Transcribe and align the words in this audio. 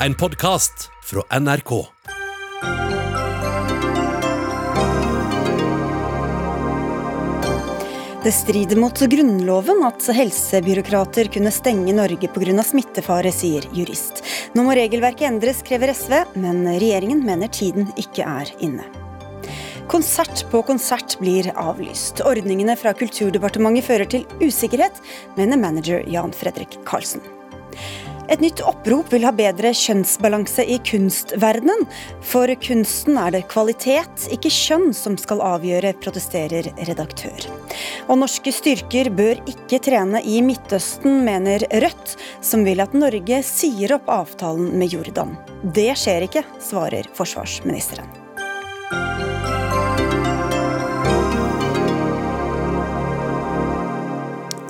en 0.00 0.14
podkast 0.14 0.90
fra 1.02 1.40
NRK. 1.40 1.86
Det 8.22 8.32
strider 8.32 8.76
mot 8.76 9.00
Grunnloven 9.00 9.84
at 9.86 10.08
helsebyråkrater 10.12 11.30
kunne 11.32 11.50
stenge 11.50 11.94
Norge 11.94 12.28
pga. 12.28 12.62
smittefare, 12.62 13.32
sier 13.32 13.68
jurist. 13.72 14.24
Nå 14.52 14.66
må 14.66 14.74
regelverket 14.74 15.30
endres, 15.30 15.62
krever 15.62 15.94
SV, 15.94 16.14
men 16.34 16.66
regjeringen 16.66 17.22
mener 17.24 17.48
tiden 17.48 17.88
ikke 17.96 18.26
er 18.26 18.52
inne. 18.58 18.84
Konsert 19.88 20.44
på 20.50 20.62
konsert 20.66 21.16
blir 21.20 21.52
avlyst. 21.54 22.20
Ordningene 22.26 22.76
fra 22.76 22.92
Kulturdepartementet 22.92 23.86
fører 23.86 24.10
til 24.10 24.26
usikkerhet, 24.42 24.98
mener 25.38 25.56
manager 25.56 26.02
Jan 26.10 26.34
Fredrik 26.34 26.80
Karlsen. 26.84 27.22
Et 28.32 28.40
nytt 28.42 28.60
opprop 28.66 29.12
vil 29.14 29.24
ha 29.26 29.30
bedre 29.34 29.70
kjønnsbalanse 29.76 30.64
i 30.66 30.80
kunstverdenen. 30.86 31.86
For 32.26 32.50
kunsten 32.62 33.18
er 33.22 33.36
det 33.36 33.44
kvalitet, 33.52 34.26
ikke 34.34 34.50
kjønn, 34.52 34.90
som 34.96 35.18
skal 35.20 35.42
avgjøre, 35.44 35.94
protesterer 36.02 36.72
redaktør. 36.88 37.46
Og 38.10 38.20
norske 38.24 38.52
styrker 38.54 39.12
bør 39.14 39.40
ikke 39.46 39.80
trene 39.86 40.22
i 40.26 40.40
Midtøsten, 40.44 41.22
mener 41.26 41.66
Rødt, 41.86 42.16
som 42.44 42.66
vil 42.66 42.82
at 42.82 42.94
Norge 42.98 43.42
sier 43.46 43.96
opp 44.00 44.10
avtalen 44.10 44.74
med 44.78 44.94
Jordan. 44.96 45.36
Det 45.62 45.92
skjer 45.98 46.26
ikke, 46.26 46.46
svarer 46.62 47.06
forsvarsministeren. 47.14 48.25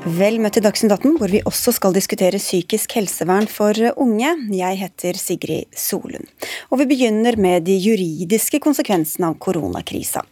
Vel 0.06 0.36
møtt 0.38 0.54
til 0.54 0.62
Dagsnytt 0.62 0.92
18, 0.94 1.16
hvor 1.18 1.32
vi 1.32 1.40
også 1.50 1.72
skal 1.74 1.94
diskutere 1.96 2.38
psykisk 2.38 2.92
helsevern 2.94 3.48
for 3.50 3.74
unge. 3.98 4.28
Jeg 4.54 4.78
heter 4.78 5.18
Sigrid 5.18 5.66
Solund. 5.74 6.28
Og 6.70 6.78
vi 6.78 6.86
begynner 6.92 7.34
med 7.34 7.66
de 7.66 7.74
juridiske 7.74 8.60
konsekvensene 8.62 9.32
av 9.32 9.40
koronakrisa. 9.42 10.22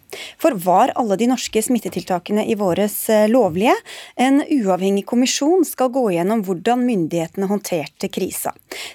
For 0.41 0.57
var 0.65 0.93
alle 0.99 1.17
de 1.21 1.29
norske 1.31 1.63
smittetiltakene 1.63 2.45
i 2.51 2.57
våres 2.59 2.97
eh, 3.13 3.27
lovlige? 3.31 3.75
En 4.21 4.43
uavhengig 4.43 5.07
kommisjon 5.11 5.65
skal 5.69 5.93
gå 5.95 6.07
gjennom 6.15 6.45
hvordan 6.47 6.85
myndighetene 6.87 7.49
håndterte 7.51 8.11
krisa. 8.13 8.55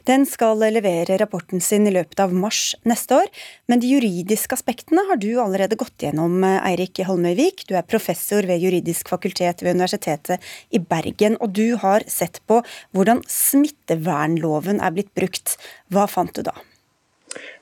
Den 0.10 0.26
skal 0.30 0.62
levere 0.62 1.18
rapporten 1.22 1.64
sin 1.64 1.88
i 1.88 1.94
løpet 1.96 2.22
av 2.24 2.34
mars 2.36 2.74
neste 2.88 3.22
år, 3.22 3.30
men 3.72 3.82
de 3.82 3.92
juridiske 3.94 4.58
aspektene 4.58 5.06
har 5.10 5.20
du 5.22 5.32
allerede 5.42 5.80
gått 5.80 6.06
gjennom, 6.06 6.40
eh, 6.44 6.60
Eirik 6.72 7.04
Holmøyvik. 7.08 7.66
Du 7.68 7.76
er 7.76 7.88
professor 7.88 8.46
ved 8.46 8.62
juridisk 8.64 9.10
fakultet 9.10 9.64
ved 9.64 9.76
Universitetet 9.76 10.40
i 10.72 10.80
Bergen, 10.80 11.38
og 11.42 11.54
du 11.54 11.78
har 11.78 12.06
sett 12.08 12.42
på 12.48 12.62
hvordan 12.94 13.24
smittevernloven 13.28 14.82
er 14.82 14.96
blitt 14.96 15.14
brukt. 15.16 15.58
Hva 15.92 16.08
fant 16.10 16.34
du 16.36 16.44
da? 16.46 16.56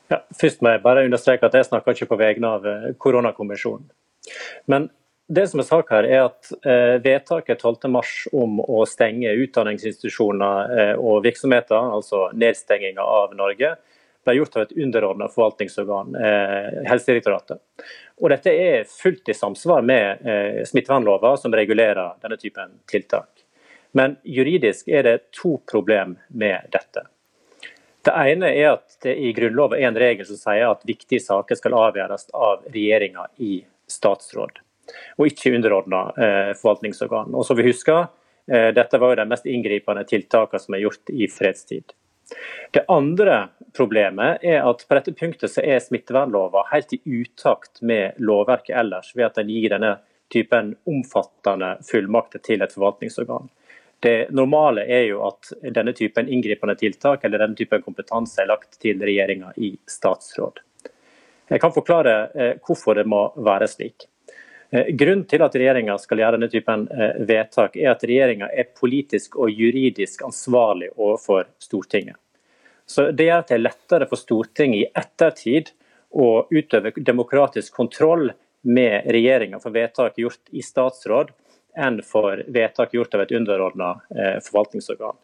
Ja, 0.07 0.21
først 0.41 0.61
må 0.63 0.71
jeg 0.71 0.83
bare 0.85 1.03
understreke 1.07 1.49
at 1.49 1.57
jeg 1.57 1.67
snakker 1.67 1.95
ikke 1.95 2.11
på 2.13 2.19
vegne 2.19 2.53
av 2.57 2.67
eh, 2.67 2.93
koronakommisjonen. 3.01 3.89
Men 4.71 4.89
det 5.27 5.49
som 5.51 5.59
er 5.59 5.67
sak 5.67 5.89
her 5.91 6.07
er 6.07 6.21
at 6.29 6.51
eh, 6.63 6.95
Vedtaket 7.03 7.59
12.3 7.59 8.31
om 8.39 8.61
å 8.63 8.85
stenge 8.87 9.33
utdanningsinstitusjoner 9.43 10.75
eh, 10.79 10.93
og 10.95 11.25
virksomheter, 11.25 11.91
altså 11.97 12.29
nedstenginga 12.31 13.03
av 13.03 13.35
Norge, 13.35 13.73
ble 14.27 14.35
gjort 14.37 14.55
av 14.55 14.65
et 14.65 14.75
underordna 14.79 15.27
forvaltningsorgan, 15.31 16.15
eh, 16.15 16.69
Helsedirektoratet. 16.87 17.59
Og 18.23 18.31
Dette 18.31 18.53
er 18.55 18.87
fullt 18.87 19.27
i 19.27 19.35
samsvar 19.35 19.83
med 19.87 20.23
eh, 20.23 20.63
smittevernlova, 20.67 21.35
som 21.39 21.55
regulerer 21.55 22.15
denne 22.23 22.39
typen 22.39 22.79
tiltak. 22.87 23.43
Men 23.97 24.17
juridisk 24.23 24.87
er 24.87 25.03
det 25.07 25.17
to 25.35 25.57
problem 25.67 26.17
med 26.27 26.71
dette. 26.71 27.07
Det 28.07 28.13
ene 28.15 28.53
er 28.55 28.69
at 28.69 28.93
det 29.03 29.17
i 29.19 29.33
Grunnloven 29.35 29.81
er 29.81 29.89
en 29.89 29.97
regel 29.99 30.23
som 30.29 30.37
sier 30.39 30.69
at 30.69 30.85
viktige 30.87 31.19
saker 31.19 31.57
skal 31.59 31.73
avgjøres 31.75 32.29
av 32.31 32.61
regjeringa 32.71 33.25
i 33.43 33.57
statsråd, 33.91 34.61
og 35.19 35.27
ikke 35.27 35.51
underordna 35.57 36.05
eh, 36.15 36.51
forvaltningsorgan. 36.55 37.35
Og 37.35 37.43
som 37.43 37.59
vi 37.59 37.65
husker, 37.67 38.07
eh, 38.47 38.69
dette 38.75 39.01
var 39.01 39.11
jo 39.11 39.19
de 39.19 39.25
mest 39.27 39.49
inngripende 39.51 40.05
tiltakene 40.07 40.63
som 40.63 40.77
er 40.77 40.85
gjort 40.85 41.11
i 41.11 41.27
fredstid. 41.27 41.91
Det 42.71 42.85
andre 42.91 43.49
problemet 43.75 44.39
er 44.55 44.63
at 44.63 44.87
på 44.87 44.99
dette 44.99 45.15
punktet 45.19 45.51
så 45.51 45.63
er 45.63 45.83
smittevernlova 45.83 46.63
helt 46.71 46.95
i 46.95 47.01
utakt 47.03 47.83
med 47.83 48.15
lovverket 48.23 48.75
ellers, 48.85 49.11
ved 49.19 49.27
at 49.27 49.41
den 49.41 49.51
gir 49.51 49.75
denne 49.75 49.97
typen 50.31 50.77
omfattende 50.87 51.75
fullmakter 51.91 52.39
til 52.43 52.63
et 52.63 52.71
forvaltningsorgan. 52.71 53.51
Det 53.99 54.29
normale 54.29 54.83
er 54.85 55.07
jo 55.09 55.23
at 55.25 55.49
denne 55.73 55.93
typen 55.97 56.29
inngripende 56.29 56.75
tiltak 56.77 57.23
eller 57.25 57.41
denne 57.41 57.57
typen 57.57 57.81
kompetanse 57.81 58.43
er 58.43 58.51
lagt 58.51 58.77
til 58.81 59.01
regjeringa 59.01 59.55
i 59.57 59.71
statsråd. 59.89 60.61
Jeg 61.47 61.63
kan 61.63 61.73
forklare 61.73 62.13
eh, 62.35 62.53
hvorfor 62.61 62.99
det 62.99 63.07
må 63.09 63.21
være 63.41 63.69
slik. 63.71 64.05
Eh, 64.69 64.91
grunnen 64.99 65.25
til 65.29 65.41
at 65.45 65.55
regjeringa 65.55 65.95
skal 66.01 66.21
gjøre 66.21 66.37
denne 66.37 66.51
typen 66.51 66.85
eh, 66.91 67.21
vedtak, 67.27 67.77
er 67.79 67.93
at 67.93 68.03
regjeringa 68.03 68.51
er 68.51 68.69
politisk 68.75 69.39
og 69.39 69.51
juridisk 69.51 70.25
ansvarlig 70.27 70.91
overfor 70.95 71.47
Stortinget. 71.63 72.19
Så 72.87 73.11
Det 73.11 73.27
gjør 73.27 73.41
at 73.41 73.49
det 73.49 73.55
er 73.57 73.65
lettere 73.65 74.07
for 74.07 74.19
Stortinget 74.19 74.83
i 74.83 74.91
ettertid 74.95 75.73
å 76.11 76.45
utøve 76.51 76.93
demokratisk 76.97 77.73
kontroll 77.75 78.29
med 78.67 79.07
regjeringa 79.11 79.59
for 79.63 79.75
vedtak 79.75 80.19
gjort 80.19 80.51
i 80.51 80.63
statsråd, 80.63 81.31
enn 81.77 82.01
for 82.05 82.43
vedtak 82.53 82.93
gjort 82.97 83.15
av 83.15 83.25
et 83.25 83.33
underordna 83.37 83.93
eh, 84.15 84.37
forvaltningsorgan. 84.43 85.17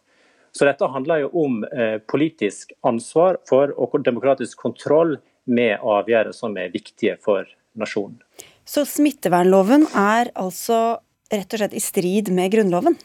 Så 0.53 0.67
dette 0.69 0.85
handler 0.85 1.23
jo 1.23 1.29
om 1.45 1.63
eh, 1.65 1.97
politisk 2.05 2.75
ansvar 2.85 3.39
for 3.49 3.73
og 3.73 3.95
demokratisk 4.05 4.59
kontroll 4.61 5.17
med 5.49 5.81
avgjørelser 5.81 6.45
som 6.45 6.57
er 6.61 6.73
viktige 6.73 7.17
for 7.21 7.47
nasjonen. 7.79 8.19
Så 8.65 8.85
smittevernloven 8.87 9.87
er 9.97 10.29
altså 10.39 10.99
rett 11.33 11.55
og 11.55 11.59
slett 11.63 11.73
i 11.73 11.81
strid 11.83 12.29
med 12.31 12.53
Grunnloven? 12.53 12.95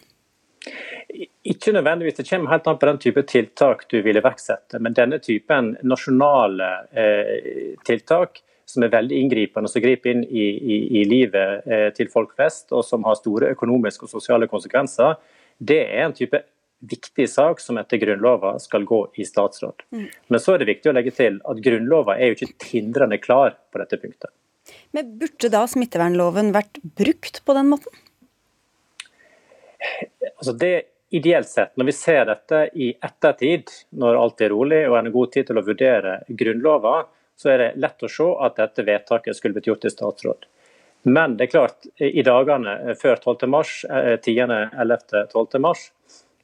Ikke 1.49 1.73
nødvendigvis, 1.73 2.19
det 2.19 2.29
kommer 2.29 2.53
helt 2.53 2.67
an 2.69 2.79
på 2.79 2.87
den 2.91 3.01
type 3.01 3.25
tiltak 3.31 3.87
du 3.89 4.03
vil 4.05 4.21
iverksette. 4.21 4.79
Men 4.85 4.97
denne 4.97 5.19
typen 5.25 5.73
nasjonale 5.89 6.69
eh, 6.93 7.73
tiltak 7.89 8.43
som 8.69 8.85
er 8.85 8.93
veldig 8.93 9.17
inngripende, 9.23 9.71
som 9.73 9.83
griper 9.83 10.13
inn 10.13 10.23
i, 10.29 10.45
i, 10.45 10.79
i 11.01 11.05
livet 11.09 11.67
eh, 11.67 11.89
til 11.97 12.11
folk 12.13 12.35
flest, 12.37 12.69
og 12.77 12.85
som 12.85 13.07
har 13.09 13.17
store 13.17 13.53
økonomiske 13.55 14.05
og 14.05 14.13
sosiale 14.13 14.49
konsekvenser, 14.51 15.17
det 15.59 15.81
er 15.87 16.05
en 16.05 16.17
type 16.17 16.43
viktig 16.79 17.27
sak 17.31 17.63
som 17.63 17.79
etter 17.81 17.99
Grunnlova 18.03 18.53
skal 18.63 18.85
gå 18.87 19.01
i 19.19 19.25
statsråd. 19.27 19.87
Mm. 19.91 20.05
Men 20.31 20.43
så 20.43 20.55
er 20.55 20.63
det 20.63 20.69
viktig 20.69 20.93
å 20.93 20.95
legge 20.95 21.15
til 21.17 21.41
at 21.49 21.63
Grunnlova 21.65 22.19
er 22.19 22.31
jo 22.31 22.39
ikke 22.39 22.69
tindrende 22.69 23.19
klar 23.23 23.57
på 23.73 23.81
dette 23.83 23.99
punktet. 23.99 24.31
Men 24.93 25.17
Burde 25.19 25.51
da 25.51 25.65
smittevernloven 25.71 26.53
vært 26.55 26.79
brukt 27.01 27.41
på 27.45 27.57
den 27.57 27.73
måten? 27.73 28.05
Altså 30.37 30.55
det 30.59 30.77
Ideelt 31.09 31.49
sett, 31.49 31.71
når 31.81 31.87
vi 31.89 31.93
ser 31.97 32.27
dette 32.29 32.59
i 32.77 32.91
ettertid, 32.93 33.71
når 33.97 34.19
alt 34.21 34.43
er 34.45 34.51
rolig 34.53 34.83
og 34.91 34.99
en 34.99 35.07
god 35.15 35.31
tid 35.33 35.47
til 35.49 35.57
å 35.57 35.63
vurdere 35.65 36.19
Grunnlova, 36.29 36.99
så 37.39 37.53
er 37.53 37.63
det 37.63 37.73
lett 37.79 38.03
å 38.03 38.11
se 38.11 38.29
at 38.45 38.59
dette 38.59 38.85
vedtaket 38.87 39.37
skulle 39.39 39.59
blitt 39.59 39.71
gjort 39.71 39.87
i 39.87 39.93
statsråd. 39.93 40.49
Men 41.07 41.37
det 41.39 41.47
er 41.47 41.53
klart, 41.53 41.87
i 42.03 42.25
dagene 42.27 42.97
før 42.99 43.21
12. 43.23 43.47
mars, 43.51 43.85
10., 43.87 44.41
11., 44.75 45.29
12. 45.31 45.61
mars, 45.63 45.89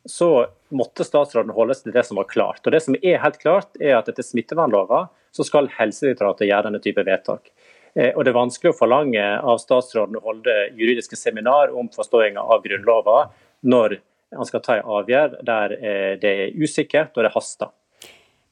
så 0.06 0.46
måtte 0.74 1.06
statsråden 1.06 1.54
holde 1.56 1.74
seg 1.74 1.88
til 1.88 1.96
det 1.96 2.04
som 2.06 2.20
var 2.20 2.28
klart. 2.30 2.62
Og 2.64 2.72
Det 2.72 2.82
som 2.84 2.96
er 3.00 3.22
helt 3.22 3.38
klart, 3.40 3.74
er 3.80 3.98
at 3.98 4.08
etter 4.08 4.26
smittevernloven 4.26 5.10
så 5.34 5.46
skal 5.46 5.70
Helsedirektoratet 5.74 6.48
gjøre 6.48 6.68
denne 6.68 6.82
type 6.84 7.02
vedtak. 7.06 7.50
Eh, 7.94 8.12
og 8.14 8.24
Det 8.24 8.32
er 8.32 8.40
vanskelig 8.40 8.74
å 8.74 8.78
forlange 8.78 9.24
av 9.40 9.60
statsråden 9.62 10.18
å 10.20 10.24
holde 10.24 10.56
juridiske 10.76 11.16
seminar 11.18 11.72
om 11.74 11.88
forståinga 11.88 12.42
av 12.42 12.62
Grunnloven 12.62 13.32
når 13.64 13.98
han 14.34 14.48
skal 14.48 14.62
ta 14.62 14.76
en 14.76 14.92
avgjørelse 14.98 15.46
der 15.46 15.76
eh, 15.78 16.12
det 16.20 16.34
er 16.44 16.58
usikkert 16.58 17.16
og 17.16 17.26
det 17.26 17.34
haster. 17.34 17.72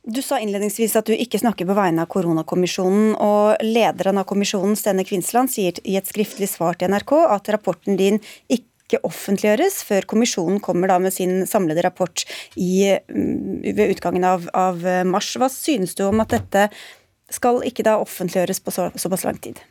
Du 0.03 0.19
sa 0.19 0.41
innledningsvis 0.43 0.97
at 0.99 1.07
du 1.07 1.15
ikke 1.15 1.39
snakker 1.39 1.67
på 1.69 1.77
vegne 1.79 2.03
av 2.03 2.11
koronakommisjonen, 2.11 3.13
og 3.23 3.63
lederen 3.63 4.19
av 4.19 4.27
kommisjonen, 4.27 4.75
Stene 4.75 5.05
Kvinsland, 5.07 5.53
sier 5.53 5.79
i 5.87 5.95
et 5.95 6.11
skriftlig 6.11 6.49
svar 6.51 6.75
til 6.75 6.91
NRK 6.91 7.13
at 7.31 7.51
rapporten 7.55 8.01
din 8.01 8.19
ikke 8.51 8.99
offentliggjøres 9.07 9.79
før 9.87 10.09
kommisjonen 10.11 10.59
kommer 10.65 10.91
da 10.91 10.99
med 10.99 11.15
sin 11.15 11.47
samlede 11.47 11.87
rapport 11.87 12.25
i, 12.59 12.99
mm, 12.99 13.63
ved 13.79 13.95
utgangen 13.95 14.27
av, 14.27 14.51
av, 14.51 14.83
mars. 15.07 15.31
Hva 15.39 15.47
synes 15.53 15.95
du 15.95 16.03
om 16.09 16.25
at 16.25 16.35
dette 16.35 16.67
skal 17.31 17.63
ikke 17.63 17.87
da 17.87 18.01
offentliggjøres 18.03 18.59
på 18.59 18.75
så, 18.75 18.91
såpass 18.99 19.23
lang 19.29 19.39
tid? 19.39 19.63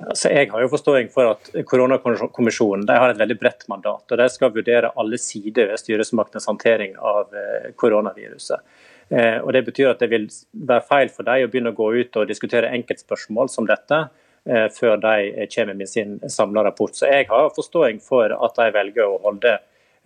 Altså, 0.00 0.30
jeg 0.32 0.48
har 0.48 0.64
jo 0.64 0.70
forståing 0.72 1.10
for 1.12 1.34
at 1.34 1.48
Koronakommisjonen 1.68 2.88
har 2.88 3.12
et 3.12 3.20
veldig 3.20 3.36
bredt 3.36 3.68
mandat. 3.68 4.06
og 4.08 4.16
De 4.16 4.28
skal 4.32 4.54
vurdere 4.54 4.94
alle 4.96 5.18
sider 5.20 5.68
ved 5.68 5.82
styresmaktenes 5.82 6.48
håndtering 6.48 6.94
av 6.96 7.34
eh, 7.36 7.74
koronaviruset. 7.76 8.64
Eh, 9.10 9.38
og 9.42 9.52
Det 9.52 9.64
betyr 9.66 9.90
at 9.90 10.02
det 10.02 10.10
vil 10.12 10.28
være 10.54 10.86
feil 10.86 11.10
for 11.10 11.26
dem 11.26 11.46
å 11.46 11.50
begynne 11.50 11.72
å 11.74 11.78
gå 11.78 11.88
ut 11.98 12.18
og 12.20 12.28
diskutere 12.30 12.70
enkeltspørsmål 12.76 13.50
som 13.50 13.66
dette 13.66 14.04
eh, 14.46 14.68
før 14.70 15.00
de 15.02 15.48
kommer 15.50 15.78
med 15.78 15.90
sin 15.90 16.20
samla 16.30 16.64
rapport. 16.68 16.94
Så 16.94 17.10
Jeg 17.10 17.26
har 17.30 17.50
forståing 17.56 17.98
for 18.04 18.30
at 18.30 18.60
de 18.60 18.70
velger 18.76 19.06
å 19.08 19.18
holde 19.24 19.58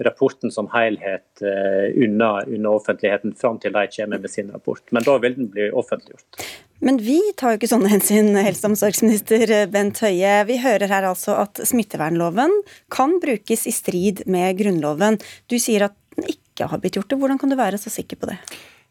rapporten 0.05 0.51
som 0.51 0.67
helhet 0.73 1.39
unna, 1.39 2.41
unna 2.51 2.71
offentligheten 2.75 3.31
fram 3.39 3.61
til 3.63 3.71
de 3.77 3.85
kommer 3.95 4.19
med 4.19 4.33
sin 4.33 4.49
rapport. 4.51 4.83
Men 4.91 5.05
da 5.07 5.15
vil 5.23 5.37
den 5.37 5.53
bli 5.55 5.69
offentliggjort. 5.71 6.41
Men 6.83 6.99
vi 6.99 7.21
tar 7.39 7.55
jo 7.55 7.61
ikke 7.61 7.71
sånne 7.71 7.93
hensyn, 7.93 8.33
helse- 8.35 8.67
og 8.67 8.73
omsorgsminister 8.73 9.55
Bent 9.71 10.03
Høie. 10.03 10.35
Vi 10.51 10.59
hører 10.65 10.91
her 10.91 11.07
altså 11.13 11.39
at 11.45 11.63
smittevernloven 11.63 12.59
kan 12.91 13.21
brukes 13.23 13.69
i 13.71 13.77
strid 13.77 14.25
med 14.27 14.59
Grunnloven. 14.59 15.23
Du 15.47 15.61
sier 15.63 15.87
at 15.87 15.95
den 16.19 16.27
ikke 16.35 16.67
har 16.75 16.83
blitt 16.83 16.99
gjort 16.99 17.15
det. 17.15 17.23
Hvordan 17.23 17.39
kan 17.39 17.55
du 17.55 17.61
være 17.63 17.79
så 17.79 17.95
sikker 17.95 18.19
på 18.19 18.35
det? 18.35 18.41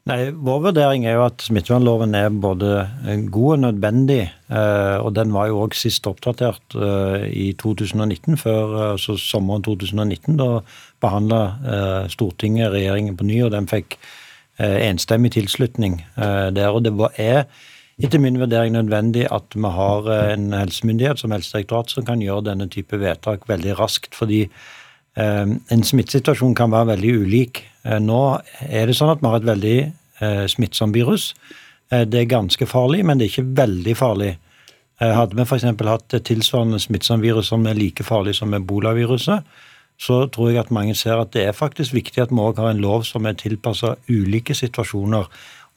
Nei, 0.03 0.33
Vår 0.35 0.57
vurdering 0.65 1.05
er 1.07 1.13
jo 1.15 1.21
at 1.29 1.45
smittevernloven 1.45 2.11
er 2.19 2.33
både 2.43 2.71
god 3.31 3.53
og 3.53 3.59
nødvendig. 3.61 4.25
Eh, 4.51 4.97
og 4.99 5.13
Den 5.15 5.31
var 5.31 5.47
jo 5.47 5.61
òg 5.63 5.77
sist 5.79 6.09
oppdatert 6.11 6.75
eh, 6.75 7.29
i 7.31 7.45
2019, 7.55 8.35
før 8.41 8.75
altså 8.89 9.15
sommeren 9.15 9.63
2019. 9.63 10.35
Da 10.41 10.59
behandla 11.03 11.39
Stortinget 12.11 12.73
regjeringen 12.75 13.15
på 13.15 13.27
ny, 13.27 13.39
og 13.45 13.53
den 13.55 13.67
fikk 13.71 13.97
enstemmig 14.59 15.33
tilslutning 15.33 15.97
der. 16.15 16.69
Og 16.69 16.83
det 16.85 16.93
er 17.19 17.47
etter 17.99 18.21
min 18.21 18.37
vurdering 18.39 18.75
nødvendig 18.75 19.25
at 19.31 19.55
vi 19.55 19.71
har 19.75 20.07
en 20.13 20.53
helsemyndighet 20.53 21.19
som 21.19 21.33
Helsedirektoratet 21.33 21.95
som 21.97 22.05
kan 22.07 22.21
gjøre 22.23 22.45
denne 22.51 22.69
type 22.71 22.99
vedtak 22.99 23.47
veldig 23.49 23.75
raskt. 23.79 24.15
fordi 24.15 24.45
en 25.17 25.83
smittesituasjon 25.83 26.55
kan 26.55 26.71
være 26.71 26.93
veldig 26.93 27.13
ulik. 27.25 27.63
Eh, 27.83 27.99
nå 27.99 28.21
er 28.63 28.87
det 28.87 28.95
sånn 28.97 29.11
at 29.13 29.21
vi 29.21 29.29
har 29.29 29.41
et 29.41 29.49
veldig 29.49 29.77
eh, 29.83 30.45
smittsomt 30.51 30.95
virus. 30.95 31.33
Eh, 31.91 32.05
det 32.07 32.23
er 32.23 32.31
ganske 32.31 32.67
farlig, 32.69 33.03
men 33.05 33.19
det 33.19 33.27
er 33.27 33.33
ikke 33.33 33.53
veldig 33.63 33.99
farlig. 33.99 34.31
Hadde 35.03 35.35
vi 35.35 35.43
f.eks. 35.43 35.65
hatt 35.83 36.13
tilsvarende 36.23 36.77
smittsomt 36.79 37.23
virus 37.25 37.49
som 37.51 37.65
er 37.67 37.75
like 37.75 38.05
farlig 38.07 38.37
som 38.37 38.53
ebolaviruset, 38.55 39.41
så 39.99 40.19
tror 40.31 40.51
jeg 40.51 40.61
at 40.61 40.71
mange 40.71 40.93
ser 40.95 41.19
at 41.19 41.33
det 41.33 41.43
er 41.43 41.57
faktisk 41.57 41.95
viktig 41.97 42.21
at 42.23 42.31
vi 42.31 42.39
òg 42.39 42.61
har 42.61 42.71
en 42.71 42.79
lov 42.79 43.03
som 43.03 43.25
er 43.27 43.35
tilpassa 43.35 43.95
ulike 44.07 44.55
situasjoner. 44.55 45.27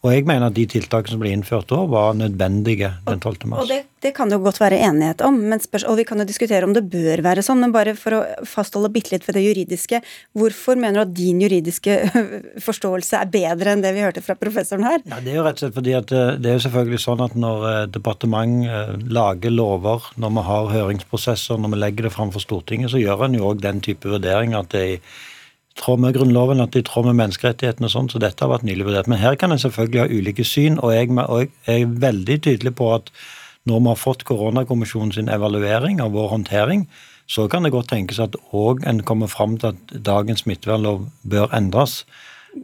Og 0.06 0.12
jeg 0.14 0.22
mener 0.28 0.46
at 0.46 0.54
de 0.54 0.64
tiltakene 0.70 1.16
som 1.16 1.22
ble 1.22 1.32
innført 1.34 1.66
da, 1.72 1.80
var 1.90 2.14
nødvendige 2.14 2.92
den 3.08 3.18
12. 3.18 3.48
mars. 3.50 3.64
Og 3.64 3.70
det, 3.72 3.80
det 4.04 4.12
kan 4.14 4.30
det 4.30 4.36
jo 4.38 4.44
godt 4.44 4.60
være 4.62 4.78
enighet 4.86 5.24
om, 5.26 5.40
spørs, 5.58 5.86
og 5.90 5.98
vi 5.98 6.04
kan 6.06 6.22
jo 6.22 6.26
diskutere 6.28 6.66
om 6.68 6.74
det 6.76 6.84
bør 6.92 7.24
være 7.26 7.42
sånn. 7.42 7.58
Men 7.64 7.74
bare 7.74 7.96
for 7.98 8.14
å 8.14 8.20
fastholde 8.46 8.92
bitte 8.94 9.16
litt 9.16 9.26
ved 9.26 9.38
det 9.40 9.42
juridiske, 9.42 10.00
hvorfor 10.38 10.78
mener 10.78 11.00
du 11.00 11.04
at 11.08 11.14
din 11.18 11.42
juridiske 11.42 11.98
forståelse 12.68 13.18
er 13.18 13.32
bedre 13.34 13.74
enn 13.74 13.82
det 13.82 13.94
vi 13.96 14.06
hørte 14.06 14.22
fra 14.22 14.38
professoren 14.38 14.86
her? 14.86 15.02
Ja, 15.10 15.18
det 15.24 15.34
er 15.34 15.40
jo 15.40 15.46
rett 15.48 15.58
og 15.58 15.66
slett 15.66 15.78
fordi 15.80 15.96
at 15.98 16.14
eh, 16.14 16.34
det 16.38 16.52
er 16.52 16.60
jo 16.60 16.66
selvfølgelig 16.68 17.02
sånn 17.02 17.26
at 17.26 17.38
når 17.46 17.70
eh, 17.72 17.84
departement 17.98 18.68
eh, 18.70 18.92
lager 19.10 19.56
lover, 19.58 20.12
når 20.22 20.36
vi 20.38 20.50
har 20.52 20.74
høringsprosesser, 20.76 21.58
når 21.58 21.74
vi 21.74 21.82
legger 21.82 22.06
det 22.06 22.14
fram 22.14 22.30
for 22.34 22.46
Stortinget, 22.46 22.94
så 22.94 23.02
gjør 23.02 23.26
en 23.26 23.40
jo 23.40 23.50
òg 23.50 23.64
den 23.64 23.82
type 23.82 24.06
vurderinger 24.06 24.62
at 24.62 24.70
det 24.76 24.86
er 24.86 25.24
tråd 25.76 26.02
med 26.02 26.14
Grunnloven, 26.16 26.60
at 26.62 26.72
det 26.74 26.84
er 26.84 26.88
tråd 26.90 27.10
med 27.10 27.18
menneskerettighetene 27.20 27.88
og 27.88 27.92
sånn, 27.92 28.08
så 28.12 28.20
dette 28.22 28.44
har 28.44 28.52
vært 28.52 28.66
nylig 28.66 28.86
vurdert. 28.88 29.10
Men 29.12 29.20
her 29.20 29.36
kan 29.40 29.52
en 29.52 29.60
selvfølgelig 29.60 30.02
ha 30.02 30.06
ulike 30.08 30.46
syn, 30.46 30.78
og 30.80 30.94
jeg, 30.94 31.10
og 31.12 31.44
jeg 31.68 31.82
er 31.84 31.98
veldig 32.06 32.38
tydelig 32.46 32.72
på 32.78 32.92
at 32.94 33.12
når 33.66 33.82
vi 33.82 33.90
har 33.90 34.00
fått 34.00 34.24
koronakommisjonen 34.28 35.12
sin 35.12 35.28
evaluering 35.32 36.00
av 36.02 36.14
vår 36.14 36.30
håndtering, 36.32 36.86
så 37.26 37.48
kan 37.50 37.66
det 37.66 37.74
godt 37.74 37.90
tenkes 37.90 38.20
at 38.22 38.36
òg 38.54 38.84
en 38.86 39.02
kommer 39.06 39.30
fram 39.30 39.56
til 39.58 39.74
at 39.74 39.96
dagens 40.06 40.44
smittevernlov 40.44 41.08
bør 41.26 41.50
endres. 41.56 42.04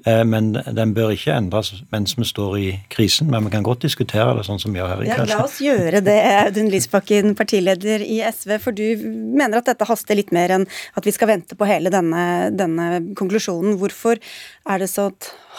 Eh, 0.06 0.22
men 0.28 0.52
den 0.54 0.94
bør 0.96 1.12
ikke 1.14 1.34
endres 1.36 1.72
mens 1.92 2.14
vi 2.18 2.26
står 2.28 2.56
i 2.58 2.68
krisen, 2.92 3.30
men 3.32 3.46
vi 3.46 3.52
kan 3.54 3.66
godt 3.66 3.84
diskutere 3.86 4.36
det 4.38 4.46
sånn 4.48 4.60
som 4.62 4.74
vi 4.74 4.80
gjør 4.80 4.94
her 4.94 5.04
i 5.04 5.10
kveld. 5.10 5.32
Ja, 5.32 5.38
la 5.38 5.46
oss 5.46 5.58
gjøre 5.62 6.02
det, 6.04 6.16
Audun 6.46 6.72
Lysbakken, 6.72 7.36
partileder 7.38 8.04
i 8.04 8.22
SV. 8.26 8.56
For 8.62 8.76
du 8.76 8.86
mener 9.02 9.60
at 9.60 9.70
dette 9.70 9.88
haster 9.88 10.18
litt 10.18 10.32
mer 10.34 10.56
enn 10.58 10.66
at 10.98 11.06
vi 11.08 11.14
skal 11.14 11.32
vente 11.34 11.58
på 11.58 11.68
hele 11.68 11.92
denne, 11.92 12.24
denne 12.56 12.88
konklusjonen. 13.18 13.78
Hvorfor 13.80 14.18
er 14.18 14.82
det 14.82 14.90
så 14.92 15.10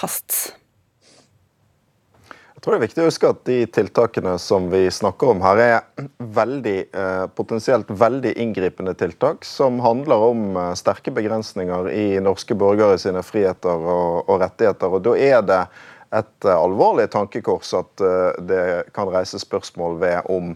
hast? 0.01 0.53
Jeg 2.63 2.69
tror 2.69 2.77
det 2.77 2.80
er 2.80 2.88
viktig 2.88 3.01
å 3.04 3.07
huske 3.10 3.30
at 3.33 3.39
de 3.44 3.56
tiltakene 3.75 4.33
som 4.39 4.69
vi 4.71 4.86
snakker 4.88 5.33
om 5.33 5.42
her, 5.44 5.60
er 5.60 6.06
veldig, 6.38 6.75
eh, 6.95 7.25
potensielt 7.36 7.89
veldig 7.92 8.31
inngripende 8.39 8.94
tiltak 8.95 9.44
som 9.44 9.81
handler 9.83 10.24
om 10.30 10.56
eh, 10.56 10.69
sterke 10.80 11.12
begrensninger 11.12 11.89
i 11.92 12.06
norske 12.24 12.56
borgere 12.56 12.95
sine 13.04 13.19
friheter 13.19 13.83
og, 13.83 14.30
og 14.30 14.39
rettigheter. 14.45 14.95
Og 14.95 15.04
Da 15.04 15.18
er 15.19 15.44
det 15.44 15.60
et 16.15 16.48
eh, 16.48 16.56
alvorlig 16.56 17.10
tankekors 17.12 17.74
at 17.81 18.06
det 18.48 18.63
kan 18.95 19.12
reise 19.12 19.44
spørsmål 19.44 20.00
ved 20.00 20.31
om 20.31 20.56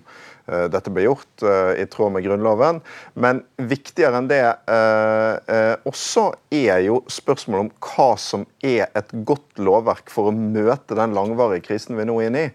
dette 0.71 0.91
ble 0.93 1.07
gjort 1.07 1.43
eh, 1.43 1.73
i 1.83 1.85
tråd 1.91 2.13
med 2.15 2.25
Grunnloven. 2.25 2.81
Men 3.19 3.41
viktigere 3.57 4.21
enn 4.21 4.29
det 4.31 4.43
eh, 4.43 5.75
også 5.87 6.29
er 6.53 6.83
jo 6.85 7.01
spørsmålet 7.11 7.67
om 7.67 7.71
hva 7.83 8.09
som 8.21 8.45
er 8.63 8.87
et 8.97 9.11
godt 9.27 9.59
lovverk 9.61 10.11
for 10.13 10.29
å 10.29 10.35
møte 10.35 10.97
den 10.97 11.15
langvarige 11.17 11.65
krisen 11.67 11.99
vi 11.99 12.07
nå 12.07 12.19
er 12.21 12.31
inne 12.31 12.45
i. 12.47 12.49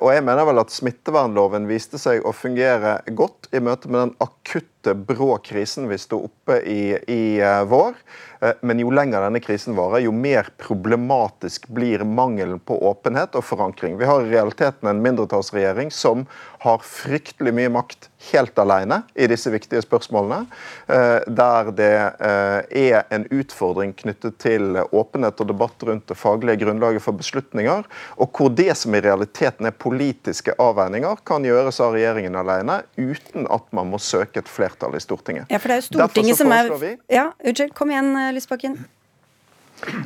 Og 0.00 0.10
jeg 0.12 0.24
mener 0.26 0.46
vel 0.48 0.62
at 0.62 0.72
smittevernloven 0.74 1.68
viste 1.70 2.00
seg 2.00 2.24
å 2.26 2.34
fungere 2.36 2.98
godt 3.16 3.50
i 3.54 3.62
møte 3.62 3.90
med 3.90 4.00
den 4.02 4.14
akutte 4.24 4.79
brå 4.82 5.38
krisen 5.44 5.88
vi 5.88 5.98
sto 5.98 6.18
oppe 6.24 6.60
i 6.60 6.98
i 7.06 7.22
vår. 7.66 7.94
Eh, 8.40 8.52
men 8.60 8.82
jo 8.82 8.90
lenger 8.94 9.24
denne 9.24 9.40
krisen 9.42 9.76
varer, 9.78 10.04
jo 10.04 10.12
mer 10.12 10.50
problematisk 10.60 11.68
blir 11.68 12.04
mangelen 12.04 12.60
på 12.60 12.76
åpenhet 12.90 13.36
og 13.38 13.46
forankring. 13.46 13.98
Vi 14.00 14.08
har 14.08 14.24
i 14.24 14.32
realiteten 14.32 14.88
en 14.90 15.02
mindretallsregjering 15.04 15.92
som 15.94 16.26
har 16.64 16.84
fryktelig 16.84 17.54
mye 17.56 17.72
makt 17.72 18.09
helt 18.30 18.58
alene 18.58 19.00
i 19.14 19.26
disse 19.30 19.50
viktige 19.52 19.82
spørsmålene. 19.84 20.44
Eh, 20.86 21.24
der 21.26 21.70
det 21.76 21.94
eh, 22.20 22.90
er 22.92 23.08
en 23.14 23.24
utfordring 23.32 23.94
knyttet 23.96 24.36
til 24.42 24.76
åpenhet 24.82 25.40
og 25.40 25.50
debatt 25.50 25.86
rundt 25.88 26.06
det 26.10 26.18
faglige 26.20 26.60
grunnlaget 26.64 27.04
for 27.04 27.16
beslutninger, 27.16 27.88
og 28.20 28.36
hvor 28.36 28.52
det 28.52 28.74
som 28.78 28.94
i 28.94 29.02
realiteten 29.04 29.70
er 29.70 29.76
politiske 29.76 30.54
avveininger, 30.60 31.24
kan 31.26 31.44
gjøres 31.46 31.80
av 31.80 31.96
regjeringen 31.96 32.36
alene, 32.36 32.82
uten 33.00 33.48
at 33.50 33.68
man 33.76 33.90
må 33.92 34.00
søke 34.02 34.44
et 34.44 34.50
flertall 34.50 34.96
i 34.98 35.02
Stortinget. 35.02 35.50
Ja, 35.50 35.58
for 35.58 35.72
det 35.72 35.78
er 35.78 35.84
jo 35.84 35.90
Stortinget 35.90 36.40
som 36.40 36.52
er 36.54 36.72
Ja, 37.10 37.30
unnskyld, 37.40 37.74
kom 37.76 37.92
igjen, 37.94 38.14
Lysbakken. 38.36 38.80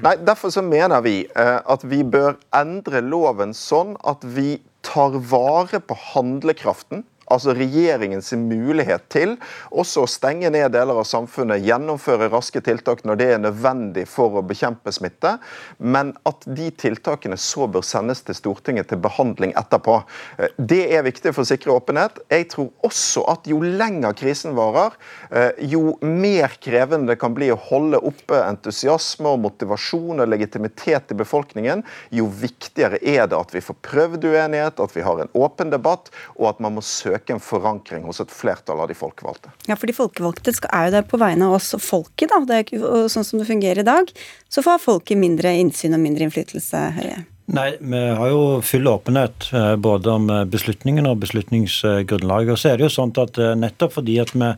Nei, 0.05 0.15
Derfor 0.23 0.53
så 0.55 0.63
mener 0.63 1.03
vi 1.03 1.25
eh, 1.35 1.59
at 1.59 1.85
vi 1.89 2.03
bør 2.07 2.37
endre 2.55 3.03
loven 3.03 3.55
sånn 3.57 3.97
at 4.07 4.23
vi 4.37 4.61
tar 4.85 5.17
vare 5.31 5.81
på 5.83 5.97
handlekraften 6.13 7.03
altså 7.33 7.55
regjeringens 7.57 8.33
mulighet 8.39 9.07
til 9.13 9.37
også 9.71 10.05
å 10.05 10.11
stenge 10.11 10.51
ned 10.53 10.73
deler 10.75 11.01
av 11.01 11.07
samfunnet, 11.09 11.65
gjennomføre 11.65 12.31
raske 12.33 12.63
tiltak 12.65 13.05
når 13.07 13.21
det 13.21 13.29
er 13.35 13.43
nødvendig 13.43 14.07
for 14.11 14.39
å 14.39 14.45
bekjempe 14.47 14.93
smitte, 14.95 15.37
men 15.79 16.13
at 16.29 16.45
de 16.47 16.71
tiltakene 16.71 17.39
så 17.41 17.69
bør 17.71 17.85
sendes 17.87 18.25
til 18.27 18.37
Stortinget 18.37 18.91
til 18.91 19.01
behandling 19.05 19.55
etterpå. 19.59 20.01
Eh, 20.39 20.55
det 20.59 20.83
er 20.97 21.07
viktig 21.07 21.35
for 21.35 21.45
å 21.45 21.49
sikre 21.49 21.75
åpenhet. 21.75 22.21
Jeg 22.33 22.49
tror 22.53 22.71
også 22.87 23.25
at 23.31 23.49
jo 23.51 23.61
lenger 23.65 24.17
krisen 24.19 24.57
varer, 24.59 24.97
eh, 25.31 25.53
jo 25.71 25.97
mer 26.03 26.57
krevende 26.61 27.15
det 27.15 27.21
kan 27.21 27.35
bli 27.37 27.51
å 27.53 27.59
holde 27.61 28.01
oppe 28.05 28.41
entusiasme 28.43 29.31
og 29.31 29.43
motivasjon 29.45 30.23
og 30.23 30.31
legitimitet 30.31 31.13
i 31.13 31.19
befolkningen, 31.19 31.85
jo 32.15 32.27
viktigere 32.29 32.99
er 33.01 33.29
det 33.31 33.39
at 33.39 33.55
vi 33.55 33.63
får 33.65 33.79
prøvd 33.85 34.27
uenighet, 34.33 34.81
at 34.81 34.97
vi 34.97 35.05
har 35.05 35.21
en 35.21 35.33
åpen 35.35 35.71
debatt, 35.73 36.11
og 36.37 36.49
at 36.51 36.63
man 36.65 36.77
må 36.77 36.85
søke 36.85 37.24
søke 37.25 37.35
en 37.35 37.41
forankring 37.41 38.05
hos 38.05 38.21
et 38.21 38.31
flertall 38.31 38.81
av 38.81 38.89
de 38.89 38.95
folkevalgte. 38.95 39.51
Ja, 39.67 39.77
for 39.77 39.87
de 39.87 39.97
folkevalgte 39.97 40.53
er 40.71 40.89
jo 40.89 40.95
der 40.95 41.07
på 41.09 41.19
vegne 41.19 41.47
av 41.49 41.57
oss 41.57 41.75
og 41.75 41.81
folket, 41.81 42.31
da. 42.31 42.41
Det 42.45 42.55
er 42.55 42.65
ikke 42.65 43.09
sånn 43.09 43.25
som 43.25 43.39
det 43.41 43.49
fungerer 43.49 43.81
i 43.81 43.87
dag. 43.87 44.11
Så 44.49 44.63
får 44.63 44.83
folket 44.83 45.19
mindre 45.19 45.55
innsyn 45.57 45.95
og 45.95 46.01
mindre 46.01 46.25
innflytelse, 46.25 46.91
Høie. 46.99 47.25
Nei, 47.47 47.75
vi 47.79 47.99
har 48.17 48.31
jo 48.31 48.61
full 48.65 48.87
åpenhet 48.89 49.51
eh, 49.53 49.75
både 49.77 50.11
om 50.11 50.31
eh, 50.33 50.47
beslutningen 50.49 51.05
og 51.07 51.19
beslutningsgrunnlaget. 51.21 52.55
Og 52.55 52.59
så 52.59 52.71
er 52.71 52.79
det 52.79 52.87
jo 52.87 52.95
sånn 52.95 53.13
at 53.21 53.37
eh, 53.37 53.53
nettopp 53.59 53.99
fordi 53.99 54.17
at 54.23 54.33
vi 54.33 54.49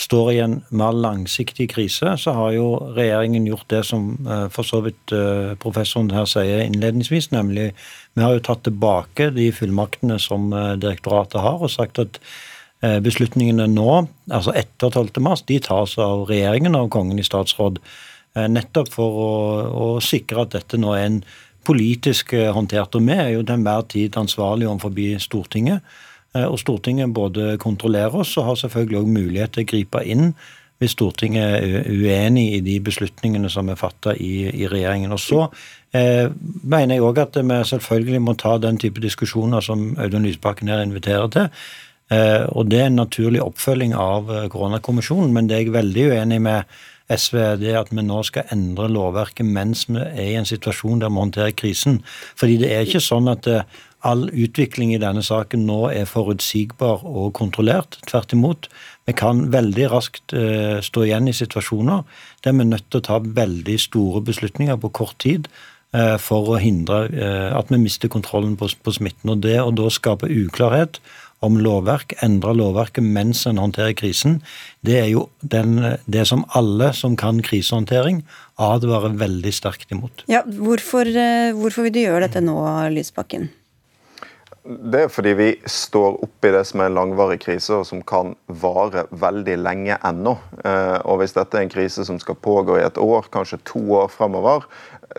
står 0.00 0.30
i 0.32 0.38
en 0.40 0.54
mer 0.72 0.94
langsiktig 0.96 1.68
krise, 1.74 2.14
så 2.18 2.32
har 2.34 2.54
jo 2.56 2.68
regjeringen 2.96 3.44
gjort 3.46 3.68
det 3.70 3.82
som 3.86 4.14
for 4.50 4.64
så 4.64 4.80
vidt 4.86 5.12
professoren 5.60 6.08
her 6.16 6.24
sier 6.26 6.64
innledningsvis, 6.64 7.28
nemlig 7.34 7.74
vi 8.14 8.22
har 8.22 8.34
jo 8.36 8.44
tatt 8.44 8.64
tilbake 8.66 9.30
de 9.32 9.48
fullmaktene 9.56 10.18
som 10.20 10.50
eh, 10.52 10.74
direktoratet 10.80 11.40
har, 11.40 11.62
og 11.64 11.72
sagt 11.72 12.00
at 12.02 12.18
eh, 12.84 12.98
beslutningene 13.04 13.68
nå, 13.72 14.02
altså 14.28 14.52
etter 14.58 14.92
12.3, 14.92 15.36
de 15.48 15.60
tas 15.64 15.96
av 16.02 16.26
regjeringen 16.28 16.76
og 16.76 16.90
Kongen 16.92 17.20
i 17.20 17.26
statsråd. 17.26 17.80
Eh, 18.36 18.48
nettopp 18.52 18.92
for 18.92 19.22
å, 19.24 19.32
å 19.72 19.88
sikre 20.04 20.44
at 20.44 20.58
dette 20.58 20.80
nå 20.80 20.92
er 20.98 21.08
en 21.08 21.22
politisk 21.64 22.34
håndtert. 22.34 22.98
Og 22.98 23.06
vi 23.06 23.16
er 23.16 23.36
jo 23.36 23.44
til 23.46 23.54
enhver 23.54 23.86
tid 23.88 24.16
ansvarlig 24.18 24.66
overfor 24.68 25.22
Stortinget. 25.22 25.84
Og 26.32 26.54
Stortinget 26.56 27.12
både 27.12 27.58
kontrollerer 27.60 28.14
oss 28.22 28.30
og 28.40 28.46
har 28.46 28.54
selvfølgelig 28.56 28.98
også 29.02 29.12
mulighet 29.12 29.52
til 29.52 29.66
å 29.66 29.68
gripe 29.68 30.00
inn 30.08 30.30
hvis 30.82 30.96
Stortinget 30.96 31.62
er 31.62 31.84
uenig 31.86 32.48
i 32.56 32.60
de 32.64 32.80
beslutningene 32.82 33.50
som 33.52 33.70
er 33.70 33.78
fatta 33.78 34.16
i, 34.18 34.48
i, 34.50 34.66
regjeringen. 34.66 35.14
Og 35.14 35.20
så 35.22 35.44
eh, 35.94 36.26
mener 36.66 36.96
jeg 36.98 37.06
òg 37.06 37.20
at 37.22 37.38
vi 37.38 37.58
selvfølgelig 37.70 38.22
må 38.24 38.34
ta 38.40 38.56
den 38.58 38.80
type 38.82 39.02
diskusjoner 39.02 39.62
som 39.62 39.92
Audun 40.02 40.26
Lysbakken 40.26 40.72
her 40.72 40.82
inviterer 40.82 41.30
til. 41.30 41.52
Eh, 42.12 42.48
og 42.50 42.66
det 42.72 42.80
er 42.82 42.90
en 42.90 42.98
naturlig 42.98 43.42
oppfølging 43.44 43.94
av 43.94 44.32
eh, 44.32 44.48
koronakommisjonen, 44.52 45.30
men 45.36 45.46
det 45.46 45.56
er 45.56 45.64
jeg 45.66 45.76
veldig 45.76 46.08
uenig 46.16 46.40
med 46.48 46.74
SV 47.12 47.38
det 47.60 47.76
at 47.76 47.90
vi 47.92 48.02
nå 48.04 48.22
skal 48.24 48.50
endre 48.54 48.88
lovverket 48.90 49.46
mens 49.46 49.84
vi 49.90 50.00
er 50.00 50.28
i 50.32 50.36
en 50.40 50.48
situasjon 50.48 51.02
der 51.02 51.12
vi 51.12 51.22
håndterer 51.22 51.56
krisen. 51.56 52.00
Fordi 52.40 52.58
det 52.62 52.72
er 52.72 52.86
ikke 52.86 53.04
sånn 53.04 53.30
at 53.32 53.48
eh, 53.50 53.80
all 54.06 54.28
utvikling 54.30 54.92
i 54.94 55.00
denne 55.02 55.22
saken 55.24 55.66
nå 55.68 55.80
er 55.92 56.08
forutsigbar 56.10 57.04
og 57.06 57.32
kontrollert. 57.38 57.98
Tvert 58.08 58.34
imot. 58.36 58.68
Vi 59.08 59.14
kan 59.18 59.46
veldig 59.52 59.90
raskt 59.92 60.34
uh, 60.36 60.78
stå 60.84 61.06
igjen 61.08 61.30
i 61.30 61.36
situasjoner 61.36 62.04
der 62.42 62.56
vi 62.56 62.64
er 62.64 62.72
nødt 62.74 62.88
til 62.90 63.02
å 63.02 63.06
ta 63.08 63.20
veldig 63.22 63.78
store 63.80 64.22
beslutninger 64.26 64.78
på 64.82 64.92
kort 64.98 65.18
tid 65.22 65.48
uh, 65.94 66.18
for 66.22 66.54
å 66.54 66.60
hindre 66.62 67.04
uh, 67.14 67.50
at 67.58 67.70
vi 67.72 67.80
mister 67.82 68.12
kontrollen 68.12 68.56
på, 68.58 68.70
på 68.82 68.96
smitten. 68.98 69.34
Og 69.34 69.44
det 69.46 69.58
å 69.62 69.74
da 69.74 69.90
skape 69.92 70.30
uklarhet 70.30 71.02
om 71.42 71.58
lovverk, 71.58 72.14
endre 72.22 72.54
lovverket 72.54 73.04
mens 73.04 73.42
en 73.50 73.58
håndterer 73.58 73.96
krisen, 73.98 74.38
det 74.86 74.98
er 75.00 75.08
jo 75.10 75.24
den, 75.42 75.74
det 76.06 76.26
som 76.30 76.44
alle 76.58 76.92
som 76.96 77.16
kan 77.18 77.42
krisehåndtering, 77.42 78.22
advarer 78.62 79.16
veldig 79.18 79.54
sterkt 79.54 79.90
imot. 79.94 80.22
Ja, 80.30 80.44
hvorfor, 80.46 81.08
eh, 81.08 81.50
hvorfor 81.58 81.88
vil 81.88 81.96
du 81.96 82.00
gjøre 82.04 82.28
dette 82.28 82.44
nå, 82.44 82.60
Lysbakken? 82.94 83.50
Det 84.62 85.00
er 85.04 85.08
fordi 85.10 85.32
vi 85.34 85.48
står 85.66 86.20
oppi 86.22 86.52
det 86.54 86.62
som 86.68 86.80
er 86.80 86.90
en 86.90 86.94
langvarig 86.94 87.40
krise, 87.42 87.80
og 87.80 87.86
som 87.88 88.02
kan 88.06 88.36
vare 88.46 89.08
veldig 89.10 89.56
lenge 89.58 89.96
ennå. 90.06 90.36
Eh, 90.62 90.98
og 91.02 91.18
Hvis 91.18 91.34
dette 91.34 91.58
er 91.58 91.66
en 91.66 91.72
krise 91.72 92.04
som 92.06 92.20
skal 92.22 92.38
pågå 92.38 92.76
i 92.78 92.84
et 92.86 93.00
år, 93.02 93.26
kanskje 93.34 93.58
to 93.66 93.82
år 93.98 94.12
fremover, 94.12 94.68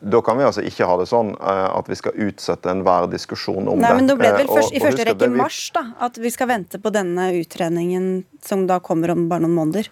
da 0.02 0.22
kan 0.24 0.40
vi 0.40 0.46
altså 0.48 0.64
ikke 0.64 0.88
ha 0.88 0.96
det 1.02 1.10
sånn 1.12 1.34
eh, 1.36 1.66
at 1.76 1.92
vi 1.92 1.98
skal 2.00 2.16
utsette 2.30 2.72
enhver 2.72 3.10
diskusjon 3.12 3.68
om 3.68 3.84
Nei, 3.84 3.90
det. 3.92 3.98
Men 4.00 4.08
da 4.10 4.16
ble 4.22 4.32
det 4.32 4.40
vel 4.46 4.48
eh, 4.48 4.56
først, 4.62 4.72
i 4.72 4.84
første 4.84 5.08
rekke 5.10 5.30
vi... 5.30 5.42
mars 5.44 5.60
da, 5.76 5.84
at 6.08 6.22
vi 6.24 6.32
skal 6.34 6.50
vente 6.54 6.80
på 6.80 6.94
denne 6.96 7.28
utredningen 7.42 8.08
som 8.48 8.64
da 8.70 8.80
kommer 8.84 9.12
om 9.12 9.28
bare 9.28 9.44
noen 9.44 9.60
måneder? 9.60 9.92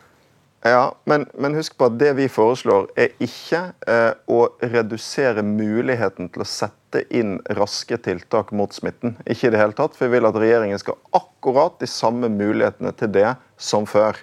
Ja, 0.63 0.95
men, 1.09 1.25
men, 1.33 1.55
husk 1.57 1.73
på 1.77 1.87
at 1.89 1.97
det 1.97 2.11
vi 2.19 2.27
foreslår, 2.29 2.91
er 2.93 3.15
ikke 3.23 3.63
eh, 3.89 4.11
å 4.29 4.43
redusere 4.61 5.41
muligheten 5.45 6.29
til 6.29 6.43
å 6.43 6.47
sette 6.47 7.01
inn 7.09 7.39
raske 7.57 7.97
tiltak 8.05 8.51
mot 8.53 8.75
smitten. 8.75 9.15
Ikke 9.25 9.49
i 9.49 9.53
det 9.55 9.61
hele 9.61 9.73
tatt. 9.77 9.97
For 9.97 10.05
vi 10.05 10.19
vil 10.19 10.29
at 10.29 10.37
regjeringen 10.37 10.81
skal 10.81 10.99
ha 10.99 11.23
akkurat 11.23 11.79
de 11.81 11.89
samme 11.89 12.29
mulighetene 12.29 12.93
til 12.99 13.09
det 13.15 13.31
som 13.57 13.89
før. 13.89 14.19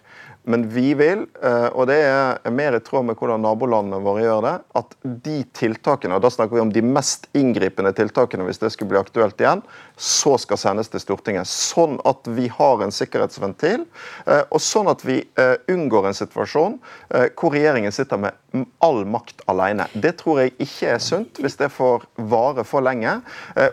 Men 0.49 0.65
vi 0.73 0.95
vil, 0.97 1.27
eh, 1.43 1.67
og 1.77 1.91
det 1.91 1.99
er 2.09 2.53
mer 2.57 2.79
i 2.79 2.81
tråd 2.81 3.05
med 3.05 3.19
hvordan 3.21 3.43
nabolandene 3.45 4.01
våre 4.01 4.23
gjør 4.25 4.45
det, 4.47 4.53
at 4.81 4.95
de 5.27 5.43
tiltakene, 5.59 6.17
og 6.17 6.25
da 6.25 6.31
snakker 6.33 6.57
vi 6.57 6.63
om 6.63 6.73
de 6.73 6.83
mest 6.85 7.29
inngripende 7.37 7.93
tiltakene 7.97 8.47
hvis 8.49 8.63
det 8.63 8.71
skulle 8.73 8.95
bli 8.95 9.01
aktuelt 9.03 9.37
igjen, 9.45 9.61
så 10.01 10.39
skal 10.41 10.61
sendes 10.61 10.89
til 10.89 11.03
Stortinget. 11.05 11.51
Sånn 11.51 11.99
at 12.09 12.25
vi 12.33 12.49
har 12.55 12.81
en 12.81 12.95
sikkerhetsventil, 12.95 13.85
eh, 14.25 14.45
og 14.49 14.65
sånn 14.65 14.89
at 14.89 15.05
vi 15.05 15.21
eh, 15.37 15.57
unngår 15.69 16.09
en 16.09 16.17
situasjon 16.17 16.79
hvor 17.09 17.53
regjeringen 17.53 17.93
sitter 17.93 18.21
med 18.21 18.37
all 18.85 19.03
makt 19.09 19.43
alene. 19.51 19.87
Det 19.93 20.15
tror 20.23 20.43
jeg 20.43 20.55
ikke 20.63 20.95
er 20.95 21.03
sunt 21.03 21.41
hvis 21.43 21.59
det 21.61 21.69
får 21.75 22.07
vare 22.31 22.65
for 22.67 22.85
lenge. 22.85 23.19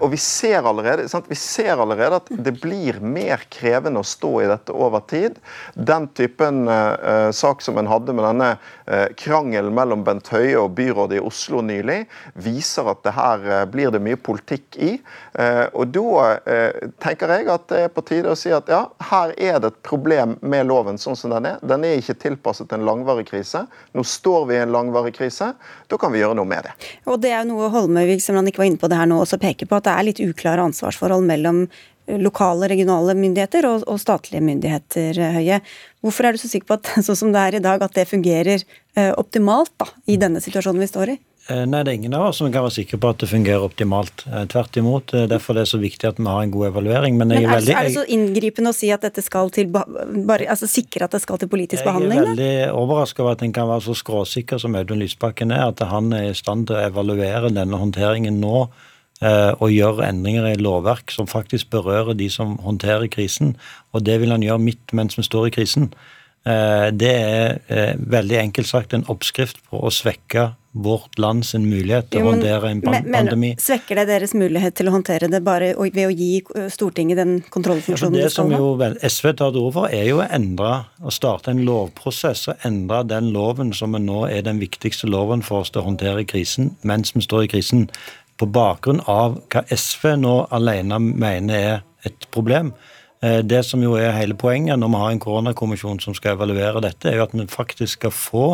Og 0.02 0.10
vi 0.12 0.20
ser 0.22 0.68
allerede, 0.68 1.08
sant? 1.10 1.30
Vi 1.32 1.38
ser 1.40 1.80
allerede 1.80 2.20
at 2.20 2.30
det 2.30 2.56
blir 2.62 3.00
mer 3.00 3.46
krevende 3.54 4.02
å 4.02 4.08
stå 4.08 4.32
i 4.44 4.50
dette 4.50 4.76
over 4.76 5.04
tid. 5.10 5.40
Den 5.74 6.08
typen 6.16 6.68
uh, 6.68 7.32
sak 7.32 7.62
som 7.62 7.78
en 7.78 7.90
hadde 7.90 8.14
med 8.16 8.26
denne 8.28 8.50
uh, 8.56 9.08
krangelen 9.20 9.74
mellom 9.76 10.04
Bent 10.06 10.30
Høie 10.34 10.58
og 10.60 10.74
byrådet 10.78 11.20
i 11.20 11.24
Oslo 11.24 11.62
nylig, 11.66 12.04
viser 12.34 12.90
at 12.92 13.04
det 13.06 13.16
her 13.16 13.46
uh, 13.46 13.62
blir 13.70 13.94
det 13.94 14.04
mye 14.04 14.20
politikk 14.20 14.78
i. 14.82 14.96
og 15.76 15.92
Da 15.94 16.36
tenker 17.04 17.32
jeg 17.32 17.48
at 17.52 17.66
det 17.70 17.80
er 17.86 17.92
på 17.94 18.04
tide 18.08 18.32
å 18.32 18.38
si 18.40 18.52
at 18.56 18.70
ja, 18.72 18.82
her 19.10 19.34
er 19.36 19.60
det 19.62 19.72
et 19.72 19.80
problem 19.86 20.36
med 20.42 20.68
loven 20.70 21.00
sånn 21.02 21.18
som 21.20 21.34
den 21.34 21.48
er. 21.50 21.60
Den 21.66 21.86
er 21.88 22.00
ikke 22.00 22.18
tilpasset 22.22 22.74
en 22.76 22.86
langvarig 22.88 23.28
krise. 23.30 23.66
Nå 23.96 24.04
står 24.08 24.48
vi 24.50 24.58
i 24.58 24.65
en 24.66 24.76
langvarig 24.76 25.16
krise. 25.16 25.54
Da 25.88 26.00
kan 26.02 26.14
vi 26.14 26.22
gjøre 26.22 26.38
noe 26.38 26.50
med 26.50 26.68
det. 26.68 26.76
Og 27.10 27.22
Det 27.24 27.32
er 27.32 27.44
jo 27.44 27.54
noe 27.54 27.72
Holmøyvik 27.74 28.24
som 28.24 28.40
han 28.40 28.50
ikke 28.50 28.64
var 28.64 28.72
inne 28.72 28.82
på 28.82 28.92
det 28.92 29.00
her 29.00 29.10
nå, 29.10 29.22
også 29.24 29.42
peker 29.42 29.70
på, 29.70 29.80
at 29.80 29.88
det 29.88 29.96
er 29.96 30.10
litt 30.10 30.24
uklare 30.26 30.66
ansvarsforhold 30.66 31.26
mellom 31.28 31.68
lokale, 32.22 32.68
regionale 32.70 33.16
myndigheter 33.18 33.66
og, 33.70 33.86
og, 33.90 34.00
statlige 34.02 34.44
myndigheter, 34.46 35.18
Høie. 35.40 35.62
Hvorfor 36.06 36.28
er 36.28 36.36
du 36.36 36.42
så 36.42 36.50
sikker 36.52 36.70
på 36.70 36.78
at 36.78 36.92
sånn 37.08 37.22
som 37.22 37.32
det 37.34 37.42
er 37.42 37.58
i 37.58 37.64
dag, 37.66 37.82
at 37.82 37.96
det 37.98 38.10
fungerer 38.10 38.62
eh, 38.62 39.12
optimalt 39.18 39.74
da, 39.82 39.90
i 40.06 40.20
denne 40.22 40.44
situasjonen 40.44 40.84
vi 40.84 40.92
står 40.92 41.16
i? 41.16 41.18
Eh, 41.46 41.62
nei, 41.70 41.84
det 41.86 41.92
er 41.92 41.98
ingen 42.00 42.16
av 42.18 42.32
oss 42.32 42.40
som 42.42 42.48
kan 42.50 42.66
være 42.66 42.74
sikre 42.80 42.98
på 43.02 43.12
at 43.14 43.20
det 43.22 43.30
fungerer 43.30 43.66
optimalt. 43.68 44.24
Eh, 44.26 44.48
tvert 44.50 44.80
imot. 44.82 45.14
Derfor 45.30 45.54
er 45.54 45.62
det 45.62 45.72
så 45.74 45.82
viktig 45.82 46.10
at 46.10 46.22
vi 46.22 46.26
har 46.26 46.42
en 46.42 46.56
god 46.56 46.72
evaluering. 46.72 47.20
Men, 47.20 47.34
Men 47.34 47.44
er, 47.44 47.52
veldig, 47.54 47.76
er, 47.76 47.90
det 47.90 47.98
så 48.00 48.08
inngripende 48.18 48.74
å 48.74 48.78
si 48.78 48.90
at 48.96 49.06
dette 49.06 49.22
skal 49.26 49.54
til 49.54 49.70
bare, 49.70 50.50
altså 50.50 50.70
sikre 50.70 51.06
at 51.06 51.14
det 51.14 51.22
skal 51.26 51.42
til 51.42 51.52
politisk 51.52 51.86
behandling? 51.86 52.18
Jeg 52.18 52.26
er 52.26 52.34
veldig 52.34 52.82
overraska 52.82 53.24
over 53.24 53.38
at 53.38 53.46
en 53.46 53.54
kan 53.56 53.70
være 53.70 53.88
så 53.90 54.00
skråsikker 54.02 54.62
som 54.62 54.76
Audun 54.80 55.04
Lysbakken 55.04 55.54
er, 55.54 55.70
at 55.70 55.86
han 55.86 56.12
er 56.18 56.32
i 56.32 56.36
stand 56.38 56.70
til 56.70 56.80
å 56.80 56.84
evaluere 56.90 57.54
denne 57.54 57.82
håndteringen 57.84 58.42
nå 58.42 58.68
Eh, 59.24 59.54
og 59.64 59.72
gjøre 59.72 60.10
endringer 60.10 60.50
i 60.50 60.58
lovverk 60.60 61.14
som 61.14 61.28
faktisk 61.28 61.70
berører 61.72 62.18
de 62.20 62.28
som 62.32 62.58
håndterer 62.66 63.08
krisen. 63.08 63.54
Og 63.96 64.04
det 64.04 64.20
vil 64.20 64.34
han 64.34 64.44
gjøre 64.44 64.60
midt 64.60 64.92
mens 64.92 65.16
vi 65.16 65.24
står 65.24 65.48
i 65.48 65.54
krisen. 65.56 65.88
Eh, 66.44 66.90
det 66.92 67.14
er 67.14 67.56
eh, 67.72 67.94
veldig 67.96 68.42
enkelt 68.42 68.68
sagt 68.68 68.94
en 68.94 69.08
oppskrift 69.12 69.62
på 69.70 69.80
å 69.80 69.94
svekke 69.94 70.50
vårt 70.76 71.20
land 71.20 71.46
sin 71.48 71.70
mulighet 71.70 72.10
til 72.12 72.26
å 72.26 72.34
håndtere 72.34 72.70
en 72.74 72.82
pandemi. 72.84 73.52
Men, 73.54 73.62
svekker 73.64 74.02
det 74.02 74.08
deres 74.10 74.34
mulighet 74.36 74.76
til 74.76 74.90
å 74.90 74.96
håndtere 74.98 75.30
det 75.32 75.40
bare 75.46 75.72
ved 75.80 76.02
å 76.04 76.12
gi 76.12 76.42
Stortinget 76.74 77.22
den 77.22 77.38
kontrollfunksjonen 77.54 78.20
ja, 78.20 78.26
de 78.28 78.34
skal 78.34 78.52
ha? 78.52 78.60
Det 78.82 78.90
som 78.92 79.14
SV 79.16 79.30
tar 79.40 79.54
til 79.56 79.62
orde 79.62 79.76
for, 79.78 79.96
er 79.96 80.10
jo 80.10 80.20
å 80.20 80.28
endre 80.28 80.74
å 81.00 81.14
starte 81.16 81.54
en 81.54 81.64
lovprosess 81.64 82.50
og 82.52 82.68
endre 82.68 83.06
den 83.08 83.32
loven 83.36 83.72
som 83.76 83.96
nå 83.96 84.26
er 84.28 84.44
den 84.44 84.60
viktigste 84.60 85.08
loven 85.08 85.46
for 85.46 85.64
oss 85.64 85.72
til 85.72 85.84
å 85.84 85.88
håndtere 85.88 86.28
krisen 86.28 86.74
mens 86.84 87.16
vi 87.16 87.24
står 87.24 87.46
i 87.46 87.52
krisen 87.56 87.88
på 88.36 88.50
bakgrunn 88.52 89.00
av 89.08 89.40
hva 89.48 89.64
SV 89.72 90.18
nå 90.20 90.36
alene 90.56 91.00
mener 91.00 91.56
er 91.56 91.84
et 92.06 92.28
problem. 92.36 92.74
Eh, 93.24 93.42
det 93.48 93.62
som 93.66 93.84
jo 93.84 93.94
er 93.96 94.12
hele 94.18 94.36
poenget 94.38 94.80
når 94.80 94.92
vi 94.92 95.02
har 95.02 95.14
en 95.14 95.22
koronakommisjon 95.24 96.02
som 96.04 96.16
skal 96.18 96.36
evaluere 96.36 96.82
dette, 96.84 97.10
er 97.10 97.20
jo 97.20 97.28
at 97.28 97.36
vi 97.36 97.46
faktisk 97.52 98.00
skal 98.00 98.12
få 98.12 98.48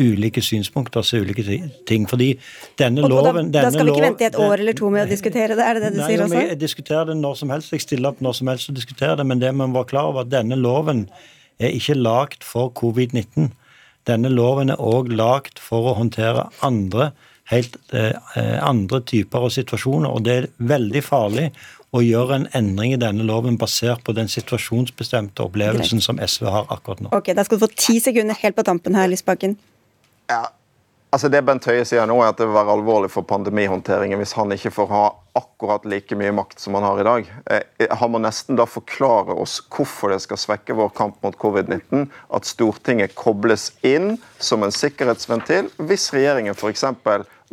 ulike 0.00 0.42
synspunkter 0.42 1.04
til 1.06 1.26
ulike 1.26 1.44
ting. 1.86 2.08
Fordi 2.08 2.32
denne 2.80 3.04
og 3.04 3.12
loven 3.12 3.52
Da, 3.52 3.66
da 3.66 3.70
skal 3.70 3.86
vi 3.86 3.94
ikke 3.94 4.08
vente 4.08 4.24
i 4.24 4.30
et 4.30 4.38
år 4.40 4.56
eller 4.58 4.76
to 4.78 4.90
med 4.90 5.06
å 5.06 5.10
diskutere 5.10 5.56
det, 5.58 5.66
er 5.66 5.78
det 5.78 5.82
det 5.86 5.92
du 5.94 6.02
nei, 6.02 6.10
sier 6.10 6.24
også? 6.26 6.42
Jeg 6.48 6.60
diskuterer 6.60 7.10
det 7.12 7.16
når 7.20 7.40
som 7.42 7.54
helst. 7.54 7.72
Jeg 7.76 7.86
stiller 7.86 8.12
opp 8.12 8.20
når 8.24 8.38
som 8.40 8.52
helst 8.52 8.72
og 8.72 8.78
diskuterer 8.78 9.16
det. 9.20 9.26
Men 9.30 9.42
det 9.42 9.54
må 9.54 9.70
være 9.74 9.92
klar 9.94 10.10
over 10.10 10.26
at 10.26 10.32
denne 10.32 10.58
loven 10.58 11.06
er 11.60 11.74
ikke 11.76 11.98
lagd 11.98 12.46
for 12.46 12.72
covid-19. 12.80 13.50
Denne 14.08 14.30
loven 14.32 14.72
er 14.72 14.80
òg 14.80 15.12
lagd 15.12 15.60
for 15.60 15.90
å 15.90 15.98
håndtere 15.98 16.48
andre 16.66 17.12
helt 17.50 17.76
eh, 17.92 18.14
andre 18.62 19.00
typer 19.06 19.46
av 19.46 19.52
situasjoner. 19.54 20.10
Og 20.10 20.24
det 20.26 20.36
er 20.36 20.48
veldig 20.70 21.02
farlig 21.04 21.50
å 21.90 22.02
gjøre 22.04 22.36
en 22.38 22.46
endring 22.54 22.94
i 22.94 23.00
denne 23.00 23.26
loven 23.26 23.58
basert 23.58 24.04
på 24.06 24.14
den 24.14 24.30
situasjonsbestemte 24.30 25.42
opplevelsen 25.42 25.98
Greit. 25.98 26.06
som 26.06 26.22
SV 26.22 26.46
har 26.46 26.70
akkurat 26.70 27.02
nå. 27.02 27.10
Ok, 27.16 27.34
Da 27.34 27.44
skal 27.44 27.58
du 27.58 27.66
få 27.66 27.72
ti 27.74 27.98
sekunder 28.00 28.34
helt 28.34 28.56
på 28.56 28.62
tampen 28.62 28.94
her, 28.94 29.08
Lysbakken. 29.10 29.56
Ja, 30.30 30.46
Altså 31.10 31.26
Det 31.26 31.40
Bent 31.42 31.64
Høie 31.66 31.82
sier 31.88 32.04
nå, 32.06 32.20
er 32.22 32.28
at 32.30 32.38
det 32.38 32.46
vil 32.46 32.54
være 32.54 32.70
alvorlig 32.76 33.08
for 33.10 33.26
pandemihåndteringen 33.26 34.20
hvis 34.20 34.36
han 34.38 34.54
ikke 34.54 34.70
får 34.70 34.86
ha 34.92 35.00
akkurat 35.40 35.82
like 35.90 36.14
mye 36.14 36.30
makt 36.34 36.62
som 36.62 36.76
han 36.78 36.86
har 36.86 37.00
i 37.02 37.06
dag. 37.08 37.32
Eh, 37.50 37.86
han 37.98 38.12
må 38.14 38.20
nesten 38.22 38.58
da 38.58 38.66
forklare 38.70 39.34
oss 39.34 39.56
hvorfor 39.74 40.14
det 40.14 40.20
skal 40.22 40.38
svekke 40.38 40.76
vår 40.78 40.92
kamp 40.94 41.18
mot 41.26 41.34
covid-19 41.34 42.06
at 42.06 42.46
Stortinget 42.46 43.16
kobles 43.18 43.72
inn 43.82 44.20
som 44.38 44.62
en 44.62 44.74
sikkerhetsventil 44.74 45.72
hvis 45.82 46.12
regjeringen 46.14 46.54
f.eks 46.54 46.86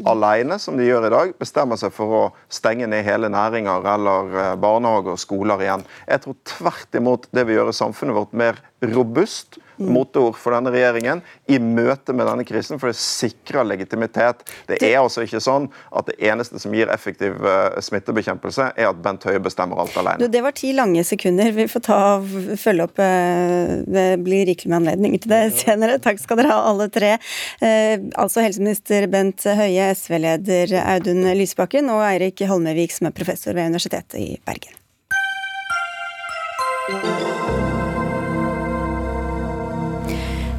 alene, 0.06 0.60
som 0.62 0.78
de 0.78 0.86
gjør 0.86 1.08
i 1.08 1.14
dag, 1.14 1.32
bestemmer 1.40 1.80
seg 1.80 1.94
for 1.96 2.14
å 2.14 2.24
stenge 2.54 2.86
ned 2.90 3.06
hele 3.08 3.32
næringer 3.34 3.88
eller 3.96 4.36
eh, 4.38 4.56
barnehager 4.62 5.16
og 5.16 5.22
skoler 5.22 5.64
igjen. 5.64 5.86
Jeg 6.06 6.24
tror 6.26 6.38
tvert 6.46 7.00
imot 7.00 7.26
det 7.34 7.48
vil 7.48 7.62
gjøre 7.62 7.74
samfunnet 7.76 8.18
vårt 8.18 8.36
mer 8.38 8.62
robust 8.82 9.58
motor 9.78 10.08
moteord 10.08 10.38
for 10.40 10.56
denne 10.56 10.72
regjeringen 10.74 11.22
i 11.52 11.60
møte 11.62 12.14
med 12.16 12.28
denne 12.30 12.46
krisen, 12.48 12.80
for 12.82 12.92
det 12.92 12.98
sikrer 13.00 13.68
legitimitet. 13.68 14.44
Det 14.70 14.80
er 14.82 15.00
altså 15.02 15.24
ikke 15.26 15.42
sånn 15.44 15.68
at 15.92 16.10
det 16.10 16.18
eneste 16.30 16.62
som 16.62 16.74
gir 16.76 16.92
effektiv 16.94 17.38
uh, 17.44 17.78
smittebekjempelse, 17.84 18.72
er 18.76 18.90
at 18.90 19.02
Bent 19.04 19.26
Høie 19.28 19.42
bestemmer 19.44 19.82
alt 19.84 19.98
alene. 20.00 20.30
Det 20.32 20.44
var 20.44 20.56
ti 20.58 20.74
lange 20.78 21.04
sekunder. 21.08 21.52
Vi 21.56 21.68
får 21.72 21.86
ta 21.88 22.00
følge 22.60 22.88
opp. 22.88 23.02
Uh, 23.02 23.84
det 23.88 24.08
blir 24.26 24.48
rikelig 24.50 24.72
med 24.74 24.80
anledning 24.82 25.18
til 25.22 25.34
det 25.34 25.44
senere. 25.62 26.00
Takk 26.04 26.22
skal 26.24 26.42
dere 26.42 26.54
ha, 26.54 26.64
alle 26.72 26.90
tre. 26.94 27.16
Uh, 27.62 28.08
altså 28.20 28.46
helseminister 28.46 29.10
Bent 29.12 29.46
Høie, 29.48 29.92
SV-leder 29.98 30.78
Audun 30.84 31.24
Lysbakken 31.38 31.92
og 31.94 32.04
Eirik 32.08 32.44
Holmevik, 32.50 32.96
som 32.96 33.12
er 33.12 33.18
professor 33.18 33.58
ved 33.58 33.74
Universitetet 33.74 34.20
i 34.22 34.32
Bergen. 34.48 34.76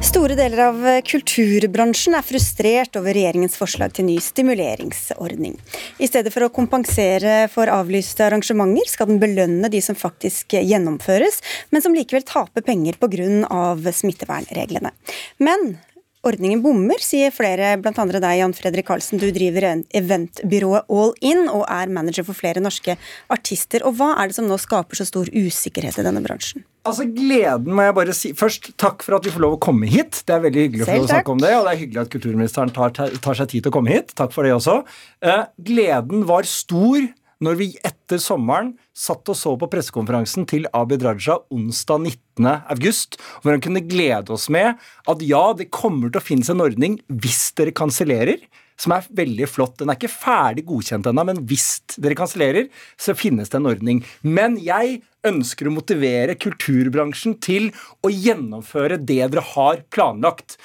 Store 0.09 0.33
deler 0.33 0.59
av 0.63 0.77
kulturbransjen 1.05 2.15
er 2.17 2.25
frustrert 2.25 2.97
over 2.97 3.13
regjeringens 3.13 3.53
forslag 3.59 3.91
til 3.93 4.07
ny 4.07 4.15
stimuleringsordning. 4.23 5.53
I 6.01 6.07
stedet 6.09 6.31
for 6.33 6.47
å 6.47 6.49
kompensere 6.53 7.43
for 7.53 7.69
avlyste 7.69 8.25
arrangementer, 8.25 8.89
skal 8.89 9.11
den 9.11 9.19
belønne 9.21 9.69
de 9.69 9.81
som 9.85 9.97
faktisk 9.99 10.55
gjennomføres, 10.57 11.37
men 11.69 11.85
som 11.85 11.93
likevel 11.93 12.25
taper 12.25 12.65
penger 12.65 12.97
pga. 12.97 13.91
smittevernreglene. 13.99 14.95
Men 15.37 15.77
ordningen 16.25 16.65
bommer, 16.65 16.97
sier 16.97 17.29
flere, 17.29 17.77
andre 17.77 18.23
deg, 18.23 18.39
Jan 18.41 18.57
Fredrik 18.57 18.89
Karlsen. 18.89 19.21
Du 19.21 19.29
driver 19.29 19.69
eventbyrået 19.93 20.89
All 20.89 21.13
In 21.21 21.45
og 21.53 21.67
er 21.69 21.93
manager 21.93 22.25
for 22.25 22.33
flere 22.33 22.65
norske 22.65 22.97
artister. 23.29 23.85
Og 23.85 24.01
hva 24.01 24.15
er 24.17 24.27
det 24.29 24.41
som 24.41 24.49
nå 24.49 24.57
skaper 24.57 24.97
så 24.97 25.05
stor 25.05 25.29
usikkerhet 25.29 26.01
i 26.01 26.09
denne 26.09 26.25
bransjen? 26.25 26.65
Altså, 26.87 27.05
Gleden 27.11 27.75
må 27.75 27.83
jeg 27.83 27.95
bare 27.97 28.15
si 28.15 28.31
Først, 28.37 28.71
takk 28.79 29.03
for 29.05 29.17
at 29.17 29.27
vi 29.27 29.33
får 29.33 29.43
lov 29.43 29.57
å 29.57 29.61
komme 29.61 29.89
hit. 29.91 30.21
Det 30.25 30.35
er 30.35 30.43
veldig 30.45 30.65
hyggelig 30.65 30.85
å 30.85 30.89
få 30.89 30.97
lov 31.01 31.07
å 31.07 31.11
snakke 31.11 31.33
om 31.35 31.41
det, 31.43 31.53
og 31.57 31.65
det 31.67 31.73
er 31.73 31.81
hyggelig 31.83 32.03
at 32.05 32.11
kulturministeren 32.13 32.73
tar, 32.75 32.93
tar, 32.95 33.39
seg 33.39 33.51
tid 33.51 33.65
til 33.65 33.73
å 33.73 33.75
komme 33.75 33.93
hit. 33.93 34.13
Takk 34.17 34.33
for 34.35 34.47
det 34.47 34.55
også. 34.55 34.81
Eh, 35.25 35.43
gleden 35.69 36.23
var 36.29 36.47
stor 36.49 37.09
når 37.43 37.59
vi 37.59 37.67
etter 37.87 38.19
sommeren 38.19 38.73
satt 38.95 39.29
og 39.31 39.37
så 39.37 39.53
på 39.59 39.69
pressekonferansen 39.71 40.47
til 40.49 40.67
Abid 40.75 41.05
Raja 41.07 41.37
onsdag 41.55 42.03
19. 42.03 42.49
august, 42.73 43.19
hvor 43.39 43.55
han 43.55 43.63
kunne 43.63 43.83
glede 43.87 44.35
oss 44.35 44.49
med 44.51 44.75
at 44.79 45.23
ja, 45.23 45.43
det 45.55 45.69
kommer 45.71 46.11
til 46.11 46.19
å 46.19 46.25
finnes 46.25 46.51
en 46.51 46.63
ordning 46.63 46.99
hvis 47.07 47.49
dere 47.59 47.75
kansellerer 47.75 48.43
som 48.79 48.95
er 48.95 49.07
veldig 49.21 49.47
flott. 49.51 49.77
Den 49.81 49.91
er 49.91 49.99
ikke 49.99 50.11
ferdig 50.11 50.65
godkjent 50.69 51.09
ennå, 51.09 51.25
men 51.27 51.43
hvis 51.49 51.69
dere 51.99 52.17
kansellerer, 52.17 52.69
så 52.99 53.17
finnes 53.17 53.51
det 53.51 53.59
en 53.59 53.69
ordning. 53.71 54.03
Men 54.23 54.57
jeg 54.63 55.01
ønsker 55.27 55.67
å 55.67 55.75
motivere 55.75 56.37
kulturbransjen 56.39 57.39
til 57.43 57.71
å 58.05 58.11
gjennomføre 58.13 58.99
det 58.99 59.23
dere 59.29 59.43
har 59.53 59.83
planlagt. 59.91 60.57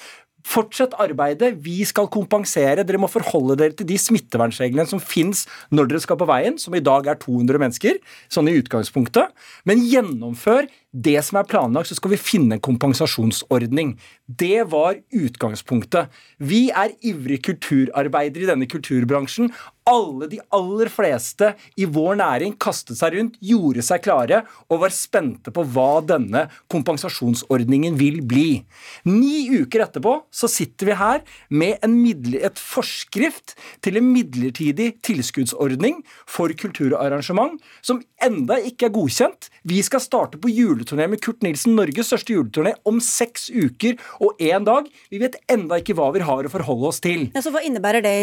Fortsett 0.44 0.92
arbeidet. 1.00 1.54
Vi 1.64 1.78
skal 1.88 2.10
kompensere. 2.12 2.84
Dere 2.84 3.00
må 3.00 3.08
forholde 3.08 3.56
dere 3.58 3.76
til 3.78 3.88
de 3.88 3.96
smittevernreglene 3.98 4.86
som 4.90 5.00
fins 5.00 5.46
når 5.72 5.88
dere 5.90 6.04
skal 6.04 6.20
på 6.20 6.28
veien, 6.28 6.58
som 6.60 6.76
i 6.76 6.84
dag 6.84 7.08
er 7.08 7.18
200 7.22 7.62
mennesker, 7.62 7.98
sånn 8.32 8.50
i 8.52 8.58
utgangspunktet. 8.60 9.32
Men 9.64 9.82
gjennomfør 9.88 10.68
det 10.94 11.18
som 11.26 11.40
er 11.40 11.48
planlagt, 11.50 11.90
så 11.90 11.96
skal 11.98 12.12
vi 12.14 12.20
finne 12.20 12.56
en 12.56 12.62
kompensasjonsordning. 12.62 13.96
Det 14.26 14.62
var 14.70 15.00
utgangspunktet. 15.10 16.12
Vi 16.38 16.68
er 16.70 16.94
ivrige 17.02 17.42
kulturarbeidere 17.50 18.46
i 18.46 18.50
denne 18.52 18.68
kulturbransjen. 18.70 19.50
Alle 19.90 20.30
de 20.30 20.38
aller 20.54 20.88
fleste 20.88 21.50
i 21.76 21.84
vår 21.84 22.16
næring 22.22 22.54
kastet 22.62 22.96
seg 22.96 23.18
rundt, 23.18 23.34
gjorde 23.44 23.82
seg 23.84 24.04
klare 24.06 24.38
og 24.70 24.80
var 24.84 24.94
spente 24.94 25.52
på 25.52 25.64
hva 25.74 25.98
denne 26.06 26.46
kompensasjonsordningen 26.72 27.98
vil 28.00 28.22
bli. 28.24 28.62
Ni 29.10 29.50
uker 29.52 29.84
etterpå 29.84 30.14
så 30.32 30.48
sitter 30.48 30.88
vi 30.88 30.96
her 31.02 31.20
med 31.50 31.84
et 31.84 32.62
forskrift 32.62 33.58
til 33.84 34.00
en 34.00 34.08
midlertidig 34.14 34.94
tilskuddsordning 35.04 36.00
for 36.24 36.54
kulturarrangement 36.56 37.58
som 37.84 38.00
enda 38.24 38.56
ikke 38.64 38.88
er 38.88 38.94
godkjent. 38.94 39.50
Vi 39.68 39.82
skal 39.84 40.00
starte 40.00 40.40
på 40.40 40.48
juleturné 40.84 41.08
med 41.08 41.20
Kurt 41.22 41.42
Nilsen, 41.42 41.74
Norges 41.76 42.10
største 42.10 42.34
juleturné, 42.34 42.74
om 42.84 43.00
seks 43.00 43.48
uker 43.50 43.96
og 44.20 44.36
én 44.40 44.64
dag. 44.64 44.86
Vi 45.10 45.18
vet 45.18 45.36
enda 45.50 45.78
ikke 45.80 45.96
hva 45.96 46.10
vi 46.14 46.20
har 46.20 46.44
å 46.44 46.52
forholde 46.52 46.90
oss 46.90 47.00
til. 47.00 47.30
Ja, 47.34 47.42
så 47.42 47.52
Hva 47.54 47.62
innebærer 47.64 48.02
det 48.02 48.14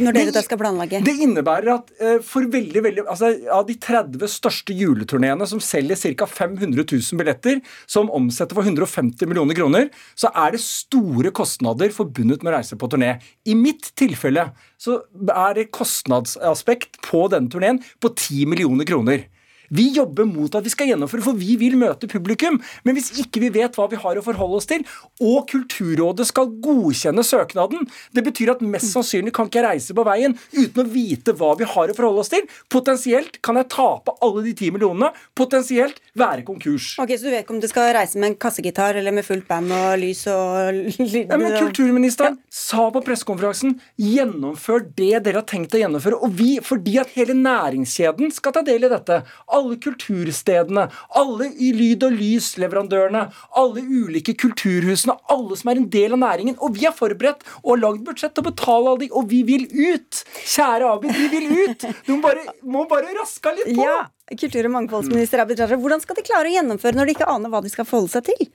når 0.00 0.14
dere 0.14 0.32
det, 0.32 0.44
skal 0.46 0.60
planlegge? 0.60 1.02
Det 1.04 1.16
innebærer 1.26 1.72
at 1.74 1.90
uh, 2.00 2.18
for 2.24 2.46
veldig, 2.46 2.82
veldig, 2.84 3.04
altså 3.06 3.32
av 3.52 3.66
de 3.68 3.76
30 3.82 4.30
største 4.30 4.74
juleturneene 4.76 5.46
som 5.48 5.60
selger 5.60 5.98
ca. 6.16 6.26
500 6.26 6.84
000 6.86 7.20
billetter, 7.20 7.60
som 7.86 8.10
omsetter 8.14 8.56
for 8.56 8.66
150 8.66 9.26
millioner 9.28 9.58
kroner, 9.58 9.90
så 10.14 10.30
er 10.32 10.54
det 10.54 10.62
store 10.64 11.32
kostnader 11.34 11.92
forbundet 11.94 12.44
med 12.44 12.52
å 12.52 12.58
reise 12.58 12.78
på 12.78 12.90
turné. 12.92 13.16
I 13.44 13.56
mitt 13.58 13.92
tilfelle 13.98 14.50
så 14.80 15.00
er 15.32 15.56
det 15.58 15.70
kostnadsaspekt 15.74 17.00
på 17.04 17.26
denne 17.32 17.50
turneen 17.52 17.82
på 18.00 18.12
10 18.14 18.46
millioner 18.52 18.88
kroner. 18.88 19.26
Vi 19.70 19.88
jobber 19.96 20.28
mot 20.28 20.54
at 20.54 20.64
vi 20.66 20.72
skal 20.72 20.90
gjennomføre, 20.90 21.24
for 21.24 21.38
vi 21.38 21.56
vil 21.60 21.76
møte 21.80 22.08
publikum. 22.10 22.58
Men 22.86 22.96
hvis 22.98 23.12
ikke 23.22 23.42
vi 23.42 23.52
vet 23.54 23.76
hva 23.76 23.88
vi 23.90 24.00
har 24.00 24.18
å 24.18 24.24
forholde 24.24 24.60
oss 24.60 24.68
til, 24.70 24.84
og 25.22 25.46
Kulturrådet 25.50 26.26
skal 26.28 26.50
godkjenne 26.62 27.22
søknaden 27.24 27.86
Det 28.14 28.24
betyr 28.26 28.52
at 28.54 28.62
mest 28.64 28.90
sannsynlig 28.92 29.32
kan 29.36 29.48
ikke 29.48 29.60
jeg 29.60 29.66
reise 29.66 29.96
på 29.96 30.04
veien 30.06 30.34
uten 30.52 30.82
å 30.82 30.86
vite 30.90 31.34
hva 31.36 31.52
vi 31.58 31.68
har 31.68 31.92
å 31.92 31.96
forholde 31.96 32.24
oss 32.24 32.32
til. 32.32 32.44
Potensielt 32.72 33.40
kan 33.44 33.58
jeg 33.60 33.70
tape 33.72 34.14
alle 34.24 34.44
de 34.46 34.54
ti 34.58 34.70
millionene. 34.74 35.12
Potensielt 35.38 36.00
være 36.16 36.44
konkurs. 36.46 36.94
Ok, 37.02 37.14
Så 37.16 37.28
du 37.28 37.32
vet 37.32 37.44
ikke 37.44 37.56
om 37.56 37.62
du 37.62 37.68
skal 37.70 37.92
reise 37.96 38.18
med 38.18 38.32
en 38.32 38.38
kassegitar 38.40 38.98
eller 38.98 39.14
med 39.14 39.26
fullt 39.26 39.46
band 39.48 39.72
og 39.72 39.96
lys 40.02 40.24
og 40.32 40.80
lyd? 40.98 41.26
Ja, 41.26 41.38
men 41.40 41.56
kulturministeren 41.58 42.38
ja. 42.38 42.44
sa 42.52 42.88
på 42.92 43.02
pressekonferansen 43.06 43.76
gjennomfør 44.00 44.84
det 44.96 45.22
dere 45.26 45.40
har 45.40 45.48
tenkt 45.48 45.74
å 45.76 45.80
gjennomføre. 45.80 46.20
Og 46.22 46.34
vi, 46.38 46.56
fordi 46.64 46.98
at 47.02 47.12
hele 47.16 47.36
næringskjeden 47.38 48.32
skal 48.34 48.56
ta 48.56 48.64
del 48.66 48.86
i 48.86 48.92
dette 48.92 49.22
alle 49.56 49.78
kulturstedene, 49.82 50.86
alle 51.20 51.50
lyd- 51.76 52.06
og 52.06 52.16
lysleverandørene, 52.20 53.26
alle 53.60 53.84
ulike 53.84 54.36
kulturhusene, 54.38 55.16
alle 55.32 55.58
som 55.58 55.72
er 55.72 55.80
en 55.80 55.88
del 55.92 56.16
av 56.16 56.22
næringen. 56.22 56.58
Og 56.60 56.76
vi 56.76 56.86
er 56.88 56.96
forberedt 56.96 57.46
og 57.62 57.72
har 57.74 57.82
lagd 57.84 58.04
budsjett 58.06 58.36
til 58.36 58.44
å 58.44 58.50
betale 58.50 58.92
alle 58.92 59.04
de, 59.04 59.10
og 59.12 59.30
vi 59.32 59.42
vil 59.48 59.66
ut! 59.72 60.22
Kjære 60.44 60.92
Abid, 60.92 61.16
vi 61.16 61.30
vil 61.32 61.48
ut! 61.64 61.88
Du 62.06 62.14
må 62.16 62.20
bare, 62.28 62.46
må 62.62 62.84
bare 62.90 63.16
raske 63.18 63.54
litt 63.58 63.72
på! 63.72 63.86
Ja, 63.86 64.04
Kultur- 64.26 64.66
og 64.66 64.72
mangfoldsminister 64.74 65.38
Abid 65.38 65.60
Raja, 65.62 65.78
hvordan 65.78 66.02
skal 66.02 66.18
de 66.18 66.24
klare 66.26 66.50
å 66.50 66.56
gjennomføre 66.56 66.98
når 66.98 67.06
de 67.06 67.14
ikke 67.14 67.28
aner 67.30 67.52
hva 67.52 67.60
de 67.62 67.70
skal 67.70 67.86
forholde 67.86 68.10
seg 68.16 68.26
til? 68.26 68.48